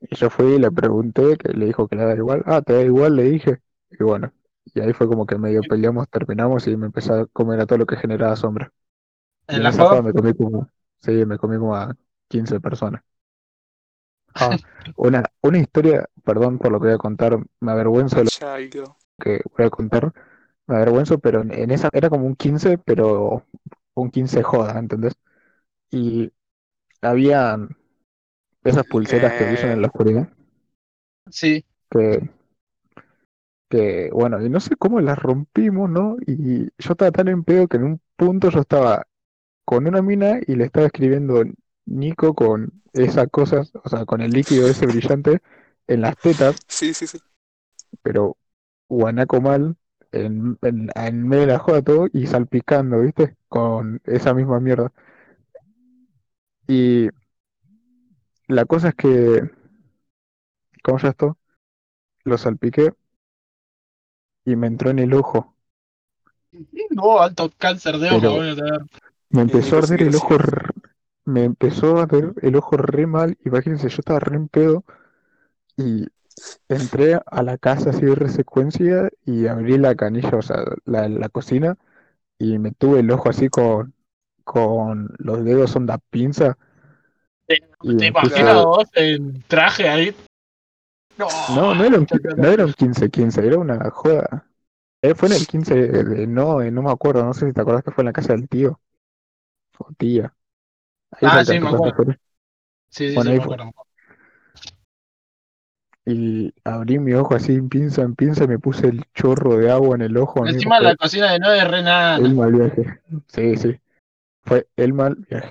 Y 0.00 0.14
yo 0.16 0.30
fui 0.30 0.54
y 0.54 0.58
le 0.58 0.70
pregunté, 0.70 1.36
que 1.36 1.52
le 1.52 1.66
dijo 1.66 1.88
que 1.88 1.96
le 1.96 2.04
da 2.04 2.14
igual. 2.14 2.42
Ah, 2.46 2.62
te 2.62 2.74
da 2.74 2.82
igual, 2.82 3.16
le 3.16 3.24
dije. 3.24 3.60
Y 3.90 4.02
bueno, 4.04 4.32
y 4.74 4.80
ahí 4.80 4.92
fue 4.92 5.06
como 5.08 5.26
que 5.26 5.38
medio 5.38 5.60
peleamos, 5.62 6.08
terminamos 6.08 6.66
y 6.66 6.76
me 6.76 6.86
empecé 6.86 7.12
a 7.12 7.26
comer 7.26 7.60
a 7.60 7.66
todo 7.66 7.78
lo 7.78 7.86
que 7.86 7.96
generaba 7.96 8.36
sombra. 8.36 8.72
En 9.48 9.62
la 9.62 9.70
esa 9.70 9.84
joda, 9.84 9.90
joda 9.90 10.02
me 10.02 10.12
comí 10.12 10.34
como, 10.34 10.68
sí, 11.06 11.24
me 11.26 11.38
comí 11.38 11.58
como 11.58 11.76
a 11.76 11.96
15 12.28 12.60
personas. 12.60 13.02
Ah, 14.34 14.58
una, 14.96 15.24
una 15.42 15.58
historia, 15.58 16.08
perdón 16.24 16.58
por 16.58 16.70
lo 16.72 16.78
que 16.80 16.86
voy 16.86 16.94
a 16.94 16.98
contar, 16.98 17.38
me 17.60 17.72
avergüenzo 17.72 18.16
de 18.18 18.24
lo 18.24 18.30
que 19.20 19.40
voy 19.56 19.66
a 19.66 19.70
contar, 19.70 20.12
me 20.66 20.76
avergüenzo, 20.76 21.18
pero 21.20 21.42
en, 21.42 21.52
en 21.52 21.70
esa 21.72 21.90
era 21.92 22.10
como 22.10 22.26
un 22.26 22.36
15, 22.36 22.78
pero 22.78 23.44
un 23.94 24.10
15 24.10 24.42
joda, 24.42 24.78
¿entendés? 24.78 25.14
Y 25.90 26.32
había 27.02 27.58
esas 28.64 28.84
pulseras 28.84 29.32
que 29.32 29.46
brillan 29.46 29.70
en 29.70 29.80
Eh, 29.80 29.82
la 29.82 29.86
oscuridad, 29.86 30.28
sí. 31.30 31.64
que 31.90 32.28
que 33.68 34.10
bueno, 34.12 34.44
y 34.44 34.48
no 34.48 34.60
sé 34.60 34.76
cómo 34.76 35.00
las 35.00 35.18
rompimos, 35.18 35.90
¿no? 35.90 36.16
Y 36.26 36.64
yo 36.66 36.92
estaba 36.92 37.10
tan 37.10 37.28
en 37.28 37.44
pedo 37.44 37.66
que 37.68 37.76
en 37.78 37.84
un 37.84 38.00
punto 38.16 38.50
yo 38.50 38.60
estaba 38.60 39.06
con 39.66 39.88
una 39.88 40.02
mina 40.02 40.40
y 40.46 40.56
le 40.56 40.66
estaba 40.66 40.86
escribiendo 40.88 41.44
Nico 41.86 42.34
con 42.34 42.82
esas 42.94 43.28
cosas, 43.30 43.72
o 43.84 43.90
sea, 43.90 44.06
con 44.06 44.22
el 44.22 44.32
líquido 44.32 44.68
ese 44.68 44.86
brillante 44.88 45.40
en 45.88 46.02
las 46.02 46.18
tetas, 46.18 46.64
sí, 46.68 46.94
sí, 46.94 47.06
sí. 47.06 47.18
pero 48.02 48.36
guanaco 48.88 49.40
mal, 49.40 49.76
en, 50.12 50.58
en, 50.62 50.90
en 50.94 51.28
medio 51.28 51.42
de 51.46 51.52
la 51.52 51.58
joda 51.58 51.82
todo 51.82 52.08
y 52.12 52.26
salpicando, 52.26 53.00
¿viste? 53.00 53.36
Con 53.48 54.00
esa 54.04 54.34
misma 54.34 54.60
mierda. 54.60 54.92
Y 56.68 57.08
la 58.48 58.64
cosa 58.64 58.88
es 58.88 58.94
que, 58.96 59.50
¿cómo 60.82 60.98
ya 60.98 61.08
esto? 61.10 61.38
Lo 62.24 62.38
salpiqué 62.38 62.92
y 64.46 64.56
me 64.56 64.66
entró 64.66 64.88
en 64.88 64.98
el 65.00 65.12
ojo, 65.12 65.54
No, 66.90 67.20
alto 67.20 67.50
cáncer 67.58 67.98
de 67.98 68.10
ojo, 68.10 68.30
pero 68.30 68.36
voy 68.36 68.50
a 68.50 68.54
tener. 68.56 68.80
Me 69.30 69.40
Y 69.40 69.42
empezó 69.42 69.76
a 69.76 69.78
arder 69.80 70.02
el 70.02 70.14
ojo, 70.16 70.34
r- 70.34 70.70
me 71.24 71.44
empezó 71.44 71.98
a 71.98 72.02
arder 72.02 72.32
el 72.42 72.56
ojo 72.56 72.76
re 72.76 73.06
mal. 73.06 73.36
Imagínense, 73.44 73.88
yo 73.88 73.96
estaba 73.98 74.20
re 74.20 74.36
en 74.36 74.48
pedo 74.48 74.84
y 75.76 76.06
entré 76.68 77.20
a 77.26 77.42
la 77.42 77.58
casa 77.58 77.90
así 77.90 78.06
de 78.06 78.28
secuencia 78.28 79.08
y 79.24 79.46
abrí 79.46 79.78
la 79.78 79.94
canilla, 79.94 80.36
o 80.36 80.42
sea, 80.42 80.64
la, 80.84 81.08
la 81.08 81.28
cocina 81.28 81.76
y 82.38 82.58
me 82.58 82.72
tuve 82.72 83.00
el 83.00 83.10
ojo 83.10 83.28
así 83.30 83.48
con, 83.48 83.94
con 84.44 85.14
los 85.18 85.44
dedos 85.44 85.76
onda 85.76 85.98
pinza 86.10 86.58
¿Te, 87.46 87.62
y 87.82 87.96
te 87.96 88.06
imaginas 88.08 88.64
vos 88.64 88.88
en 88.94 89.42
traje 89.48 89.88
ahí? 89.88 90.14
No, 91.18 91.28
No, 91.54 91.74
no 91.74 91.84
era 91.84 91.98
un, 91.98 92.06
qui- 92.06 92.36
no 92.36 92.48
era 92.48 92.64
un 92.66 92.72
15-15, 92.72 93.46
era 93.46 93.58
una 93.58 93.90
joda. 93.90 94.46
Eh, 95.02 95.14
fue 95.14 95.28
en 95.28 95.34
el 95.36 95.46
15 95.46 95.74
de, 95.74 96.04
de- 96.04 96.26
no, 96.26 96.62
eh, 96.62 96.70
no 96.70 96.82
me 96.82 96.90
acuerdo, 96.90 97.24
no 97.24 97.34
sé 97.34 97.46
si 97.46 97.52
te 97.52 97.60
acuerdas 97.60 97.84
que 97.84 97.90
fue 97.90 98.02
en 98.02 98.06
la 98.06 98.12
casa 98.12 98.32
del 98.34 98.48
tío 98.48 98.80
o 99.78 99.92
tía. 99.96 100.34
Ahí 101.12 101.28
Ah, 101.30 101.44
sí, 101.44 101.58
me 101.58 101.68
acuerdo. 101.68 102.14
Sí, 102.88 103.08
sí, 103.08 103.14
Bueno, 103.14 103.30
sí, 103.30 103.36
me 103.36 103.42
acuerdo. 103.42 103.72
Y 106.08 106.54
abrí 106.62 107.00
mi 107.00 107.14
ojo 107.14 107.34
así, 107.34 107.60
pinza 107.62 108.02
en 108.02 108.14
pinza, 108.14 108.44
y 108.44 108.48
me 108.48 108.60
puse 108.60 108.86
el 108.86 109.04
chorro 109.12 109.56
de 109.56 109.72
agua 109.72 109.96
en 109.96 110.02
el 110.02 110.16
ojo. 110.16 110.46
Encima 110.46 110.78
la 110.78 110.94
cocina 110.94 111.32
de 111.32 111.40
nueve 111.40 111.58
es 111.58 111.68
re 111.68 111.78
el 111.78 111.84
nana. 111.84 112.28
mal 112.28 112.52
viaje. 112.52 113.00
Sí, 113.26 113.56
sí. 113.56 113.80
Fue 114.44 114.68
el 114.76 114.92
mal 114.92 115.16
viaje. 115.28 115.48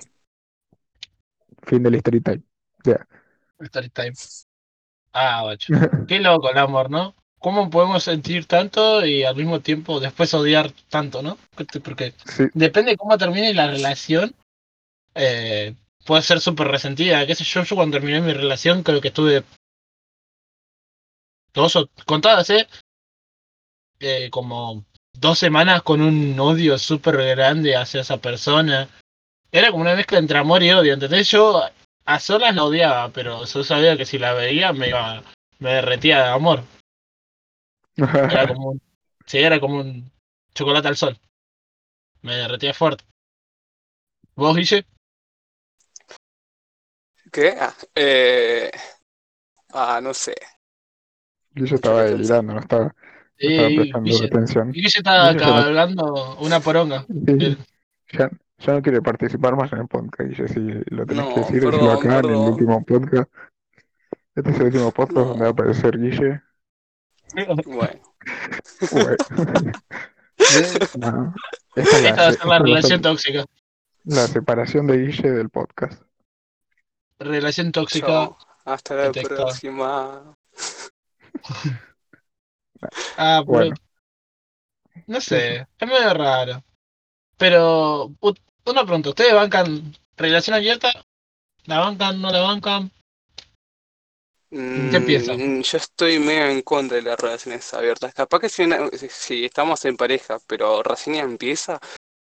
Fin 1.62 1.82
del 1.82 1.96
story 1.96 2.20
time. 2.22 2.42
Ya. 2.84 3.06
Story 3.60 3.90
time. 3.90 4.14
Ah, 5.12 5.42
bacho. 5.44 5.74
Qué 6.08 6.20
loco 6.20 6.50
el 6.50 6.56
amor, 6.56 6.90
¿no? 6.90 7.14
¿Cómo 7.38 7.70
podemos 7.70 8.02
sentir 8.02 8.46
tanto 8.46 9.04
y 9.04 9.24
al 9.24 9.36
mismo 9.36 9.60
tiempo 9.60 10.00
después 10.00 10.32
odiar 10.34 10.72
tanto, 10.88 11.22
¿no? 11.22 11.38
Porque 11.82 12.14
Sí, 12.24 12.44
depende 12.54 12.92
de 12.92 12.96
cómo 12.96 13.16
termine 13.18 13.52
la 13.54 13.68
relación, 13.68 14.34
eh, 15.14 15.74
puede 16.04 16.22
ser 16.22 16.40
súper 16.40 16.68
resentida. 16.68 17.26
¿Qué 17.26 17.34
sé 17.34 17.44
yo? 17.44 17.62
Yo 17.62 17.76
cuando 17.76 17.98
terminé 17.98 18.20
mi 18.20 18.32
relación 18.32 18.82
creo 18.82 19.00
que 19.00 19.08
estuve 19.08 19.44
dos 21.52 21.76
o 21.76 21.88
contadas, 22.04 22.50
¿eh? 22.50 22.66
Eh, 24.00 24.28
como 24.30 24.84
dos 25.12 25.38
semanas 25.38 25.82
con 25.82 26.00
un 26.00 26.38
odio 26.38 26.78
súper 26.78 27.16
grande 27.16 27.76
hacia 27.76 28.02
esa 28.02 28.18
persona. 28.18 28.88
Era 29.50 29.70
como 29.70 29.82
una 29.82 29.94
mezcla 29.94 30.18
entre 30.18 30.38
amor 30.38 30.62
y 30.62 30.70
odio, 30.70 30.92
¿entendés? 30.94 31.30
Yo 31.30 31.62
a 32.04 32.20
solas 32.20 32.54
la 32.54 32.64
odiaba, 32.64 33.08
pero 33.10 33.44
yo 33.44 33.64
sabía 33.64 33.96
que 33.96 34.04
si 34.04 34.18
la 34.18 34.34
veía 34.34 34.72
me 34.72 34.88
iba, 34.88 35.22
me 35.58 35.70
derretía 35.70 36.22
de 36.22 36.30
amor. 36.30 36.62
Era 37.96 38.48
como 38.54 38.70
un, 38.70 38.82
sí, 39.26 39.38
era 39.38 39.60
como 39.60 39.80
un 39.80 40.10
chocolate 40.54 40.88
al 40.88 40.96
sol. 40.96 41.18
Me 42.22 42.34
derretía 42.36 42.74
fuerte. 42.74 43.04
¿Vos, 44.34 44.56
Guille? 44.56 44.84
¿Qué? 47.32 47.54
Ah, 47.58 47.74
eh, 47.94 48.70
ah, 49.72 50.00
no 50.02 50.12
sé. 50.14 50.34
Mucho 51.54 51.76
estaba 51.76 52.04
que 52.04 52.10
delirando, 52.10 52.54
no 52.54 52.60
estaba, 52.60 52.84
no 52.84 52.92
Sí, 53.38 53.46
estaba 53.48 53.68
prestando 53.68 54.10
Guille. 54.10 54.26
atención. 54.26 54.72
Guille 54.72 54.88
estaba 54.88 55.32
Guille 55.32 55.94
no, 55.94 56.36
una 56.40 56.60
poronga. 56.60 57.06
sí, 57.06 57.56
ya, 58.12 58.30
ya 58.58 58.72
no 58.72 58.82
quiere 58.82 59.02
participar 59.02 59.56
más 59.56 59.72
en 59.72 59.80
el 59.80 59.88
podcast. 59.88 60.30
Guille, 60.30 60.48
si 60.48 60.60
lo 60.94 61.06
tenés 61.06 61.34
que 61.34 61.40
decir, 61.40 61.62
perdón, 61.62 61.90
acá 61.90 62.18
en 62.20 62.24
el 62.26 62.36
último 62.36 62.84
podcast. 62.84 63.30
Este 64.34 64.50
es 64.50 64.56
el 64.60 64.66
último 64.66 64.90
podcast 64.92 65.28
donde 65.28 65.42
va 65.42 65.48
a 65.48 65.52
aparecer 65.52 65.98
Guille. 65.98 66.42
Bueno. 67.34 68.00
Bueno, 68.92 69.16
Esta 70.38 70.98
no, 70.98 71.34
esta 71.74 71.96
es 71.96 72.02
la, 72.02 72.12
va 72.14 72.26
a 72.28 72.32
ser 72.32 72.46
la 72.46 72.58
relación 72.58 73.00
tóxica. 73.02 73.44
La 74.04 74.26
separación 74.26 74.86
de 74.86 74.98
Guille 74.98 75.30
del 75.30 75.48
podcast. 75.50 76.02
Relación 77.18 77.72
tóxica. 77.72 78.06
Chao. 78.06 78.38
Hasta 78.64 78.94
la 78.94 79.02
detectado. 79.04 79.44
próxima. 79.46 80.36
Ah, 83.16 83.42
pero 83.46 83.58
Bueno, 83.58 83.74
no 85.06 85.20
sé, 85.20 85.66
es 85.78 85.88
medio 85.88 86.12
raro. 86.12 86.62
Pero, 87.38 88.12
una 88.66 88.82
pregunta, 88.84 89.08
¿ustedes 89.08 89.32
bancan 89.32 89.94
relación 90.16 90.56
abierta? 90.56 90.92
¿La 91.64 91.80
bancan, 91.80 92.20
no 92.20 92.30
la 92.30 92.40
bancan? 92.40 92.90
¿Qué 94.50 95.00
piensan? 95.00 95.36
Mm, 95.58 95.62
Yo 95.62 95.78
estoy 95.78 96.18
medio 96.18 96.46
en 96.46 96.62
contra 96.62 96.96
de 96.96 97.02
las 97.02 97.18
relaciones 97.18 97.72
abiertas. 97.74 98.14
Capaz 98.14 98.40
que 98.40 98.48
si, 98.48 98.62
una- 98.62 98.88
si- 98.90 99.08
si 99.08 99.44
estamos 99.44 99.84
en 99.84 99.96
pareja, 99.96 100.38
pero 100.46 100.82
recién 100.82 101.16
empieza, 101.16 101.80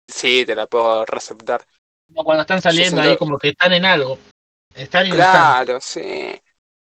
sí, 0.08 0.44
te 0.46 0.54
la 0.54 0.66
puedo 0.66 1.04
receptar. 1.04 1.64
Como 2.08 2.24
cuando 2.24 2.42
están 2.42 2.62
saliendo 2.62 2.96
siento- 2.96 3.10
ahí 3.10 3.16
como 3.16 3.38
que 3.38 3.48
están 3.48 3.72
en 3.72 3.84
algo. 3.84 4.18
Están 4.74 5.06
y 5.06 5.10
no 5.10 5.14
están. 5.16 5.32
Claro, 5.32 5.80
sí. 5.80 6.40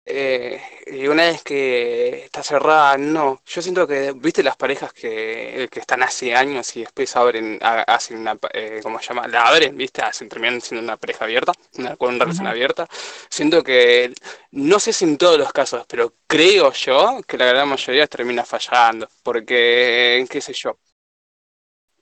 Eh, 0.04 0.60
y 0.86 1.06
una 1.06 1.26
vez 1.26 1.42
que 1.44 2.24
está 2.24 2.42
cerrada, 2.42 2.98
no. 2.98 3.40
Yo 3.46 3.62
siento 3.62 3.86
que, 3.86 4.12
viste 4.12 4.42
las 4.42 4.56
parejas 4.56 4.92
que, 4.92 5.68
que 5.70 5.78
están 5.80 6.02
hace 6.02 6.34
años 6.34 6.74
y 6.76 6.80
después 6.80 7.14
abren, 7.16 7.58
ha- 7.62 7.82
hacen 7.82 8.18
una, 8.18 8.36
eh, 8.52 8.80
¿cómo 8.82 8.98
se 8.98 9.06
llama? 9.08 9.28
La 9.28 9.42
abren, 9.46 9.76
viste, 9.76 10.02
hacen, 10.02 10.28
terminan 10.28 10.60
siendo 10.60 10.82
una 10.84 10.96
pareja 10.96 11.24
abierta, 11.24 11.52
una, 11.78 11.96
con 11.96 12.08
una 12.14 12.24
relación 12.24 12.48
Ujú. 12.48 12.48
abierta. 12.48 12.88
Siento 13.30 13.62
que, 13.62 14.12
no 14.50 14.80
sé 14.80 14.92
si 14.92 15.04
en 15.04 15.16
todos 15.18 15.38
los 15.38 15.52
casos, 15.52 15.84
pero 15.88 16.14
creo 16.26 16.72
yo 16.72 17.20
que 17.26 17.38
la 17.38 17.46
gran 17.46 17.68
mayoría 17.68 18.06
termina 18.08 18.44
fallando. 18.44 19.08
Porque, 19.22 20.26
qué 20.28 20.40
sé 20.40 20.52
yo. 20.52 20.78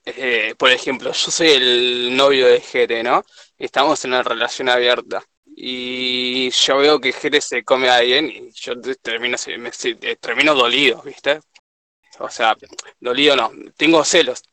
Eh, 0.05 0.55
por 0.57 0.71
ejemplo, 0.71 1.11
yo 1.11 1.31
soy 1.31 1.49
el 1.49 2.15
novio 2.17 2.47
de 2.47 2.59
Jere, 2.61 3.03
¿no? 3.03 3.23
Estamos 3.57 4.03
en 4.05 4.11
una 4.11 4.23
relación 4.23 4.69
abierta. 4.69 5.23
Y 5.63 6.49
yo 6.49 6.77
veo 6.77 6.99
que 6.99 7.13
Jere 7.13 7.39
se 7.39 7.63
come 7.63 7.87
a 7.89 7.97
alguien 7.97 8.27
y 8.31 8.51
yo 8.51 8.79
te- 8.81 8.95
termino, 8.95 9.37
me- 9.59 9.69
eh, 10.01 10.15
termino 10.15 10.55
dolido, 10.55 11.01
¿viste? 11.03 11.39
O 12.19 12.29
sea, 12.29 12.57
dolido 12.99 13.35
no, 13.35 13.51
tengo 13.77 14.03
celos. 14.05 14.43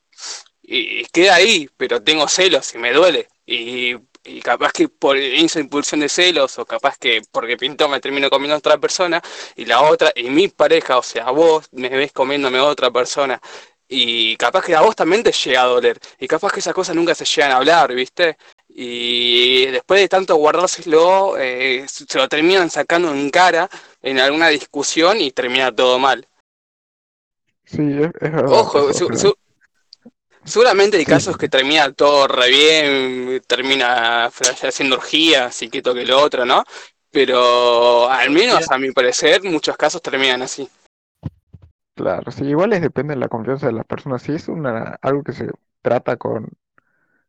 Y, 0.62 1.04
queda 1.06 1.36
ahí, 1.36 1.68
pero 1.76 2.02
tengo 2.02 2.28
celos 2.28 2.74
y 2.74 2.78
me 2.78 2.92
duele. 2.92 3.28
Y, 3.46 3.96
capaz 4.42 4.72
que 4.72 4.88
por 4.88 5.16
esa 5.16 5.60
impulsión 5.60 6.00
de 6.00 6.08
celos, 6.10 6.58
o 6.58 6.66
capaz 6.66 6.98
que 6.98 7.22
porque 7.32 7.56
pintó 7.56 7.88
me 7.88 8.00
termino 8.00 8.30
comiendo 8.30 8.54
a 8.56 8.58
otra 8.58 8.78
persona, 8.78 9.22
y 9.56 9.64
la 9.66 9.82
otra, 9.82 10.12
y 10.16 10.30
mi 10.30 10.48
pareja, 10.48 10.98
o 10.98 11.02
sea, 11.02 11.30
vos 11.30 11.68
me 11.72 11.88
ves 11.90 12.12
comiéndome 12.12 12.58
a 12.58 12.64
otra 12.64 12.90
persona. 12.90 13.40
Y 13.88 14.36
capaz 14.36 14.64
que 14.66 14.74
a 14.76 14.82
vos 14.82 14.94
también 14.96 15.22
te 15.22 15.32
llega 15.32 15.62
a 15.62 15.66
doler. 15.66 15.98
Y 16.18 16.28
capaz 16.28 16.52
que 16.52 16.60
esas 16.60 16.74
cosas 16.74 16.94
nunca 16.96 17.14
se 17.14 17.24
llegan 17.24 17.52
a 17.52 17.56
hablar, 17.56 17.94
¿viste? 17.94 18.36
Y 18.80 19.66
después 19.66 20.00
de 20.00 20.08
tanto 20.08 20.36
guardárselo, 20.36 21.36
eh, 21.36 21.84
se 21.88 22.16
lo 22.16 22.28
terminan 22.28 22.70
sacando 22.70 23.12
en 23.12 23.28
cara 23.28 23.68
en 24.02 24.20
alguna 24.20 24.50
discusión 24.50 25.20
y 25.20 25.32
termina 25.32 25.74
todo 25.74 25.98
mal. 25.98 26.28
sí, 27.64 27.82
es, 27.82 28.12
verdad. 28.12 28.44
Ojo, 28.52 28.94
su- 28.94 29.10
su- 29.18 29.34
seguramente 30.44 30.96
hay 30.96 31.04
casos 31.04 31.36
que 31.36 31.48
termina 31.48 31.92
todo 31.92 32.28
re 32.28 32.48
bien, 32.50 33.42
termina 33.48 34.26
haciendo 34.26 34.94
orgías 34.94 35.60
y 35.62 35.70
que 35.70 35.82
toque 35.82 36.06
lo 36.06 36.20
otro, 36.20 36.44
¿no? 36.44 36.62
Pero 37.10 38.08
al 38.08 38.30
menos 38.30 38.70
a 38.70 38.78
mi 38.78 38.92
parecer, 38.92 39.42
muchos 39.42 39.76
casos 39.76 40.00
terminan 40.00 40.42
así. 40.42 40.70
Claro, 41.96 42.30
sí, 42.30 42.44
igual 42.44 42.72
es 42.74 42.80
depende 42.80 43.14
de 43.14 43.18
la 43.20 43.28
confianza 43.28 43.66
de 43.66 43.72
las 43.72 43.84
personas. 43.86 44.22
Si 44.22 44.30
es 44.32 44.46
una, 44.46 44.96
algo 45.02 45.24
que 45.24 45.32
se 45.32 45.50
trata 45.82 46.16
con 46.16 46.48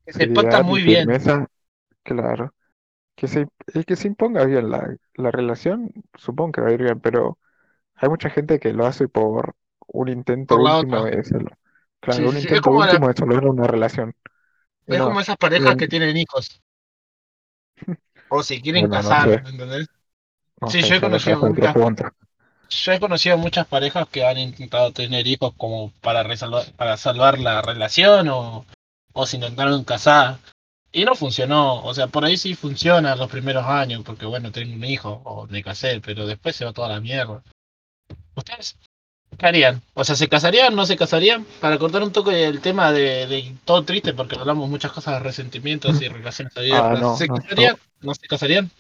Que 0.10 0.14
se 0.14 0.28
y 0.28 0.30
muy 0.64 0.82
bien. 0.84 1.14
firmeza, 1.14 1.48
claro. 2.04 2.54
Que 3.16 3.28
se, 3.28 3.48
que 3.88 3.96
se 3.98 4.08
imponga 4.10 4.46
bien 4.46 4.70
la, 4.72 4.96
la 5.16 5.32
relación, 5.32 5.92
supongo 6.16 6.54
que 6.54 6.62
va 6.62 6.70
a 6.70 6.74
ir 6.74 6.84
bien, 6.84 7.00
pero 7.02 7.40
hay 7.96 8.10
mucha 8.10 8.30
gente 8.30 8.60
que 8.60 8.74
lo 8.74 8.86
hace 8.88 9.08
por 9.10 9.56
un 9.88 10.10
intento 10.10 10.56
Por 10.56 10.62
último 10.62 11.04
otra. 11.04 11.06
de 11.06 11.24
solo, 11.24 11.50
claro, 12.02 12.28
Sí, 12.28 12.30
un 12.30 12.38
sí, 12.38 12.50
intento 12.50 12.72
la- 12.86 13.00
último 13.00 13.08
de 13.10 13.16
lograr 13.22 13.48
una 13.48 13.68
relación. 13.68 14.16
Es 14.88 15.02
no, 15.02 15.04
como 15.04 15.22
esas 15.22 15.38
parejas 15.38 15.78
bien. 15.78 15.78
que 15.78 15.88
tienen 15.88 16.18
hijos. 16.18 16.62
O 18.28 18.44
si 18.44 18.62
quieren 18.62 18.88
Bueno, 18.88 19.02
no 19.04 19.16
casar, 19.16 19.30
sé. 19.30 19.44
¿entendés? 19.46 19.88
no 20.62 20.72
Sí, 20.72 20.82
sé, 20.82 20.90
yo 20.90 20.96
he 20.96 21.02
conocido 21.02 21.38
muchas-. 21.40 21.78
Yo 22.70 22.92
he 22.94 23.00
conocido 23.00 23.38
muchas 23.38 23.68
parejas 23.68 24.08
que 24.10 24.26
han 24.26 24.38
intentado 24.40 24.92
tener 24.94 25.28
hijos 25.28 25.54
como 25.58 25.92
para 26.02 26.24
resalvar, 26.24 26.72
para 26.74 26.98
salvar 26.98 27.40
la 27.40 27.62
relación 27.62 28.30
o, 28.30 28.66
o 29.20 29.26
se 29.26 29.38
intentaron 29.38 29.84
casar. 29.84 30.40
Y 30.92 31.06
no 31.06 31.16
funcionó. 31.16 31.84
O 31.84 31.94
sea, 31.94 32.08
por 32.08 32.26
ahí 32.26 32.38
sí 32.38 32.56
funciona 32.56 33.16
los 33.16 33.30
primeros 33.30 33.66
años, 33.66 34.02
porque 34.06 34.26
bueno, 34.26 34.52
tengo 34.52 34.74
un 34.76 34.86
hijo 34.86 35.22
o 35.26 35.48
me 35.48 35.64
casé, 35.64 36.02
pero 36.02 36.26
después 36.26 36.56
se 36.56 36.66
va 36.66 36.74
toda 36.74 36.90
la 36.90 37.00
mierda. 37.02 37.44
¿Ustedes 38.36 38.78
qué 39.38 39.46
harían? 39.48 39.82
O 39.94 40.04
sea, 40.04 40.16
¿se 40.16 40.28
casarían? 40.28 40.76
¿No 40.76 40.86
se 40.86 40.98
casarían? 40.98 41.46
Para 41.62 41.78
cortar 41.78 42.04
un 42.04 42.12
toque 42.12 42.46
el 42.46 42.62
tema 42.62 42.92
de, 42.92 43.28
de 43.28 43.56
todo 43.66 43.84
triste, 43.86 44.14
porque 44.14 44.36
hablamos 44.38 44.70
muchas 44.70 44.92
cosas 44.92 45.16
de 45.16 45.20
resentimientos 45.22 46.02
y 46.02 46.08
relaciones 46.10 46.56
abiertas. 46.58 47.00
no, 47.02 47.18
¿Se 47.18 47.28
no, 47.28 47.36
casarían? 47.36 47.76
¿No 48.02 48.14
se 48.16 48.28
casarían? 48.28 48.72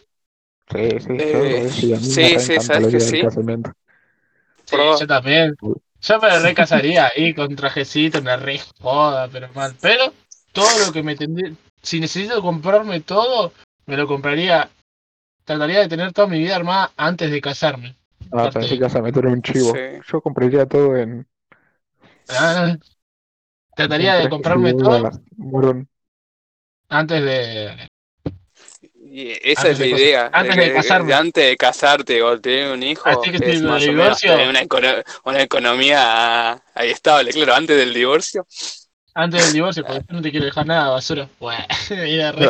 Sí, 0.71 0.99
sí, 0.99 1.17
Eh, 1.17 1.69
sí, 1.71 1.95
sí, 1.97 2.39
sí, 2.39 2.59
¿sabes 2.59 2.91
que 2.91 2.99
sí? 2.99 3.21
yo 4.99 5.07
también. 5.07 5.55
Yo 6.01 6.19
me 6.19 6.39
recasaría 6.39 7.07
ahí 7.07 7.33
con 7.33 7.55
trajecito, 7.55 8.19
una 8.19 8.37
re 8.37 8.59
joda, 8.81 9.27
pero 9.27 9.49
mal. 9.53 9.75
Pero 9.81 10.13
todo 10.51 10.85
lo 10.85 10.91
que 10.91 11.03
me 11.03 11.15
tendría. 11.15 11.53
Si 11.81 11.99
necesito 11.99 12.41
comprarme 12.41 12.99
todo, 13.01 13.53
me 13.85 13.95
lo 13.97 14.07
compraría. 14.07 14.69
Trataría 15.45 15.79
de 15.79 15.87
tener 15.87 16.13
toda 16.13 16.27
mi 16.27 16.39
vida 16.39 16.55
armada 16.55 16.91
antes 16.97 17.31
de 17.31 17.41
casarme. 17.41 17.95
Ah, 18.31 18.49
pensé 18.53 18.69
que 18.69 18.75
ibas 18.75 18.95
a 18.95 19.01
meter 19.01 19.25
un 19.25 19.41
chivo. 19.41 19.73
Sí. 19.73 19.81
Yo 20.11 20.21
compraría 20.21 20.65
todo 20.67 20.95
en, 20.95 21.25
Ah, 22.29 22.75
trataría 23.75 24.17
en 24.17 24.23
de 24.25 24.29
comprarme 24.29 24.73
todo 24.73 25.09
antes 26.89 27.23
de. 27.23 27.89
Y 29.11 29.31
esa 29.43 29.61
Antes 29.61 29.71
es 29.73 29.79
la 29.79 29.85
de 29.85 29.89
idea. 29.91 30.29
antes 30.31 30.55
de 30.55 30.73
casarme. 30.73 31.13
antes 31.13 31.43
de 31.47 31.57
casarte 31.57 32.21
o 32.21 32.39
tener 32.39 32.71
un 32.71 32.83
hijo, 32.83 33.09
Así 33.09 33.31
que 33.31 33.39
si 33.39 33.43
es 33.45 33.61
lo 33.61 33.71
más 33.71 33.81
de 33.81 33.89
o 33.89 33.93
menos 33.93 34.21
divorcio- 34.21 34.31
tener 34.31 34.49
una, 34.49 34.61
econo- 34.61 35.03
una 35.25 35.41
economía 35.41 36.51
ahí 36.75 36.91
estable. 36.91 37.31
Claro, 37.31 37.55
antes 37.55 37.75
del 37.77 37.93
divorcio. 37.93 38.45
Antes 39.13 39.41
del 39.43 39.53
divorcio, 39.53 39.83
porque 39.85 40.13
no 40.13 40.21
te 40.21 40.31
quiero 40.31 40.45
dejar 40.45 40.65
nada, 40.65 40.89
basura. 40.89 41.29
Mira, 41.89 42.31
re-. 42.31 42.49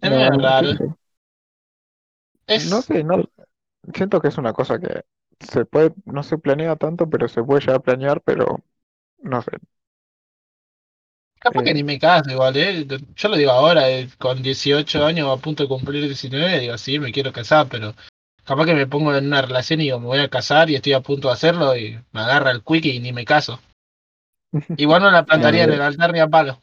Es 0.00 0.10
No, 0.10 0.28
raro. 0.42 0.96
Es, 2.46 2.70
No 2.70 2.80
sé, 2.82 3.02
no, 3.04 3.24
siento 3.94 4.20
que 4.20 4.28
es 4.28 4.38
una 4.38 4.52
cosa 4.52 4.78
que 4.78 5.04
se 5.40 5.64
puede, 5.66 5.94
no 6.06 6.22
se 6.22 6.38
planea 6.38 6.76
tanto, 6.76 7.08
pero 7.10 7.28
se 7.28 7.42
puede 7.44 7.60
llegar 7.60 7.76
a 7.76 7.80
planear, 7.80 8.22
pero 8.22 8.60
no 9.22 9.42
sé. 9.42 9.52
Capaz 11.38 11.62
que 11.64 11.70
Eh. 11.70 11.74
ni 11.74 11.82
me 11.82 11.98
caso 11.98 12.30
igual, 12.30 12.56
¿eh? 12.56 12.86
Yo 13.16 13.28
lo 13.28 13.36
digo 13.36 13.50
ahora, 13.50 13.90
eh, 13.90 14.08
con 14.18 14.42
18 14.42 15.04
años 15.04 15.28
a 15.28 15.40
punto 15.40 15.62
de 15.62 15.68
cumplir 15.68 16.02
19, 16.04 16.60
digo, 16.60 16.76
sí, 16.78 16.98
me 16.98 17.12
quiero 17.12 17.32
casar, 17.32 17.66
pero 17.70 17.94
capaz 18.44 18.66
que 18.66 18.74
me 18.74 18.86
pongo 18.86 19.14
en 19.14 19.26
una 19.26 19.42
relación 19.42 19.80
y 19.80 19.84
digo, 19.84 20.00
me 20.00 20.06
voy 20.06 20.18
a 20.20 20.28
casar 20.28 20.68
y 20.70 20.74
estoy 20.76 20.92
a 20.92 21.00
punto 21.00 21.28
de 21.28 21.34
hacerlo 21.34 21.76
y 21.76 21.98
me 22.12 22.20
agarra 22.20 22.50
el 22.50 22.62
quick 22.62 22.84
y 22.86 23.00
ni 23.00 23.12
me 23.12 23.24
caso. 23.24 23.58
Igual 24.76 25.02
no 25.02 25.10
la 25.12 25.24
plantaría 25.24 25.62
en 25.62 25.70
el 25.74 25.80
altar 25.82 26.12
ni 26.12 26.18
a 26.18 26.26
palo. 26.26 26.60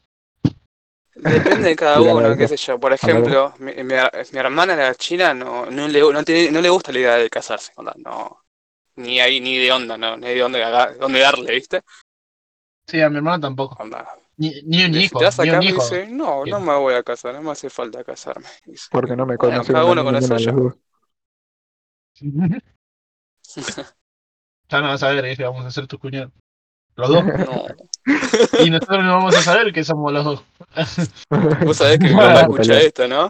Depende 1.16 1.70
de 1.70 1.76
cada 1.76 2.02
uno, 2.04 2.36
qué 2.38 2.48
sé 2.48 2.58
yo. 2.58 2.80
Por 2.80 2.94
ejemplo, 2.94 3.54
mi, 3.60 3.74
mi, 3.74 3.84
mi 4.32 4.40
hermana, 4.40 4.76
la 4.76 4.94
china, 4.96 5.34
no, 5.34 5.66
no, 5.66 5.88
le, 5.88 6.00
no, 6.02 6.24
tiene- 6.24 6.52
no 6.52 6.62
le 6.62 6.70
gusta 6.70 6.92
la 6.92 7.00
idea 7.00 7.16
de 7.16 7.30
casarse. 7.30 7.72
onda, 7.76 7.94
No, 7.98 8.44
ni 8.98 9.20
ahí, 9.22 9.40
ni 9.42 9.58
de 9.58 9.72
onda, 9.72 9.98
no, 9.98 10.18
ni 10.18 10.28
de 10.30 10.40
dónde, 10.40 10.60
darle, 11.22 11.54
¿viste? 11.54 11.82
Sí, 12.88 13.02
a 13.02 13.10
mi 13.10 13.18
hermano 13.18 13.40
tampoco. 13.42 13.84
Onda, 13.84 14.02
Ni, 14.38 14.52
ni 14.64 14.84
un 14.86 14.96
si 15.04 15.16
hijo, 15.16 15.20
te 15.20 15.26
vas 15.26 15.40
a 15.40 15.46
ni 15.46 15.50
un 15.50 15.62
hijo. 15.64 15.84
dice, 15.86 16.08
no, 16.08 16.46
no 16.46 16.60
me 16.60 16.76
voy 16.76 16.94
a 16.96 17.04
casar, 17.04 17.34
no 17.36 17.42
me 17.42 17.52
hace 17.52 17.70
falta 17.70 18.04
casarme. 18.04 18.48
Dice, 18.66 18.90
Porque 18.90 19.16
no 19.16 19.26
me 19.26 19.38
bueno, 19.38 19.66
conocieron 19.66 19.68
cada 19.68 19.86
a 19.88 19.94
uno 19.94 20.04
con 20.04 20.16
ninguno 20.16 20.18
eso 20.18 20.36
de 20.36 20.42
los 20.42 20.44
ya. 20.44 20.54
no 24.82 24.82
vas 24.90 25.04
a 25.04 25.10
ver, 25.10 25.26
dice, 25.26 25.44
vamos 25.44 25.66
a 25.66 25.72
ser 25.72 25.88
tus 25.88 26.00
cuñados. 26.00 26.32
Los 26.98 27.10
dos. 27.10 27.24
No, 27.26 27.66
Y 28.66 28.70
nosotros 28.72 29.04
no 29.04 29.18
vamos 29.18 29.36
a 29.36 29.42
saber 29.42 29.72
que 29.72 29.84
somos 29.84 30.12
los 30.12 30.26
dos. 30.26 30.44
vos 31.66 31.78
sabés 31.78 32.00
que 32.00 32.06
mi 32.08 32.14
Bueno, 32.14 32.30
mamá 32.30 32.42
escucha 32.42 32.80
esto, 32.80 33.08
¿no? 33.08 33.30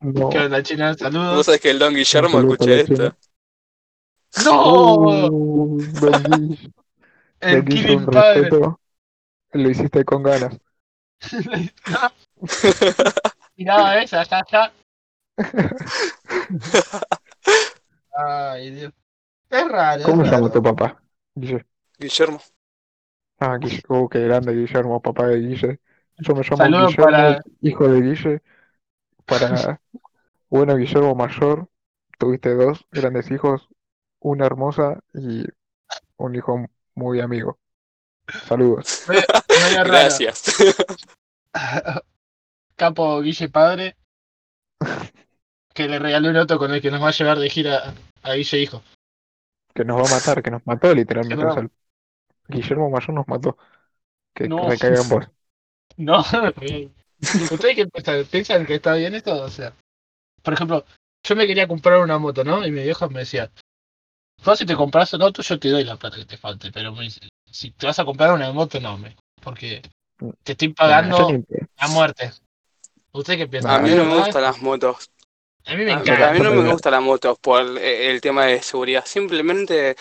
No, 0.00 0.28
¿Qué 0.30 0.38
onda, 0.38 0.62
China? 0.62 0.90
Vos 0.90 0.98
Saludos. 0.98 1.46
sabés 1.46 1.60
que 1.60 1.70
el 1.70 1.78
Don 1.78 1.94
Guillermo 1.94 2.38
escucha 2.40 2.72
esto. 2.72 3.14
¡No! 4.44 5.28
Guille, 5.28 6.72
El 7.40 7.64
Killing 7.64 8.06
Padre. 8.06 8.42
respeto. 8.42 8.80
Lo 9.52 9.70
hiciste 9.70 10.04
con 10.04 10.22
ganas. 10.22 10.56
Tiraba 13.56 13.98
esa, 14.02 14.22
ya, 14.24 14.40
ya. 14.50 14.72
Ay, 18.16 18.70
Dios. 18.70 18.92
Es 19.50 19.68
raro. 19.68 20.02
¿Cómo 20.04 20.22
es 20.24 20.30
llama 20.30 20.50
tu 20.52 20.62
papá? 20.62 21.02
Guille. 21.34 21.64
Guillermo. 22.00 22.40
Ah, 23.38 23.56
Guille. 23.58 23.82
Uh, 23.88 24.08
qué 24.08 24.20
grande 24.20 24.52
Guillermo, 24.54 25.00
papá 25.00 25.26
de 25.28 25.40
Guille. 25.40 25.80
Yo 26.18 26.34
me 26.34 26.42
llamo 26.42 26.56
Saludos 26.56 26.90
Guillermo, 26.96 27.04
para- 27.04 27.42
hijo 27.60 27.88
de 27.88 28.00
Guille. 28.00 28.42
Para, 29.26 29.80
bueno, 30.50 30.76
Guillermo 30.76 31.14
mayor, 31.14 31.68
tuviste 32.18 32.54
dos 32.54 32.86
grandes 32.90 33.30
hijos, 33.30 33.68
una 34.18 34.46
hermosa 34.46 35.00
y 35.14 35.44
un 36.16 36.34
hijo 36.34 36.66
muy 36.94 37.20
amigo. 37.20 37.58
Saludos. 38.46 39.06
Gracias. 39.84 40.56
Capo 42.76 43.20
Guille 43.20 43.48
Padre. 43.48 43.96
Que 45.74 45.86
le 45.86 45.98
regaló 45.98 46.30
un 46.30 46.36
auto 46.36 46.58
con 46.58 46.72
el 46.72 46.80
que 46.80 46.90
nos 46.90 47.02
va 47.02 47.08
a 47.08 47.12
llevar 47.12 47.38
de 47.38 47.50
gira 47.50 47.94
a 48.22 48.32
Guille 48.34 48.58
Hijo. 48.58 48.82
Que 49.74 49.84
nos 49.84 49.98
va 50.02 50.08
a 50.08 50.18
matar, 50.18 50.42
que 50.42 50.50
nos 50.50 50.66
mató 50.66 50.94
literalmente. 50.94 51.70
Guillermo 52.50 52.90
mayor 52.90 53.14
nos 53.14 53.28
mató. 53.28 53.56
Que 54.34 54.48
No. 54.48 54.68
recaiga 54.68 55.00
en 55.00 55.08
vos. 55.08 55.26
No, 55.96 56.20
¿ustedes 56.20 57.76
qué 57.76 57.86
piensan? 57.86 58.24
¿Piensan 58.24 58.66
que 58.66 58.76
está 58.76 58.94
bien 58.94 59.14
esto? 59.14 59.42
O 59.42 59.48
sea, 59.50 59.74
por 60.42 60.54
ejemplo, 60.54 60.84
yo 61.22 61.36
me 61.36 61.46
quería 61.46 61.68
comprar 61.68 62.00
una 62.00 62.18
moto, 62.18 62.42
¿no? 62.44 62.66
Y 62.66 62.70
mi 62.70 62.82
vieja 62.82 63.06
me 63.08 63.20
decía, 63.20 63.50
vos 64.44 64.58
si 64.58 64.64
te 64.64 64.76
compras 64.76 65.12
un 65.12 65.22
auto, 65.22 65.42
yo 65.42 65.58
te 65.58 65.68
doy 65.68 65.84
la 65.84 65.96
plata 65.96 66.16
que 66.16 66.24
te 66.24 66.38
falte, 66.38 66.70
pero 66.72 66.92
me 66.92 67.02
dice, 67.02 67.20
si 67.50 67.72
te 67.72 67.86
vas 67.86 67.98
a 67.98 68.04
comprar 68.04 68.32
una 68.32 68.50
moto, 68.52 68.80
no, 68.80 68.96
me, 68.96 69.14
porque 69.42 69.82
te 70.42 70.52
estoy 70.52 70.72
pagando 70.72 71.30
ni- 71.30 71.44
a 71.76 71.88
muerte. 71.88 72.30
¿Ustedes 73.12 73.38
qué 73.40 73.46
piensan? 73.48 73.72
A 73.74 73.78
mí 73.80 73.90
no 73.94 74.04
me 74.04 74.18
gustan 74.18 74.42
las 74.42 74.62
motos. 74.62 75.10
A 75.66 75.74
mí 75.74 75.84
me 75.84 75.92
encanta. 75.92 76.30
a 76.30 76.32
mí 76.32 76.40
no 76.40 76.52
me 76.52 76.72
gustan 76.72 76.92
las 76.92 77.02
motos 77.02 77.38
por 77.38 77.60
el, 77.60 77.76
el 77.76 78.20
tema 78.20 78.46
de 78.46 78.62
seguridad. 78.62 79.04
Simplemente 79.04 79.96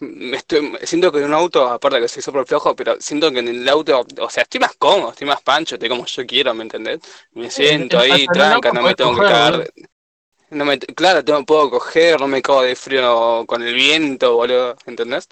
me 0.00 0.36
estoy, 0.36 0.72
siento 0.82 1.10
que 1.10 1.18
en 1.18 1.24
un 1.26 1.34
auto, 1.34 1.68
aparte 1.68 2.00
que 2.00 2.08
soy 2.08 2.22
súper 2.22 2.46
flojo, 2.46 2.74
pero 2.76 2.96
siento 3.00 3.30
que 3.32 3.40
en 3.40 3.48
el 3.48 3.68
auto, 3.68 4.06
o 4.20 4.30
sea, 4.30 4.44
estoy 4.44 4.60
más 4.60 4.74
cómodo, 4.76 5.10
estoy 5.10 5.26
más 5.26 5.42
pancho, 5.42 5.74
estoy 5.74 5.88
como 5.88 6.06
yo 6.06 6.26
quiero, 6.26 6.54
¿me 6.54 6.62
entendés? 6.62 7.00
Me 7.32 7.50
siento 7.50 7.96
en- 7.96 8.12
ahí, 8.12 8.26
tranca, 8.26 8.72
no 8.72 8.82
me 8.82 8.94
tengo 8.94 9.14
que 9.14 9.20
cagar. 9.26 9.70
No 10.50 10.64
me, 10.64 10.78
claro, 10.78 11.22
tengo, 11.24 11.44
puedo 11.44 11.68
coger, 11.70 12.18
no 12.20 12.26
me 12.28 12.40
cago 12.40 12.62
de 12.62 12.74
frío 12.74 13.44
con 13.46 13.62
el 13.62 13.74
viento, 13.74 14.34
boludo, 14.34 14.76
¿entendés? 14.86 15.28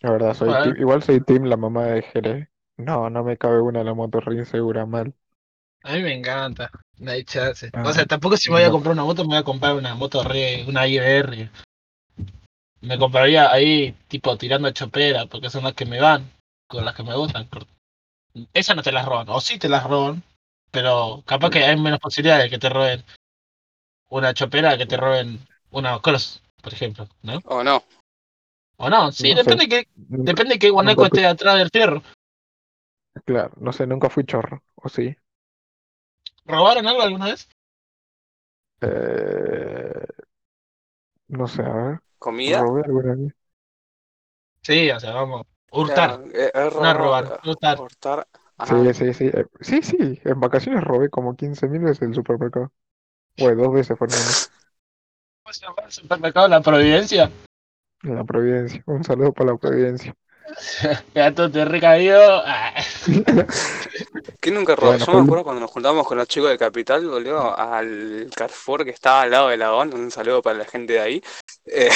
La 0.00 0.12
verdad, 0.12 0.34
soy 0.34 0.48
Bueno. 0.48 0.64
team- 0.64 0.78
igual 0.78 1.02
soy 1.02 1.20
team 1.20 1.44
la 1.44 1.56
mamá 1.56 1.86
de 1.86 2.02
Jerez. 2.02 2.48
No, 2.76 3.08
no 3.10 3.24
me 3.24 3.36
cabe 3.36 3.60
una 3.60 3.80
en 3.80 3.86
la 3.86 3.94
moto 3.94 4.20
re 4.20 4.36
insegura, 4.36 4.86
mal. 4.86 5.14
A 5.82 5.94
mí 5.94 6.02
me 6.02 6.14
encanta. 6.14 6.70
No 6.98 7.10
hay 7.10 7.24
chance. 7.24 7.70
Ah, 7.72 7.84
o 7.86 7.92
sea, 7.92 8.06
tampoco 8.06 8.36
si 8.36 8.50
me 8.50 8.56
voy 8.56 8.64
a 8.64 8.70
comprar 8.70 8.92
una 8.92 9.04
moto, 9.04 9.22
me 9.22 9.28
voy 9.28 9.36
a 9.38 9.42
comprar 9.42 9.74
una 9.74 9.94
moto 9.94 10.22
re, 10.22 10.64
una 10.68 10.86
IBR. 10.86 11.50
Me 12.80 12.98
compraría 12.98 13.50
ahí, 13.50 13.92
tipo, 14.08 14.36
tirando 14.36 14.70
chopera, 14.70 15.26
porque 15.26 15.50
son 15.50 15.64
las 15.64 15.74
que 15.74 15.86
me 15.86 16.00
van, 16.00 16.30
con 16.68 16.84
las 16.84 16.94
que 16.94 17.02
me 17.02 17.16
gustan. 17.16 17.48
Esas 18.52 18.76
no 18.76 18.82
te 18.82 18.92
las 18.92 19.06
roban, 19.06 19.28
o 19.30 19.40
sí 19.40 19.58
te 19.58 19.68
las 19.68 19.84
roban, 19.84 20.22
pero 20.70 21.22
capaz 21.26 21.50
que 21.50 21.64
hay 21.64 21.76
menos 21.78 21.98
posibilidades 22.00 22.44
de 22.44 22.50
que 22.50 22.58
te 22.58 22.68
roben 22.68 23.02
una 24.08 24.34
chopera 24.34 24.76
que 24.78 24.86
te 24.86 24.96
roben 24.96 25.40
una 25.70 25.98
cross, 26.00 26.42
por 26.62 26.72
ejemplo, 26.72 27.08
¿no? 27.22 27.40
¿O 27.44 27.64
no? 27.64 27.82
O 28.76 28.90
no, 28.90 29.10
sí, 29.10 29.30
No 29.30 29.36
sé. 29.36 29.42
depende 29.42 29.68
que 29.68 29.88
depende 29.96 30.58
que 30.58 30.70
guanaco 30.70 31.02
nunca 31.02 31.10
fui- 31.10 31.18
esté 31.20 31.26
atrás 31.26 31.58
del 31.58 31.70
fierro. 31.70 32.02
Claro, 33.24 33.54
no 33.58 33.72
sé, 33.72 33.86
nunca 33.86 34.10
fui 34.10 34.24
chorro, 34.24 34.62
¿o 34.74 34.88
sí? 34.90 35.16
¿Robaron 36.44 36.86
algo 36.86 37.02
alguna 37.02 37.26
vez? 37.26 37.48
Eh, 38.82 40.06
no 41.28 41.46
sé, 41.48 41.62
a 41.62 41.72
ver, 41.74 42.00
¿Comida? 42.18 42.60
robé 42.60 42.82
alguna 42.84 43.14
vez. 43.14 43.32
Sí, 44.62 44.90
o 44.90 44.98
sea, 45.00 45.12
vamos. 45.12 45.42
Hurtar. 45.70 46.20
Ya, 46.32 46.38
eh, 46.38 46.50
es 46.54 46.72
No 46.72 46.92
robar, 46.92 46.96
robar, 46.98 47.40
hurtar. 47.44 47.78
hurtar. 47.78 48.26
Sí, 48.64 48.94
sí, 48.94 49.14
sí. 49.14 49.24
eh, 49.26 49.46
Sí, 49.60 49.82
sí, 49.82 50.20
en 50.24 50.40
vacaciones 50.40 50.82
robé 50.84 51.10
como 51.10 51.36
15.000 51.36 51.82
veces 51.82 52.02
el 52.02 52.14
supermercado. 52.14 52.72
Bueno, 53.38 53.64
dos 53.64 53.74
veces 53.74 53.98
en- 54.00 54.08
¿Cómo 55.42 55.52
se 55.52 55.60
llama 55.64 55.82
el 55.84 55.92
supermercado 55.92 56.48
La 56.48 56.60
Providencia? 56.60 57.30
en 58.02 58.14
la 58.14 58.24
Providencia. 58.24 58.82
Un 58.86 59.04
saludo 59.04 59.32
para 59.32 59.52
la 59.52 59.58
Providencia. 59.58 60.14
Gato 61.14 61.50
te 61.50 61.64
recaído. 61.64 62.42
Ah. 62.46 62.72
¿Qué 64.40 64.50
nunca 64.50 64.74
robó? 64.76 64.90
Bueno, 64.90 65.06
Yo 65.06 65.12
me 65.14 65.20
acuerdo 65.22 65.44
cuando 65.44 65.60
nos 65.60 65.70
juntamos 65.70 66.06
con 66.06 66.18
los 66.18 66.28
chicos 66.28 66.50
de 66.50 66.58
Capital, 66.58 67.06
boludo, 67.06 67.56
al 67.56 68.28
Carrefour 68.34 68.84
que 68.84 68.90
estaba 68.90 69.22
al 69.22 69.30
lado 69.30 69.48
de 69.48 69.56
Lagón, 69.56 69.94
un 69.94 70.10
saludo 70.10 70.42
para 70.42 70.58
la 70.58 70.64
gente 70.64 70.94
de 70.94 71.00
ahí. 71.00 71.22
Eh, 71.68 71.88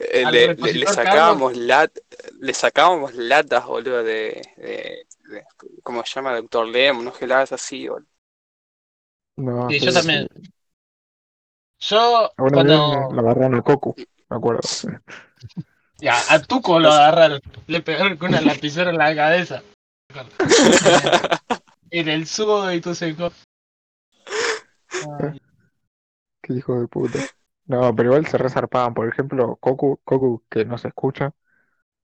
eh, 0.00 0.24
le, 0.26 0.30
le- 0.32 0.48
le 0.48 0.48
repositor 0.56 0.94
sacábamos 0.94 1.56
lat, 1.56 1.92
le 2.40 2.52
sacábamos 2.54 3.14
latas, 3.14 3.64
boludo, 3.66 4.02
de, 4.02 4.42
de, 4.56 5.06
de- 5.28 5.44
¿cómo 5.84 6.04
se 6.04 6.14
llama? 6.14 6.34
Doctor 6.34 6.66
Lem, 6.66 6.98
unos 6.98 7.16
geladas 7.16 7.52
así, 7.52 7.86
boludo. 7.86 8.08
No, 9.36 9.68
Sí, 9.70 9.78
yo 9.78 9.92
también. 9.92 10.28
Yo, 11.78 12.30
Una 12.38 12.50
cuando. 12.50 12.74
vez 13.08 13.12
la 13.14 13.20
agarraron 13.20 13.54
a 13.56 13.62
Coco, 13.62 13.94
me 13.96 14.36
acuerdo. 14.36 14.60
Ya, 16.00 16.14
a 16.28 16.40
Tuco 16.40 16.78
lo 16.78 16.90
agarraron. 16.90 17.40
Le 17.66 17.82
pegaron 17.82 18.16
con 18.16 18.30
una 18.30 18.40
lapicera 18.40 18.90
en 18.90 18.98
la 18.98 19.14
cabeza. 19.14 19.62
En 21.92 22.08
el 22.08 22.26
sudo 22.26 22.72
y 22.72 22.80
tú 22.80 22.94
seco. 22.94 23.32
Ay, 25.20 25.40
Qué 26.42 26.54
hijo 26.54 26.80
de 26.80 26.88
puta. 26.88 27.18
No, 27.66 27.94
pero 27.94 28.10
igual 28.10 28.26
se 28.26 28.38
resarpaban. 28.38 28.94
Por 28.94 29.08
ejemplo, 29.08 29.56
Coco, 29.56 30.00
Coco, 30.04 30.42
que 30.50 30.64
nos 30.64 30.84
escucha, 30.84 31.32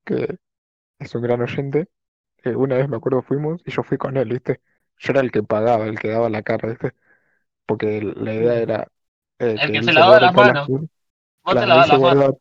que 0.04 0.38
es 1.00 1.14
un 1.14 1.22
gran 1.22 1.42
oyente. 1.42 1.88
eh, 2.44 2.56
una 2.56 2.76
vez 2.76 2.88
me 2.88 2.96
acuerdo 2.98 3.22
fuimos 3.22 3.62
y 3.66 3.72
yo 3.72 3.82
fui 3.84 3.98
con 3.98 4.16
él, 4.16 4.30
¿viste? 4.30 4.62
Yo 4.98 5.12
era 5.12 5.20
el 5.22 5.32
que 5.32 5.42
pagaba, 5.42 5.86
el 5.86 5.98
que 6.00 6.10
daba 6.10 6.30
la 6.30 6.42
cara, 6.42 6.68
¿viste? 6.70 6.94
Porque 7.66 8.02
la 8.02 8.34
idea 8.34 8.54
era 8.58 8.88
eh, 9.40 9.56
El 9.60 9.72
que 9.72 9.78
él 9.78 9.84
se 9.84 9.92
se 9.92 10.00
lavaba 10.00 10.20
las 10.20 10.34
manos. 10.34 10.68
Vos 10.68 10.78
te 11.44 11.52
Claro, 11.52 11.62
él 11.62 11.68
lavas 11.68 11.86
se 11.86 11.92
las 11.92 12.00
manos. 12.02 12.36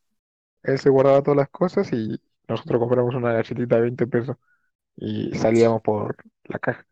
Él 0.66 0.80
se 0.80 0.90
guardaba 0.90 1.22
todas 1.24 1.38
las 1.38 1.50
cosas 1.50 1.92
y 1.94 2.20
nosotros 2.48 2.80
compramos 2.80 3.16
una 3.16 3.34
galletita 3.34 3.76
de 3.76 3.82
20 3.82 4.08
pesos 4.08 4.38
y 4.96 5.34
salíamos 5.36 5.82
por 5.82 6.18
la 6.46 6.60
caja. 6.60 6.86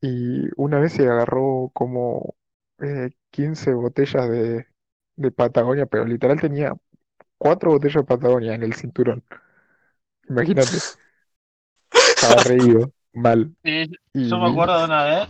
Y 0.00 0.48
una 0.56 0.80
vez 0.80 0.92
se 0.94 1.04
agarró 1.08 1.70
como 1.74 2.34
eh, 2.80 3.10
15 3.30 3.74
botellas 3.74 4.28
de, 4.28 4.66
de 5.16 5.30
Patagonia, 5.30 5.86
pero 5.86 6.04
literal 6.06 6.40
tenía 6.40 6.74
cuatro 7.38 7.72
botellas 7.72 8.02
de 8.02 8.04
Patagonia 8.04 8.54
en 8.54 8.62
el 8.62 8.74
cinturón. 8.74 9.24
Imagínate, 10.28 10.76
estaba 11.92 12.42
reído, 12.42 12.92
mal. 13.12 13.54
Sí, 13.64 13.90
Y, 14.14 14.30
yo 14.30 14.38
me 14.38 14.50
acuerdo 14.50 14.78
de 14.78 14.84
una 14.84 15.04
vez. 15.04 15.28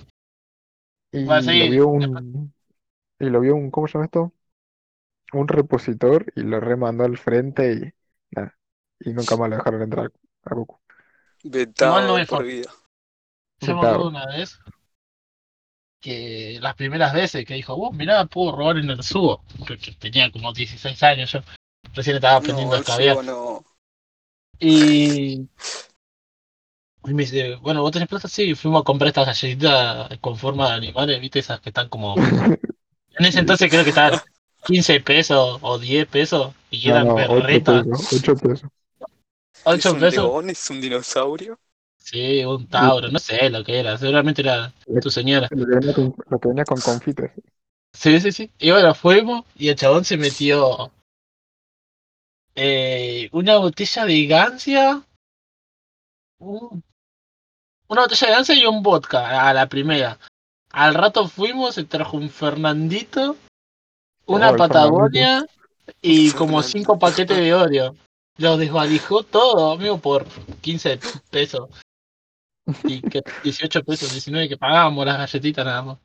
y 1.12 1.24
Va 1.24 1.40
lo 1.40 1.70
vio 1.70 1.88
un, 1.88 2.52
y 3.18 3.24
lo 3.26 3.40
vio 3.40 3.54
un, 3.54 3.70
¿cómo 3.70 3.86
se 3.88 3.94
llama 3.94 4.04
esto? 4.06 4.32
Un 5.32 5.48
repositor 5.48 6.32
y 6.34 6.42
lo 6.42 6.60
remandó 6.60 7.04
al 7.04 7.18
frente 7.18 7.72
y 7.72 8.34
nada. 8.34 8.56
Y 8.98 9.10
nunca 9.12 9.36
más 9.36 9.50
lo 9.50 9.56
dejaron 9.56 9.82
entrar 9.82 10.12
a 10.44 10.54
Goku. 10.54 10.78
Vetado 11.44 12.18
no 12.18 12.26
por 12.26 12.44
vida. 12.44 12.70
Yo 13.60 13.74
me 13.74 13.80
acuerdo 13.80 14.08
una 14.08 14.26
vez 14.26 14.58
que 16.00 16.58
las 16.60 16.74
primeras 16.74 17.12
veces 17.12 17.44
que 17.44 17.54
dijo, 17.54 17.76
vos 17.76 17.92
mirá, 17.92 18.24
puedo 18.26 18.56
robar 18.56 18.78
en 18.78 18.90
el 18.90 19.02
subo. 19.02 19.44
Que, 19.66 19.78
que 19.78 19.92
tenía 19.92 20.30
como 20.32 20.52
16 20.52 21.02
años 21.02 21.32
yo. 21.32 21.40
Recién 21.94 22.16
estaba 22.16 22.36
aprendiendo 22.36 22.76
No, 22.76 22.80
a 22.80 22.84
subo 22.84 23.22
no. 23.22 23.64
Y, 24.58 25.48
y 27.04 27.14
me 27.14 27.22
dice, 27.22 27.56
bueno, 27.56 27.82
¿vos 27.82 27.92
tenés 27.92 28.08
plata? 28.08 28.28
Sí, 28.28 28.54
fuimos 28.54 28.82
a 28.82 28.84
comprar 28.84 29.08
estas 29.08 29.26
galletitas 29.26 30.18
con 30.20 30.36
forma 30.36 30.68
de 30.68 30.74
animales, 30.74 31.20
¿viste? 31.20 31.38
Esas 31.38 31.60
que 31.60 31.70
están 31.70 31.88
como... 31.88 32.14
En 33.18 33.26
ese 33.26 33.40
entonces 33.40 33.68
creo 33.68 33.82
que 33.82 33.90
estaban 33.90 34.18
15 34.64 35.00
pesos 35.00 35.58
o 35.62 35.78
10 35.78 36.06
pesos 36.06 36.54
y 36.70 36.88
No, 36.88 36.94
eran 36.94 37.06
no, 37.08 37.14
8 37.14 37.32
berretas. 37.34 37.86
pesos, 37.86 38.12
8 38.12 38.34
pesos. 38.36 38.70
¿Es 39.00 39.64
8 39.64 39.92
un 39.92 40.00
león? 40.00 40.50
¿Es 40.50 40.70
un 40.70 40.80
dinosaurio? 40.80 41.58
Sí, 41.98 42.44
un 42.44 42.66
tauro, 42.66 43.08
no 43.08 43.18
sé 43.18 43.50
lo 43.50 43.62
que 43.62 43.78
era. 43.78 43.96
Seguramente 43.98 44.42
era 44.42 44.72
tu 45.02 45.10
señora. 45.10 45.48
Lo 45.50 45.66
que 45.66 45.74
venía 45.76 45.92
con, 45.94 46.14
lo 46.28 46.38
que 46.38 46.48
venía 46.48 46.64
con 46.64 46.80
confites. 46.80 47.30
Sí, 47.92 48.20
sí, 48.20 48.32
sí. 48.32 48.50
Y 48.58 48.70
bueno, 48.70 48.94
fuimos 48.94 49.44
y 49.56 49.68
el 49.68 49.76
chabón 49.76 50.04
se 50.04 50.16
metió 50.16 50.90
eh, 52.54 53.28
una 53.32 53.58
botella 53.58 54.04
de 54.06 54.26
gancia. 54.26 55.02
un- 56.38 56.82
una 57.88 58.02
botella 58.02 58.26
de 58.28 58.32
gancia 58.32 58.54
y 58.54 58.64
un 58.66 58.82
vodka 58.82 59.48
a 59.48 59.52
la 59.52 59.68
primera. 59.68 60.18
Al 60.70 60.94
rato 60.94 61.28
fuimos, 61.28 61.74
se 61.74 61.84
trajo 61.84 62.16
un 62.16 62.30
Fernandito, 62.30 63.36
una 64.26 64.50
Oh, 64.50 64.56
Patagonia 64.56 65.44
y 66.02 66.30
como 66.32 66.62
cinco 66.62 66.98
paquetes 66.98 67.36
de 67.36 67.54
Oreo. 67.54 67.94
Lo 68.38 68.56
desvalijó 68.56 69.22
todo, 69.22 69.72
amigo, 69.72 69.98
por 69.98 70.24
15 70.60 70.98
pesos. 71.30 71.68
Y 72.84 73.00
que 73.02 73.22
18 73.44 73.82
pesos, 73.84 74.10
19 74.12 74.48
que 74.48 74.56
pagábamos 74.56 75.04
las 75.04 75.18
galletitas 75.18 75.64
nada 75.64 75.82
más. 75.82 75.98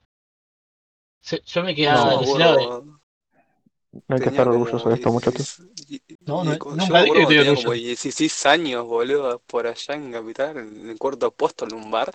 Se- 1.22 1.42
Yo 1.46 1.64
me 1.64 1.74
quedaba 1.76 2.12
No. 2.12 2.18
alucinado. 2.18 2.84
No 4.08 4.16
hay 4.18 4.22
que 4.22 4.30
estar 4.30 4.48
orgulloso 4.50 4.90
de 4.90 4.96
esto, 4.96 5.10
muchachos. 5.12 5.62
16 5.88 6.02
y- 6.08 6.18
No, 6.26 6.44
no, 6.44 6.52
nunca 6.52 6.52
dije 6.52 6.60
que 6.60 6.60
cuando 6.60 6.82
estoy 7.22 7.26
tenía 7.38 7.46
como 7.56 7.60
orgulloso. 7.70 7.72
16 7.72 8.46
años, 8.46 8.86
boludo, 8.86 9.40
por 9.48 9.68
allá 9.68 9.94
en 9.96 10.12
Capital, 10.12 10.58
en 10.58 10.90
el 10.90 10.98
cuarto 10.98 11.28
apóstol, 11.28 11.70
en 11.72 11.78
un 11.78 11.92
bar. 11.92 12.14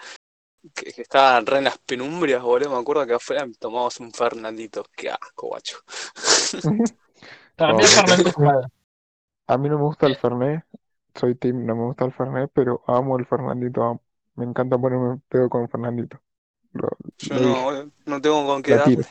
Que, 0.75 0.93
que 0.93 1.03
estaban 1.03 1.47
re 1.47 1.59
en 1.59 1.65
las 1.65 1.79
penumbrias, 1.79 2.43
boludo. 2.43 2.71
Me 2.71 2.79
acuerdo 2.79 3.07
que 3.07 3.15
afuera 3.15 3.47
tomamos 3.59 3.99
un 4.01 4.13
Fernandito. 4.13 4.85
Qué 4.97 5.11
asco, 5.11 5.49
guacho. 5.49 5.79
Para 7.57 7.75
mí 7.75 7.85
Fernando 7.85 8.33
Jugada. 8.33 8.71
A 9.47 9.59
mí 9.59 9.69
no 9.69 9.79
me 9.79 9.85
gusta 9.85 10.07
el 10.07 10.17
Fernet, 10.17 10.65
soy 11.15 11.35
team, 11.35 11.67
no 11.67 11.75
me 11.75 11.83
gusta 11.87 12.05
el 12.05 12.13
Fernet, 12.13 12.51
pero 12.55 12.85
amo 12.87 13.19
el 13.19 13.27
Fernandito, 13.27 13.83
amo. 13.83 14.03
Me 14.37 14.45
encanta 14.45 14.79
ponerme 14.79 15.15
en 15.15 15.21
pedo 15.29 15.51
con 15.51 15.69
Fernandito. 15.69 16.21
Lo, 16.73 16.89
Yo 17.19 17.35
lo 17.35 17.41
no, 17.41 17.63
boludo, 17.63 17.91
no 18.07 18.21
tengo 18.21 18.47
con 18.47 18.63
qué 18.63 18.79
tiro. 18.85 19.03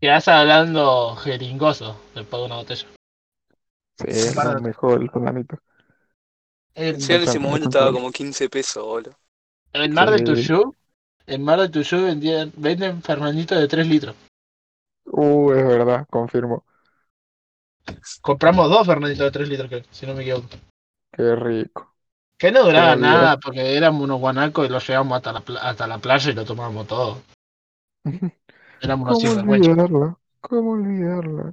Quedás 0.00 0.28
hablando 0.28 1.16
jeringoso 1.16 2.00
después 2.14 2.40
de 2.40 2.46
una 2.46 2.56
botella. 2.56 2.86
Sí, 3.96 4.06
es 4.06 4.36
lo 4.36 4.60
mejor 4.60 5.02
el 5.02 5.10
Fernandito. 5.10 5.58
En, 6.74 7.00
Sí, 7.00 7.12
en 7.12 7.22
ese 7.22 7.40
momento 7.40 7.68
estaba 7.68 7.92
como 7.92 8.12
15 8.12 8.48
pesos, 8.48 8.84
boludo. 8.84 9.18
En 9.72 9.94
Mar 9.94 10.10
de. 10.10 10.22
Tuyú, 10.24 10.74
en 11.26 11.42
Mar 11.42 11.60
de 11.60 11.68
Tuyú 11.68 12.04
vendían, 12.04 12.52
venden 12.56 13.02
Fernandito 13.02 13.54
de 13.54 13.68
3 13.68 13.86
litros. 13.86 14.14
Uh, 15.04 15.52
es 15.52 15.66
verdad, 15.66 16.06
confirmo. 16.10 16.64
Compramos 18.20 18.68
dos 18.68 18.86
Fernanditos 18.86 19.24
de 19.26 19.30
3 19.30 19.48
litros, 19.48 19.82
si 19.90 20.06
no 20.06 20.14
me 20.14 20.22
equivoco. 20.22 20.48
Qué 21.12 21.34
rico. 21.34 21.94
Que 22.36 22.52
no 22.52 22.62
duraba 22.64 22.94
nada, 22.94 23.36
porque 23.38 23.76
éramos 23.76 24.02
unos 24.02 24.20
guanacos 24.20 24.66
y 24.66 24.68
los 24.68 24.86
llevamos 24.86 25.16
hasta 25.16 25.32
la, 25.32 25.60
hasta 25.60 25.86
la 25.86 25.98
playa 25.98 26.30
y 26.30 26.34
lo 26.34 26.44
tomábamos 26.44 26.86
todo. 26.86 27.18
Éramos 28.80 29.24
unos 29.24 29.34
¿Cómo 29.34 29.52
olvidarla? 29.52 30.16
¿Cómo 30.40 30.70
olvidarla? 30.70 31.52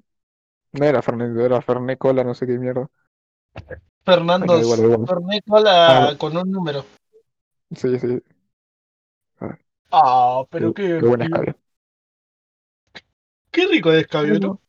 No 0.74 0.86
era 0.86 1.02
Fernandito, 1.02 1.44
era 1.44 1.60
Fernet 1.62 1.98
Cola, 1.98 2.24
no 2.24 2.36
sé 2.36 2.46
qué 2.46 2.60
mierda. 2.60 2.88
Fernando, 4.04 4.46
Bueno, 4.46 4.62
igual, 4.62 4.80
igual. 4.92 5.08
Fernet 5.08 5.44
Cola 5.48 6.10
Ah. 6.10 6.18
con 6.18 6.38
un 6.38 6.52
número. 6.52 6.86
Sí, 7.76 8.00
sí, 8.00 8.22
Ah, 9.92 10.44
pero 10.52 10.74
qué, 10.74 10.84
qué, 10.84 11.00
qué 11.00 11.06
buena 11.06 11.28
qué, 13.52 13.68
rico 13.68 13.92
de 13.92 14.02
escabio, 14.02 14.40
¿no? 14.40 14.62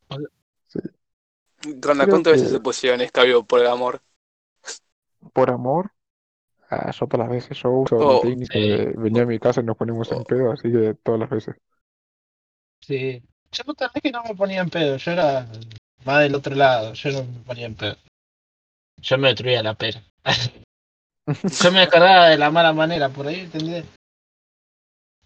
Creo 1.81 2.09
¿cuántas 2.09 2.33
veces 2.35 2.51
se 2.51 2.61
pusieron 2.61 3.01
escabio 3.01 3.45
por 3.45 3.61
el 3.61 3.67
amor? 3.67 4.01
Por 5.33 5.51
amor, 5.51 5.93
ah, 6.71 6.91
yo 6.93 7.07
todas 7.09 7.29
las 7.29 7.37
veces 7.37 7.59
yo 7.63 7.71
uso 7.73 8.03
Oh, 8.03 8.21
mi 8.21 8.21
técnica 8.21 8.59
sí. 8.59 8.61
de 8.61 8.93
venir 8.97 9.23
a 9.23 9.27
mi 9.27 9.39
casa 9.41 9.61
y 9.63 9.65
nos 9.65 9.77
ponemos 9.79 10.11
en 10.13 10.19
Oh. 10.19 10.25
pedo, 10.25 10.53
así 10.53 10.73
que 10.73 10.95
todas 11.03 11.21
las 11.21 11.31
veces. 11.31 11.57
Sí. 12.81 13.23
Yo 13.53 13.65
no 13.67 13.75
es 13.95 14.03
que 14.03 14.11
no 14.11 14.23
me 14.25 14.35
ponía 14.35 14.61
en 14.61 14.71
pedo, 14.71 14.97
yo 14.97 15.11
era 15.13 15.47
más 16.05 16.23
del 16.23 16.35
otro 16.35 16.55
lado, 16.55 16.93
yo 16.95 17.11
no 17.13 17.25
me 17.25 17.41
ponía 17.41 17.67
en 17.67 17.75
pedo. 17.75 17.97
Yo 19.01 19.17
me 19.17 19.29
destruía 19.29 19.63
la 19.63 19.75
pera. 19.75 20.03
yo 21.63 21.73
me 21.73 21.81
descargaba 21.81 22.29
de 22.29 22.39
la 22.39 22.51
mala 22.51 22.73
manera, 22.73 23.09
por 23.09 23.27
ahí, 23.27 23.41
¿entendés? 23.41 23.85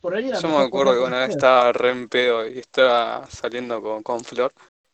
Por 0.00 0.14
ahí 0.14 0.30
Yo 0.30 0.48
me 0.48 0.56
acuerdo 0.56 0.94
que 0.94 1.00
una 1.00 1.20
vez 1.20 1.30
estaba 1.30 1.72
re 1.72 1.90
en 1.90 2.08
pedo 2.08 2.46
y 2.46 2.58
estaba 2.58 3.26
saliendo 3.26 3.82
con, 3.82 4.02
con 4.02 4.24
Flor, 4.24 4.52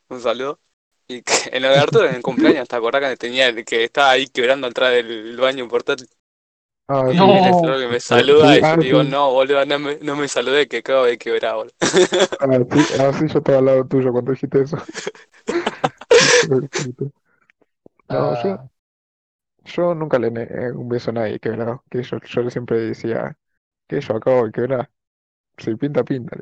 un 0.09 0.19
saludo, 0.19 0.59
y 1.07 1.21
que 1.21 1.33
en 1.53 1.63
lo 1.63 1.69
de 1.69 1.77
Arturo 1.79 2.07
en 2.07 2.15
el 2.15 2.21
cumpleaños, 2.21 2.67
¿te 2.67 2.75
acordás 2.75 3.09
que 3.09 3.17
tenía 3.17 3.47
el 3.47 3.63
que 3.63 3.85
estaba 3.85 4.11
ahí 4.11 4.27
quebrando 4.27 4.67
atrás 4.67 4.91
del 4.91 5.37
baño 5.37 5.67
portátil? 5.67 6.09
Ah, 6.89 7.05
Y 7.09 7.13
sí, 7.13 7.17
No. 7.17 7.59
Flor 7.59 7.79
que 7.79 7.87
me 7.87 7.99
saluda 8.01 8.53
Sí, 8.53 8.59
y 8.59 8.61
yo 8.63 8.77
digo, 8.77 9.03
no, 9.03 9.31
boludo, 9.31 9.65
no 9.65 9.79
me, 9.79 9.97
no 10.01 10.15
me 10.17 10.27
saludé 10.27 10.67
que 10.67 10.77
acabo 10.77 11.05
de 11.05 11.17
quebrar, 11.17 11.55
boludo. 11.55 11.73
Ah, 12.39 12.59
sí, 12.69 12.79
ah, 12.99 13.13
sí, 13.13 13.27
yo 13.27 13.39
estaba 13.39 13.57
al 13.59 13.65
lado 13.65 13.85
tuyo 13.87 14.11
cuando 14.11 14.31
dijiste 14.31 14.61
eso. 14.61 14.77
No, 18.09 18.33
Ah, 18.33 18.41
yo 18.43 18.76
nunca 19.95 20.19
le 20.19 20.31
negué 20.31 20.71
un 20.71 20.89
beso 20.89 21.11
a 21.11 21.13
nadie 21.13 21.39
quebrado. 21.39 21.83
Que 21.89 22.03
yo, 22.03 22.19
yo 22.21 22.49
siempre 22.49 22.77
decía 22.79 23.37
que 23.87 24.01
yo 24.01 24.15
acabo 24.15 24.45
de 24.47 24.51
quebrar. 24.51 24.91
Si 25.57 25.75
pinta, 25.75 26.03
pinta. 26.05 26.37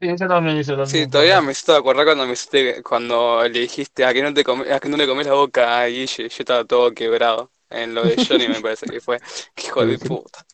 sí, 0.00 0.08
eso 0.08 0.26
también 0.28 0.58
hice 0.58 0.76
lo 0.76 0.86
Sí, 0.86 1.06
todavía 1.08 1.40
me 1.40 1.52
estoy 1.52 1.76
acordar 1.76 2.04
cuando 2.04 2.26
me 2.26 2.34
hiciste, 2.34 2.82
cuando 2.82 3.42
le 3.48 3.60
dijiste 3.60 4.04
a 4.04 4.12
que 4.12 4.22
no 4.22 4.34
te 4.34 4.44
come- 4.44 4.70
a 4.72 4.78
que 4.80 4.88
no 4.88 4.96
le 4.98 5.06
comes 5.06 5.26
la 5.26 5.32
boca 5.32 5.80
a 5.80 5.86
Guille, 5.86 6.28
yo 6.28 6.36
estaba 6.38 6.64
todo 6.64 6.92
quebrado. 6.92 7.50
En 7.70 7.94
lo 7.94 8.04
de 8.04 8.18
Johnny 8.18 8.48
me 8.48 8.60
parece 8.60 8.86
que 8.88 9.00
fue. 9.00 9.18
Qué 9.54 9.66
hijo 9.68 9.84
de 9.86 9.98
puta. 9.98 10.44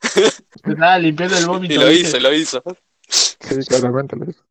Estaba 0.66 0.98
limpiando 0.98 1.36
el 1.38 1.46
vómito. 1.46 1.68
Y 1.68 1.78
lo 1.78 1.90
¿viste? 1.90 2.16
hizo, 2.16 2.18
lo 2.20 2.32
hizo. 2.34 2.62
Sí, 3.42 3.64
claramente 3.66 4.16
lo 4.16 4.30
hizo. 4.30 4.44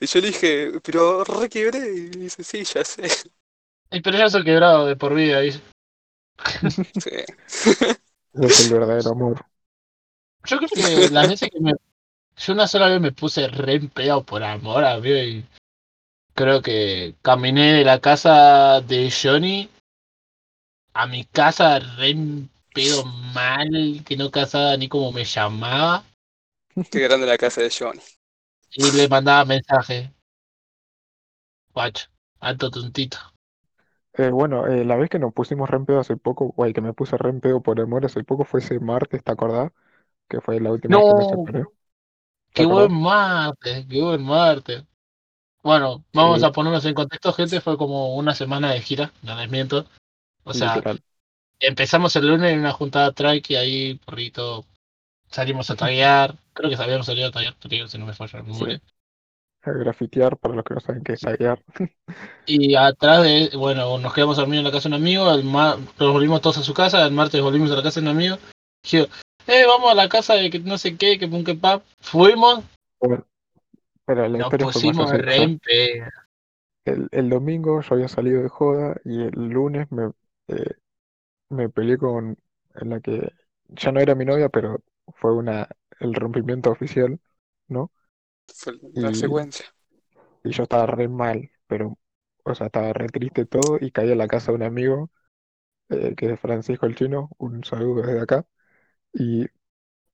Y 0.00 0.06
yo 0.06 0.20
le 0.20 0.26
dije, 0.28 0.72
pero 0.82 1.24
re 1.24 1.48
quebré. 1.48 1.78
Y 1.94 2.08
dice, 2.10 2.42
sí, 2.44 2.64
ya 2.64 2.84
sé. 2.84 3.02
Ay, 3.90 4.02
Pero 4.02 4.18
ya 4.18 4.28
soy 4.28 4.44
quebrado 4.44 4.84
de 4.86 4.94
por 4.96 5.14
vida, 5.14 5.40
¿viste? 5.40 5.62
Sí. 7.00 7.10
Es 8.34 8.60
el 8.60 8.72
verdadero 8.72 9.10
amor. 9.10 9.46
Yo 10.44 10.58
creo 10.58 10.68
que 10.68 11.08
las 11.10 11.28
veces 11.28 11.50
que 11.50 11.60
me. 11.60 11.72
Yo 12.36 12.52
una 12.52 12.66
sola 12.66 12.88
vez 12.88 13.00
me 13.00 13.12
puse 13.12 13.46
re 13.46 13.74
en 13.74 13.88
pedo 13.88 14.24
por 14.24 14.42
amor 14.42 14.84
a 14.84 14.98
mí 14.98 15.08
y 15.10 15.44
creo 16.34 16.60
que 16.60 17.14
caminé 17.22 17.74
de 17.74 17.84
la 17.84 18.00
casa 18.00 18.80
de 18.80 19.08
Johnny 19.10 19.70
a 20.94 21.06
mi 21.06 21.24
casa 21.24 21.78
re 21.78 22.10
en 22.10 22.50
pedo 22.74 23.04
mal, 23.04 24.02
que 24.04 24.16
no 24.16 24.32
casaba 24.32 24.76
ni 24.76 24.88
como 24.88 25.12
me 25.12 25.24
llamaba 25.24 26.04
Qué 26.90 26.98
grande 27.00 27.26
la 27.26 27.38
casa 27.38 27.60
de 27.60 27.70
Johnny. 27.70 28.00
y 28.72 28.90
le 28.90 29.08
mandaba 29.08 29.44
mensaje. 29.44 30.12
Guacho, 31.72 32.08
alto 32.40 32.68
tontito. 32.68 33.18
Eh, 34.16 34.30
bueno, 34.30 34.66
eh, 34.68 34.84
la 34.84 34.96
vez 34.96 35.10
que 35.10 35.18
nos 35.18 35.32
pusimos 35.32 35.68
re 35.68 35.76
en 35.76 35.86
pedo 35.86 35.98
hace 36.00 36.16
poco, 36.16 36.46
güey, 36.56 36.72
que 36.72 36.80
me 36.80 36.92
puse 36.92 37.16
re 37.18 37.30
en 37.30 37.40
pedo 37.40 37.62
por 37.62 37.80
amor 37.80 38.04
hace 38.04 38.22
poco 38.24 38.44
fue 38.44 38.60
ese 38.60 38.78
martes, 38.80 39.24
¿te 39.24 39.32
acordás? 39.32 39.72
Que 40.28 40.40
fue 40.40 40.60
la 40.60 40.72
última 40.72 40.96
vez 40.98 41.06
que 41.06 41.14
me 41.14 41.24
No, 41.24 41.50
separé. 41.64 41.66
¿Te 42.54 42.62
qué 42.62 42.64
acordás? 42.64 42.90
buen 42.90 42.92
martes, 42.92 43.86
qué 43.88 44.02
buen 44.02 44.22
martes. 44.24 44.84
Bueno, 45.62 46.04
vamos 46.14 46.42
Sí, 46.42 46.44
a 46.44 46.52
ponernos 46.52 46.84
en 46.86 46.94
contexto, 46.94 47.32
gente. 47.32 47.60
Fue 47.62 47.78
como 47.78 48.16
una 48.16 48.34
semana 48.34 48.72
de 48.72 48.80
gira, 48.82 49.12
no 49.22 49.36
les 49.36 49.50
miento. 49.50 49.86
O 50.44 50.54
sea, 50.54 50.84
literal. 50.84 51.02
empezamos 51.60 52.16
el 52.16 52.28
lunes 52.28 52.52
en 52.52 52.60
una 52.60 52.72
juntada 52.72 53.12
trike 53.12 53.58
ahí, 53.58 53.96
porrito. 53.96 54.66
Salimos 55.30 55.70
a 55.70 55.76
taguear. 55.76 56.36
Creo 56.54 56.70
que 56.70 56.76
habíamos 56.76 57.06
salido 57.06 57.28
a 57.28 57.32
taguear, 57.32 57.56
creo, 57.60 57.88
si 57.88 57.98
no 57.98 58.06
me 58.06 58.14
falla 58.14 58.40
la 58.40 58.44
memoria. 58.44 58.82
A 59.64 59.70
grafitear, 59.72 60.36
para 60.36 60.54
los 60.54 60.64
que 60.64 60.74
no 60.74 60.80
saben 60.80 61.02
qué 61.02 61.14
es 61.14 61.20
taguear. 61.20 61.62
Y 62.46 62.74
atrás 62.74 63.22
de, 63.22 63.50
bueno, 63.56 63.98
nos 63.98 64.12
quedamos 64.12 64.36
dormidos 64.36 64.60
en 64.60 64.64
la 64.64 64.72
casa 64.72 64.88
de 64.88 64.94
un 64.94 65.00
amigo. 65.00 65.32
El 65.32 65.44
mar... 65.44 65.78
Nos 65.98 66.12
volvimos 66.12 66.42
todos 66.42 66.58
a 66.58 66.62
su 66.62 66.74
casa. 66.74 67.06
El 67.06 67.12
martes 67.12 67.40
volvimos 67.40 67.70
a 67.70 67.76
la 67.76 67.82
casa 67.82 68.00
de 68.00 68.06
un 68.06 68.16
amigo. 68.16 68.36
Dije, 68.82 69.08
eh, 69.46 69.64
vamos 69.66 69.90
a 69.90 69.94
la 69.94 70.08
casa 70.08 70.34
de 70.34 70.50
que 70.50 70.58
no 70.58 70.76
sé 70.76 70.96
qué, 70.96 71.18
que 71.18 71.30
que 71.44 71.54
pap. 71.54 71.82
Fuimos, 72.00 72.62
pero 74.04 74.28
la 74.28 74.38
nos 74.38 74.50
pusimos 74.50 75.10
re 75.10 75.42
en 75.42 75.60
el, 76.84 77.08
el 77.10 77.30
domingo 77.30 77.80
yo 77.80 77.94
había 77.94 78.08
salido 78.08 78.42
de 78.42 78.48
joda 78.48 78.96
y 79.04 79.22
el 79.22 79.48
lunes 79.48 79.90
me, 79.90 80.12
eh, 80.48 80.74
me 81.48 81.68
peleé 81.70 81.96
con 81.96 82.36
en 82.74 82.90
la 82.90 83.00
que 83.00 83.32
ya 83.68 83.92
no 83.92 84.00
era 84.00 84.14
mi 84.14 84.24
novia, 84.24 84.48
pero 84.50 84.82
fue 85.14 85.32
una 85.32 85.68
el 86.00 86.14
rompimiento 86.14 86.70
oficial, 86.70 87.18
¿no? 87.68 87.90
Fue 88.52 88.74
la 88.94 89.12
Y, 89.12 89.14
secuencia. 89.14 89.66
y 90.42 90.50
yo 90.52 90.64
estaba 90.64 90.86
re 90.86 91.08
mal, 91.08 91.50
pero, 91.66 91.98
o 92.44 92.54
sea, 92.54 92.66
estaba 92.66 92.92
re 92.92 93.08
triste 93.08 93.46
todo 93.46 93.78
y 93.80 93.90
caí 93.90 94.10
a 94.12 94.14
la 94.16 94.28
casa 94.28 94.52
de 94.52 94.56
un 94.56 94.62
amigo, 94.64 95.10
eh, 95.90 96.14
que 96.16 96.32
es 96.32 96.40
Francisco 96.40 96.86
el 96.86 96.96
Chino, 96.96 97.30
un 97.38 97.64
saludo 97.64 98.02
desde 98.02 98.20
acá, 98.22 98.46
y 99.14 99.46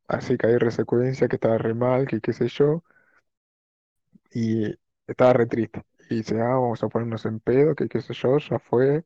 así 0.08 0.38
caí 0.38 0.56
re 0.58 0.70
secuencia, 0.72 1.28
que 1.28 1.36
estaba 1.36 1.58
re 1.58 1.74
mal, 1.74 2.06
que 2.08 2.20
qué 2.22 2.32
sé 2.32 2.48
yo, 2.48 2.84
y 4.32 4.74
estaba 5.06 5.32
re 5.32 5.46
triste. 5.46 5.82
Y 6.08 6.16
dice, 6.16 6.40
ah, 6.40 6.54
vamos 6.54 6.82
a 6.82 6.88
ponernos 6.88 7.24
en 7.26 7.40
pedo, 7.40 7.74
que 7.74 7.88
qué 7.88 8.00
sé 8.00 8.14
yo, 8.14 8.38
ya 8.38 8.58
fue, 8.58 9.04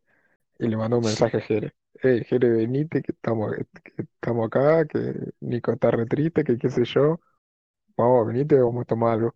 y 0.58 0.68
le 0.68 0.78
mandó 0.78 0.98
un 0.98 1.04
mensaje 1.04 1.38
a 1.38 1.40
Jere. 1.40 1.74
Hey, 2.02 2.24
Jere, 2.28 2.50
venite, 2.50 3.02
que 3.02 3.12
estamos, 3.12 3.52
que 3.84 4.02
estamos 4.02 4.46
acá, 4.46 4.86
que 4.86 5.14
Nico 5.40 5.72
está 5.72 5.90
re 5.90 6.06
triste, 6.06 6.44
que 6.44 6.58
qué 6.58 6.70
sé 6.70 6.84
yo, 6.84 7.20
vamos, 7.96 8.26
venite, 8.26 8.56
vamos 8.60 8.82
a 8.82 8.84
tomar 8.86 9.14
algo. 9.14 9.34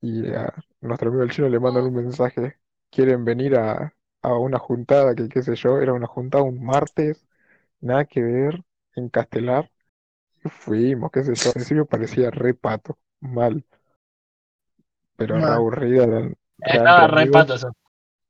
Y 0.00 0.28
a 0.34 0.54
nuestro 0.82 1.08
amigo 1.10 1.24
el 1.24 1.30
chino 1.30 1.48
le 1.48 1.60
mandan 1.60 1.84
un 1.86 1.94
mensaje, 1.94 2.58
quieren 2.90 3.24
venir 3.24 3.56
a, 3.56 3.94
a 4.22 4.34
una 4.38 4.58
juntada, 4.58 5.14
que 5.14 5.28
qué 5.28 5.42
sé 5.42 5.56
yo, 5.56 5.78
era 5.80 5.92
una 5.94 6.06
juntada 6.06 6.44
un 6.44 6.64
martes, 6.64 7.26
nada 7.80 8.04
que 8.06 8.22
ver, 8.22 8.62
en 8.96 9.08
Castelar, 9.10 9.70
y 10.44 10.50
fuimos, 10.50 11.10
qué 11.12 11.24
sé 11.24 11.34
yo, 11.36 11.50
al 11.50 11.54
principio 11.54 11.86
parecía 11.86 12.30
re 12.30 12.54
pato, 12.54 12.98
mal, 13.20 13.64
pero 15.16 15.36
Mal. 15.40 15.52
aburrida, 15.52 16.04
eran 16.04 16.36
Estaba 16.58 17.06
re 17.08 17.26
pato 17.28 17.54
eso. 17.54 17.70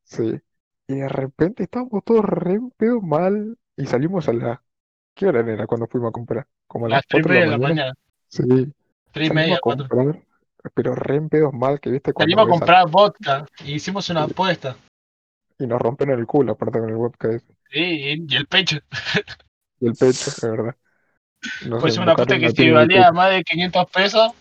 sí. 0.04 0.40
Y 0.88 0.96
de 0.96 1.08
repente 1.08 1.62
estábamos 1.64 2.02
todos 2.04 2.24
re 2.24 2.60
pedo 2.76 3.00
mal, 3.00 3.58
y 3.76 3.86
salimos 3.86 4.28
a 4.28 4.32
las, 4.32 4.60
¿qué 5.14 5.26
hora 5.28 5.40
era 5.40 5.66
cuando 5.66 5.86
fuimos 5.88 6.10
a 6.10 6.12
comprar? 6.12 6.48
Como 6.66 6.86
a 6.86 6.88
Las 6.90 7.00
las 7.00 7.06
tres 7.08 7.26
y 7.26 7.30
4 7.30 7.34
de 7.34 7.40
la 7.40 7.40
de 7.40 7.46
la 7.46 7.56
mañana, 7.56 7.58
mañana. 7.58 7.94
sí, 8.28 8.44
Tres 9.12 9.30
y 9.30 9.32
media, 9.32 9.58
cuatro. 9.60 9.88
comprar, 9.88 10.22
pero 10.74 10.94
re 10.94 11.16
en 11.16 11.28
pedos 11.28 11.52
mal, 11.52 11.80
que 11.80 11.90
viste 11.90 12.12
cuando 12.12 12.32
Salimos 12.32 12.46
a 12.46 12.50
comprar 12.58 12.88
vodka 12.88 13.46
y 13.64 13.74
hicimos 13.74 14.08
una 14.10 14.26
Sí. 14.26 14.32
apuesta. 14.32 14.76
Y 15.58 15.66
nos 15.66 15.80
rompen 15.80 16.10
el 16.10 16.26
culo, 16.26 16.52
aparte 16.52 16.80
con 16.80 16.88
el 16.88 16.96
vodka 16.96 17.28
ese. 17.28 17.46
Sí, 17.70 17.80
y 18.28 18.36
el 18.36 18.46
pecho. 18.46 18.78
Y 19.80 19.86
el 19.86 19.94
pecho, 19.94 20.30
de 20.40 20.50
verdad. 20.50 20.76
Pues 21.80 21.96
una 21.96 22.14
buscaron 22.14 22.40
que 22.40 22.50
si 22.50 22.70
valía 22.70 23.12
más 23.12 23.30
de 23.30 23.42
500 23.42 23.90
pesos, 23.90 24.32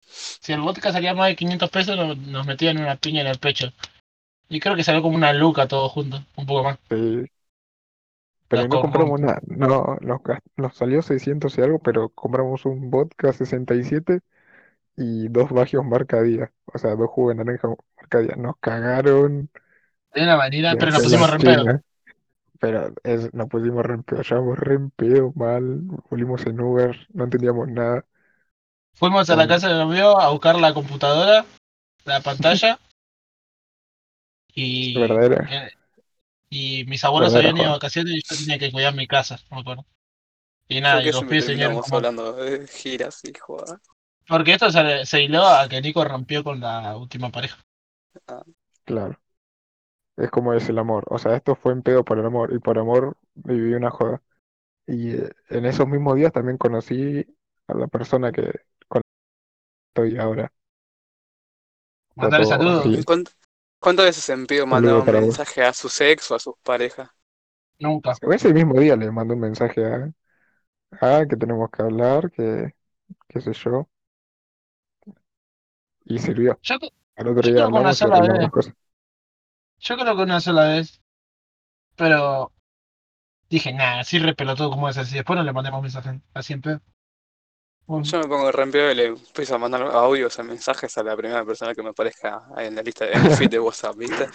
si 0.00 0.52
el 0.52 0.60
vodka 0.60 0.92
salía 0.92 1.14
más 1.14 1.28
de 1.28 1.36
500 1.36 1.70
pesos, 1.70 1.96
nos, 1.96 2.16
nos 2.16 2.46
metían 2.46 2.78
una 2.78 2.96
piña 2.96 3.20
en 3.22 3.26
el 3.26 3.38
pecho. 3.38 3.72
Y 4.48 4.58
creo 4.58 4.74
que 4.74 4.84
salió 4.84 5.02
como 5.02 5.16
una 5.16 5.32
luca 5.32 5.68
todo 5.68 5.88
junto, 5.88 6.22
un 6.36 6.46
poco 6.46 6.64
más. 6.64 6.78
Sí. 6.88 7.24
Pero 8.50 8.66
no 8.66 8.80
compramos 8.80 9.20
nada. 9.20 9.40
No, 9.46 9.96
nos, 10.00 10.20
nos 10.56 10.76
salió 10.76 11.02
600 11.02 11.56
y 11.56 11.62
algo, 11.62 11.78
pero 11.78 12.08
compramos 12.08 12.64
un 12.64 12.90
vodka 12.90 13.32
67 13.32 14.22
y 14.96 15.28
dos 15.28 15.50
bagios 15.50 15.84
marca 15.84 16.20
día. 16.20 16.50
O 16.64 16.76
sea, 16.76 16.96
dos 16.96 17.08
jugos 17.10 17.36
de 17.36 17.44
naranja 17.44 17.68
marca 17.96 18.18
día. 18.18 18.34
Nos 18.36 18.56
cagaron 18.58 19.48
De 20.12 20.22
una 20.24 20.36
manera, 20.36 20.74
pero 20.76 20.90
nos 20.90 21.00
pusimos 21.00 21.30
re 21.30 21.38
pedo. 21.38 21.80
Pero 22.58 22.92
es, 23.04 23.32
nos 23.32 23.48
pusimos 23.48 23.86
re 23.86 23.94
en 23.94 24.02
pedo, 24.02 24.22
llevamos 24.22 24.58
re 24.58 24.74
en 24.74 24.90
pedo, 24.90 25.32
mal, 25.36 25.82
volvimos 26.10 26.44
en 26.44 26.60
Uber, 26.60 27.06
no 27.12 27.24
entendíamos 27.24 27.68
nada. 27.68 28.04
Fuimos 28.94 29.30
a 29.30 29.36
la 29.36 29.46
casa 29.46 29.68
de 29.68 29.74
novio 29.74 30.20
a 30.20 30.30
buscar 30.30 30.56
la 30.56 30.74
computadora, 30.74 31.44
la 32.04 32.20
pantalla. 32.20 32.78
Y, 34.52 34.98
Verdadera. 34.98 35.48
Y 36.50 36.84
mis 36.86 37.04
abuelos 37.04 37.34
habían 37.34 37.56
ido 37.56 37.66
de 37.66 37.72
vacaciones 37.72 38.14
y 38.14 38.22
yo 38.22 38.36
tenía 38.36 38.58
que 38.58 38.72
cuidar 38.72 38.94
mi 38.94 39.06
casa, 39.06 39.38
no 39.50 39.56
me 39.56 39.60
acuerdo. 39.62 39.86
Y 40.68 40.80
nada, 40.80 41.02
¿Por 41.02 41.04
y 41.04 41.12
los 41.12 41.24
pies 41.24 41.44
se 41.46 41.52
vinieron 41.52 41.74
terminamos 41.74 41.86
como- 41.86 41.96
hablando 41.98 42.32
de 42.34 42.66
giras 42.68 43.20
y 43.24 43.32
joda? 43.38 43.80
Porque 44.28 44.52
esto 44.54 44.70
se, 44.70 45.04
se 45.06 45.22
hiló 45.22 45.46
a 45.46 45.68
que 45.68 45.80
Nico 45.82 46.04
rompió 46.04 46.42
con 46.44 46.60
la 46.60 46.96
última 46.96 47.30
pareja. 47.30 47.58
Claro. 48.84 49.18
Es 50.16 50.30
como 50.30 50.54
es 50.54 50.68
el 50.68 50.78
amor. 50.78 51.04
O 51.08 51.18
sea, 51.18 51.36
esto 51.36 51.54
fue 51.56 51.72
en 51.72 51.82
pedo 51.82 52.04
por 52.04 52.18
el 52.18 52.26
amor 52.26 52.52
y 52.54 52.58
por 52.58 52.78
amor 52.78 53.16
viví 53.34 53.74
una 53.74 53.90
joda. 53.90 54.22
Y 54.86 55.12
eh, 55.16 55.30
en 55.50 55.66
esos 55.66 55.88
mismos 55.88 56.16
días 56.16 56.32
también 56.32 56.58
conocí 56.58 57.26
a 57.68 57.74
la 57.74 57.88
persona 57.88 58.32
que 58.32 58.42
con 58.88 59.00
la 59.00 59.02
que 60.04 60.10
estoy 60.10 60.18
ahora. 60.18 60.52
Mandarle 62.14 62.46
saludos. 62.46 62.86
así. 62.86 63.04
¿Cuánt- 63.80 63.96
¿Cuántas 63.96 64.06
veces 64.06 64.28
en 64.30 64.46
mandaban 64.68 65.04
para 65.04 65.20
vos. 65.20 65.36
mensaje 65.36 65.62
a 65.64 65.72
sus 65.72 66.00
ex 66.00 66.30
o 66.30 66.34
a 66.36 66.38
sus 66.38 66.54
parejas? 66.62 67.10
Nunca. 67.78 68.16
Ese 68.22 68.52
mismo 68.54 68.78
día 68.80 68.96
le 68.96 69.10
mandé 69.10 69.34
un 69.34 69.40
mensaje 69.40 69.84
a, 69.84 70.10
ah, 71.00 71.24
que 71.28 71.36
tenemos 71.36 71.70
que 71.70 71.82
hablar, 71.82 72.30
que 72.32 72.74
qué 73.28 73.40
sé 73.42 73.52
yo. 73.54 73.88
Y 76.04 76.18
sirvió. 76.18 76.60
Yo, 76.62 76.78
Al 77.16 77.28
otro 77.28 77.42
Yo 77.42 77.52
día 77.52 77.54
creo 77.54 77.70
que 77.70 77.78
una 77.78 77.92
sola 77.94 78.20
vez. 78.20 78.50
cosas. 78.50 78.74
yo 79.78 79.96
creo 79.96 80.16
que 80.16 80.22
una 80.22 80.40
sola 80.40 80.68
vez. 80.68 81.00
Pero 81.96 82.52
dije, 83.50 83.72
nada, 83.74 84.00
así 84.00 84.18
re 84.18 84.34
pelotudo 84.34 84.70
como 84.70 84.88
es 84.90 84.98
así. 84.98 85.16
Después 85.16 85.36
no 85.38 85.44
le 85.44 85.52
mandemos 85.54 85.82
mensaje. 85.82 86.20
Así 86.34 86.54
en 86.54 86.62
pedo. 86.62 86.80
Yo 87.88 88.18
me 88.18 88.28
pongo 88.28 88.50
re 88.50 88.92
y 88.92 88.94
le 88.94 89.04
empiezo 89.06 89.54
a 89.56 89.58
mandar 89.58 89.82
audios 89.82 90.38
o 90.38 90.44
mensajes 90.44 90.96
a 90.96 91.02
la 91.02 91.16
primera 91.16 91.44
persona 91.44 91.74
que 91.74 91.82
me 91.82 91.90
aparezca 91.90 92.42
en 92.56 92.74
la 92.74 92.82
lista, 92.82 93.06
en 93.10 93.24
el 93.24 93.30
feed 93.30 93.50
de 93.50 93.60
WhatsApp, 93.60 93.96
¿viste? 93.96 94.26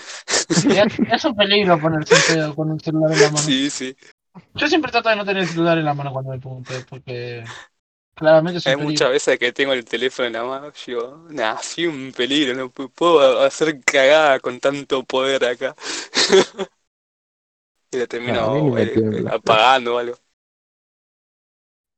y 0.64 0.78
es, 0.78 1.26
un 1.26 1.36
peligro 1.36 1.80
ponerse 1.80 2.22
pedo 2.22 2.56
con 2.56 2.72
un 2.72 2.80
celular 2.80 3.12
en 3.14 3.20
la 3.20 3.30
mano. 3.30 3.50
Sí, 3.50 3.70
sí. 3.70 3.96
Yo 4.56 4.68
siempre 4.68 4.92
trato 4.92 5.10
de 5.10 5.16
no 5.18 5.26
tener 5.26 5.44
el 5.44 5.50
celular 5.50 5.78
en 5.78 5.86
la 5.86 5.94
mano 5.94 6.12
cuando 6.14 6.32
me 6.32 6.40
pongo 6.40 6.58
en 6.60 6.66
pedo, 6.66 6.86
porque 6.86 7.44
claramente 8.16 8.60
es 8.60 8.68
un 8.68 8.74
Hay 8.74 8.76
peligro. 8.76 9.06
muchas 9.06 9.12
veces 9.12 9.38
que 9.40 9.52
tengo 9.54 9.74
el 9.74 9.86
teléfono 9.86 10.26
en 10.28 10.34
la 10.34 10.44
mano, 10.44 10.72
yo 10.74 10.84
digo, 10.88 11.28
nah, 11.30 11.58
soy 11.62 11.86
un 11.86 12.12
peligro, 12.12 12.54
no 12.56 12.72
pu- 12.74 12.92
puedo 12.92 13.42
hacer 13.44 13.80
cagada 13.84 14.40
con 14.40 14.60
tanto 14.60 15.04
poder 15.04 15.46
acá. 15.46 15.76
y 17.92 17.98
le 17.98 18.08
a 18.28 18.36
termino 18.38 18.78
eh, 18.78 19.24
apagando 19.32 19.96
o 19.96 19.98
algo. 20.00 20.18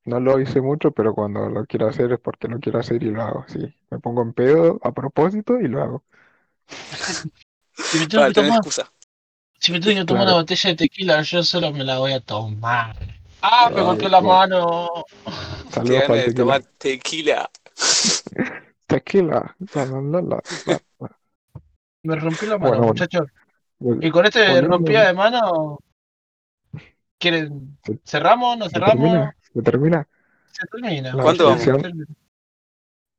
No 0.08 0.20
lo 0.20 0.40
hice 0.40 0.60
mucho, 0.62 0.92
pero 0.92 1.14
cuando 1.14 1.50
lo 1.50 1.66
quiero 1.68 1.88
hacer 1.88 2.12
es 2.14 2.20
porque 2.20 2.48
lo 2.48 2.60
quiero 2.60 2.80
hacer 2.80 3.04
y 3.04 3.12
lo 3.12 3.22
hago. 3.22 3.46
Sí, 3.48 3.60
me 3.92 4.00
pongo 4.00 4.24
en 4.24 4.34
pedo 4.34 4.80
a 4.84 4.92
propósito 4.94 5.60
y 5.60 5.68
lo 5.68 5.84
hago. 5.84 6.04
Si 7.84 7.98
me 8.00 8.08
tengo 8.08 8.24
Para 8.24 8.26
que 8.26 8.32
tener 8.32 8.50
tomar, 8.50 8.60
excusa. 8.60 8.92
si 9.60 9.72
me 9.72 9.80
tengo 9.80 10.00
que 10.02 10.06
tomar 10.06 10.24
Claro. 10.24 10.28
una 10.28 10.38
botella 10.38 10.70
de 10.72 10.76
tequila, 10.78 11.22
yo 11.24 11.44
solo 11.44 11.72
me 11.72 11.84
la 11.84 12.00
voy 12.00 12.14
a 12.14 12.20
tomar. 12.22 12.96
Ah, 13.42 13.70
me 13.74 13.82
Ah, 13.82 13.84
golpeó 13.84 14.10
la 14.10 14.22
bueno. 14.22 14.22
mano. 14.22 14.90
Saludos 15.70 16.04
para 16.06 16.24
el 16.24 16.34
tequila. 16.34 16.36
tomar 16.36 16.64
tequila. 16.78 17.50
Tequila. 18.88 19.56
La, 19.74 19.86
la, 19.86 20.02
la, 20.02 20.22
la, 20.22 20.42
la, 20.66 20.80
la. 21.00 21.20
Me 22.04 22.16
rompió 22.16 22.48
la 22.48 22.58
mano, 22.58 22.80
Bueno, 22.80 22.86
bueno. 22.86 23.06
muchachos. 23.06 23.28
Y 24.00 24.12
con 24.12 24.26
este 24.26 24.62
rompida 24.62 25.08
de 25.08 25.14
mano, 25.14 25.80
¿quieren? 27.20 27.78
¿Cerramos? 28.06 28.58
¿No 28.58 28.70
¿Se 28.74 28.82
cerramos? 28.82 28.82
termina? 28.82 29.36
¿Se 29.58 29.62
termina? 29.64 30.08
Se 30.52 30.68
termina. 30.68 31.14
La 31.14 31.24
¿Cuánto 31.24 31.46
vamos? 31.46 31.66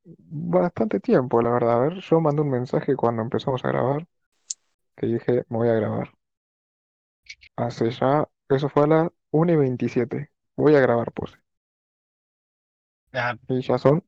Bastante 0.05 1.01
tiempo, 1.01 1.43
la 1.43 1.51
verdad. 1.51 1.72
A 1.76 1.80
ver, 1.80 1.95
yo 2.01 2.20
mandé 2.20 2.43
un 2.43 2.51
mensaje 2.51 2.95
cuando 2.97 3.22
empezamos 3.22 3.64
a 3.64 3.68
grabar 3.68 4.07
que 4.97 5.07
dije, 5.07 5.45
me 5.49 5.59
voy 5.59 5.68
a 5.68 5.74
grabar. 5.74 6.11
Hace 7.57 7.91
ya, 7.91 8.26
eso 8.49 8.68
fue 8.68 8.84
a 8.84 8.86
las 8.86 9.09
1 9.32 9.53
y 9.53 9.57
27. 9.57 10.30
Voy 10.57 10.74
a 10.76 10.80
grabar, 10.80 11.12
puse. 11.12 11.36
Ah, 13.12 13.36
Y 13.49 13.61
ya 13.62 13.78
son 13.78 14.05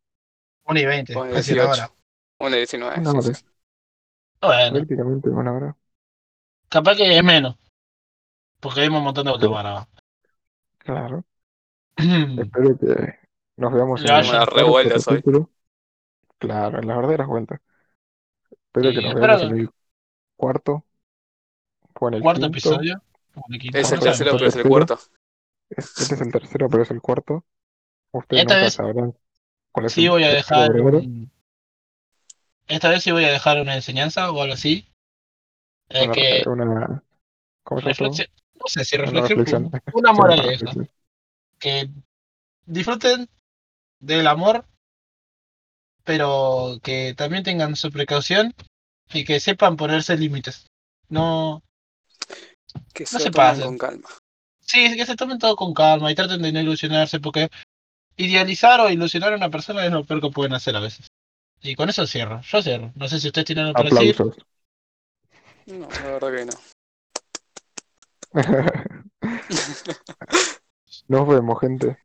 1 0.67 0.81
y 0.81 0.85
20, 0.87 1.15
Bueno, 1.15 1.35
casi 1.35 1.53
una 1.53 1.63
18. 1.65 1.83
hora. 1.83 1.93
Una 2.39 2.57
19, 2.57 3.01
una 3.01 3.11
sí, 3.11 3.19
hora, 3.19 3.35
sí. 3.35 3.45
Bueno, 4.41 4.73
prácticamente 4.79 5.29
una 5.29 5.53
hora. 5.53 5.77
capaz 6.69 6.97
que 6.97 7.17
es 7.19 7.25
menos. 7.25 7.57
Porque 8.61 8.83
vimos 8.83 8.99
un 8.99 9.05
montón 9.05 9.25
de 9.25 9.31
Sí. 9.31 9.37
autobaradas. 9.37 9.87
Claro. 10.79 11.25
Espero 12.41 12.79
que 12.79 13.19
nos 13.57 13.73
veamos 13.73 14.01
en 14.01 14.07
hoy. 15.09 15.17
capítulo. 15.17 15.51
Claro, 16.39 16.79
en 16.79 16.87
las 16.89 16.97
verdaderas 16.97 17.27
vueltas. 17.29 17.61
Espero 18.51 18.91
que 18.91 18.97
nos 18.97 19.05
espero 19.15 19.27
veamos 19.27 19.41
que- 19.43 19.47
en 19.49 19.61
el 19.61 19.71
cuarto 20.37 20.85
o 21.95 22.09
en 22.09 22.15
el 22.15 22.23
Cuarto 22.23 22.41
quinto. 22.41 22.53
episodio. 22.53 23.03
el 23.49 23.59
quinto, 23.59 23.79
Es 23.79 23.93
el 23.93 24.01
tercero, 24.01 24.33
pero 24.33 24.47
es 24.47 24.57
el 24.57 24.69
cuarto. 24.69 24.95
Es- 25.71 26.01
Este 26.01 26.15
es 26.15 26.21
el 26.21 26.33
tercero, 26.33 26.69
pero 26.69 26.83
es 26.83 26.91
el 26.91 27.01
cuarto. 27.01 27.45
Ustedes 28.13 28.43
Esta 28.43 28.55
nunca 28.55 28.65
vez 28.65 28.75
sabrán 28.75 29.15
cuál 29.71 29.87
es 29.87 29.93
Sí 29.93 30.05
el 30.05 30.11
voy 30.11 30.25
a 30.25 30.29
dejar 30.29 30.71
un- 30.81 31.31
Esta 32.67 32.89
vez 32.89 33.03
sí 33.03 33.11
voy 33.11 33.25
a 33.25 33.33
dejar 33.33 33.61
una 33.61 33.75
enseñanza 33.75 34.31
o 34.31 34.41
algo 34.41 34.55
así. 34.55 34.87
Eh, 35.91 36.05
Una, 36.05 36.13
que 36.13 36.43
una, 36.47 37.03
¿cómo 37.65 37.81
se 37.81 37.87
llama? 37.87 37.89
reflexión, 37.89 38.29
no 38.55 38.65
sé 38.67 38.85
si 38.85 38.97
Una 38.97 39.05
reflexión, 39.07 39.39
reflexión. 39.39 39.65
una 39.65 39.81
Sí, 39.81 39.91
una 39.95 40.13
moraleja. 40.13 40.73
Que 41.61 41.89
disfruten 42.67 43.29
del 44.01 44.27
amor, 44.27 44.67
pero 46.03 46.81
que 46.83 47.15
también 47.15 47.45
tengan 47.45 47.77
su 47.77 47.93
precaución 47.93 48.53
y 49.13 49.25
que 49.25 49.39
sepan 49.39 49.77
ponerse 49.77 50.17
límites. 50.17 50.67
No, 51.09 51.63
Que 52.95 53.05
No 53.13 53.19
se 53.19 53.31
pasen. 53.31 53.65
con 53.67 53.79
calma. 53.79 54.09
sí, 54.61 54.97
que 54.97 55.07
se 55.07 55.17
tomen 55.17 55.39
todo 55.39 55.57
con 55.57 55.75
calma 55.75 56.11
y 56.11 56.15
traten 56.15 56.41
de 56.43 56.53
no 56.53 56.61
ilusionarse 56.61 57.21
porque 57.21 57.51
idealizar 58.17 58.81
o 58.81 58.91
ilusionar 58.91 59.33
a 59.33 59.37
una 59.37 59.51
persona 59.51 59.85
es 59.85 59.93
lo 59.93 60.05
peor 60.05 60.21
que 60.21 60.31
pueden 60.31 60.55
hacer 60.55 60.77
a 60.77 60.81
veces. 60.81 61.07
Y 61.63 61.75
con 61.75 61.89
eso 61.91 62.07
cierro. 62.07 62.41
Yo 62.43 62.63
cierro. 62.63 62.93
No 62.95 63.09
sé 63.09 63.21
si 63.21 63.27
ustedes 63.27 63.47
tienen 63.47 63.67
algo 63.67 63.75
para 63.75 63.91
decir. 63.91 64.15
Aplausos. 64.15 64.45
No, 65.67 65.89
la 65.89 66.19
verdad 66.19 66.33
que 66.37 66.45
no. 66.47 66.53
Nos 71.09 71.29
vemos, 71.29 71.61
gente. 71.61 71.97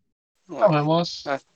Nos 0.47 0.71
vemos. 0.71 1.27
Hasta 1.27 1.54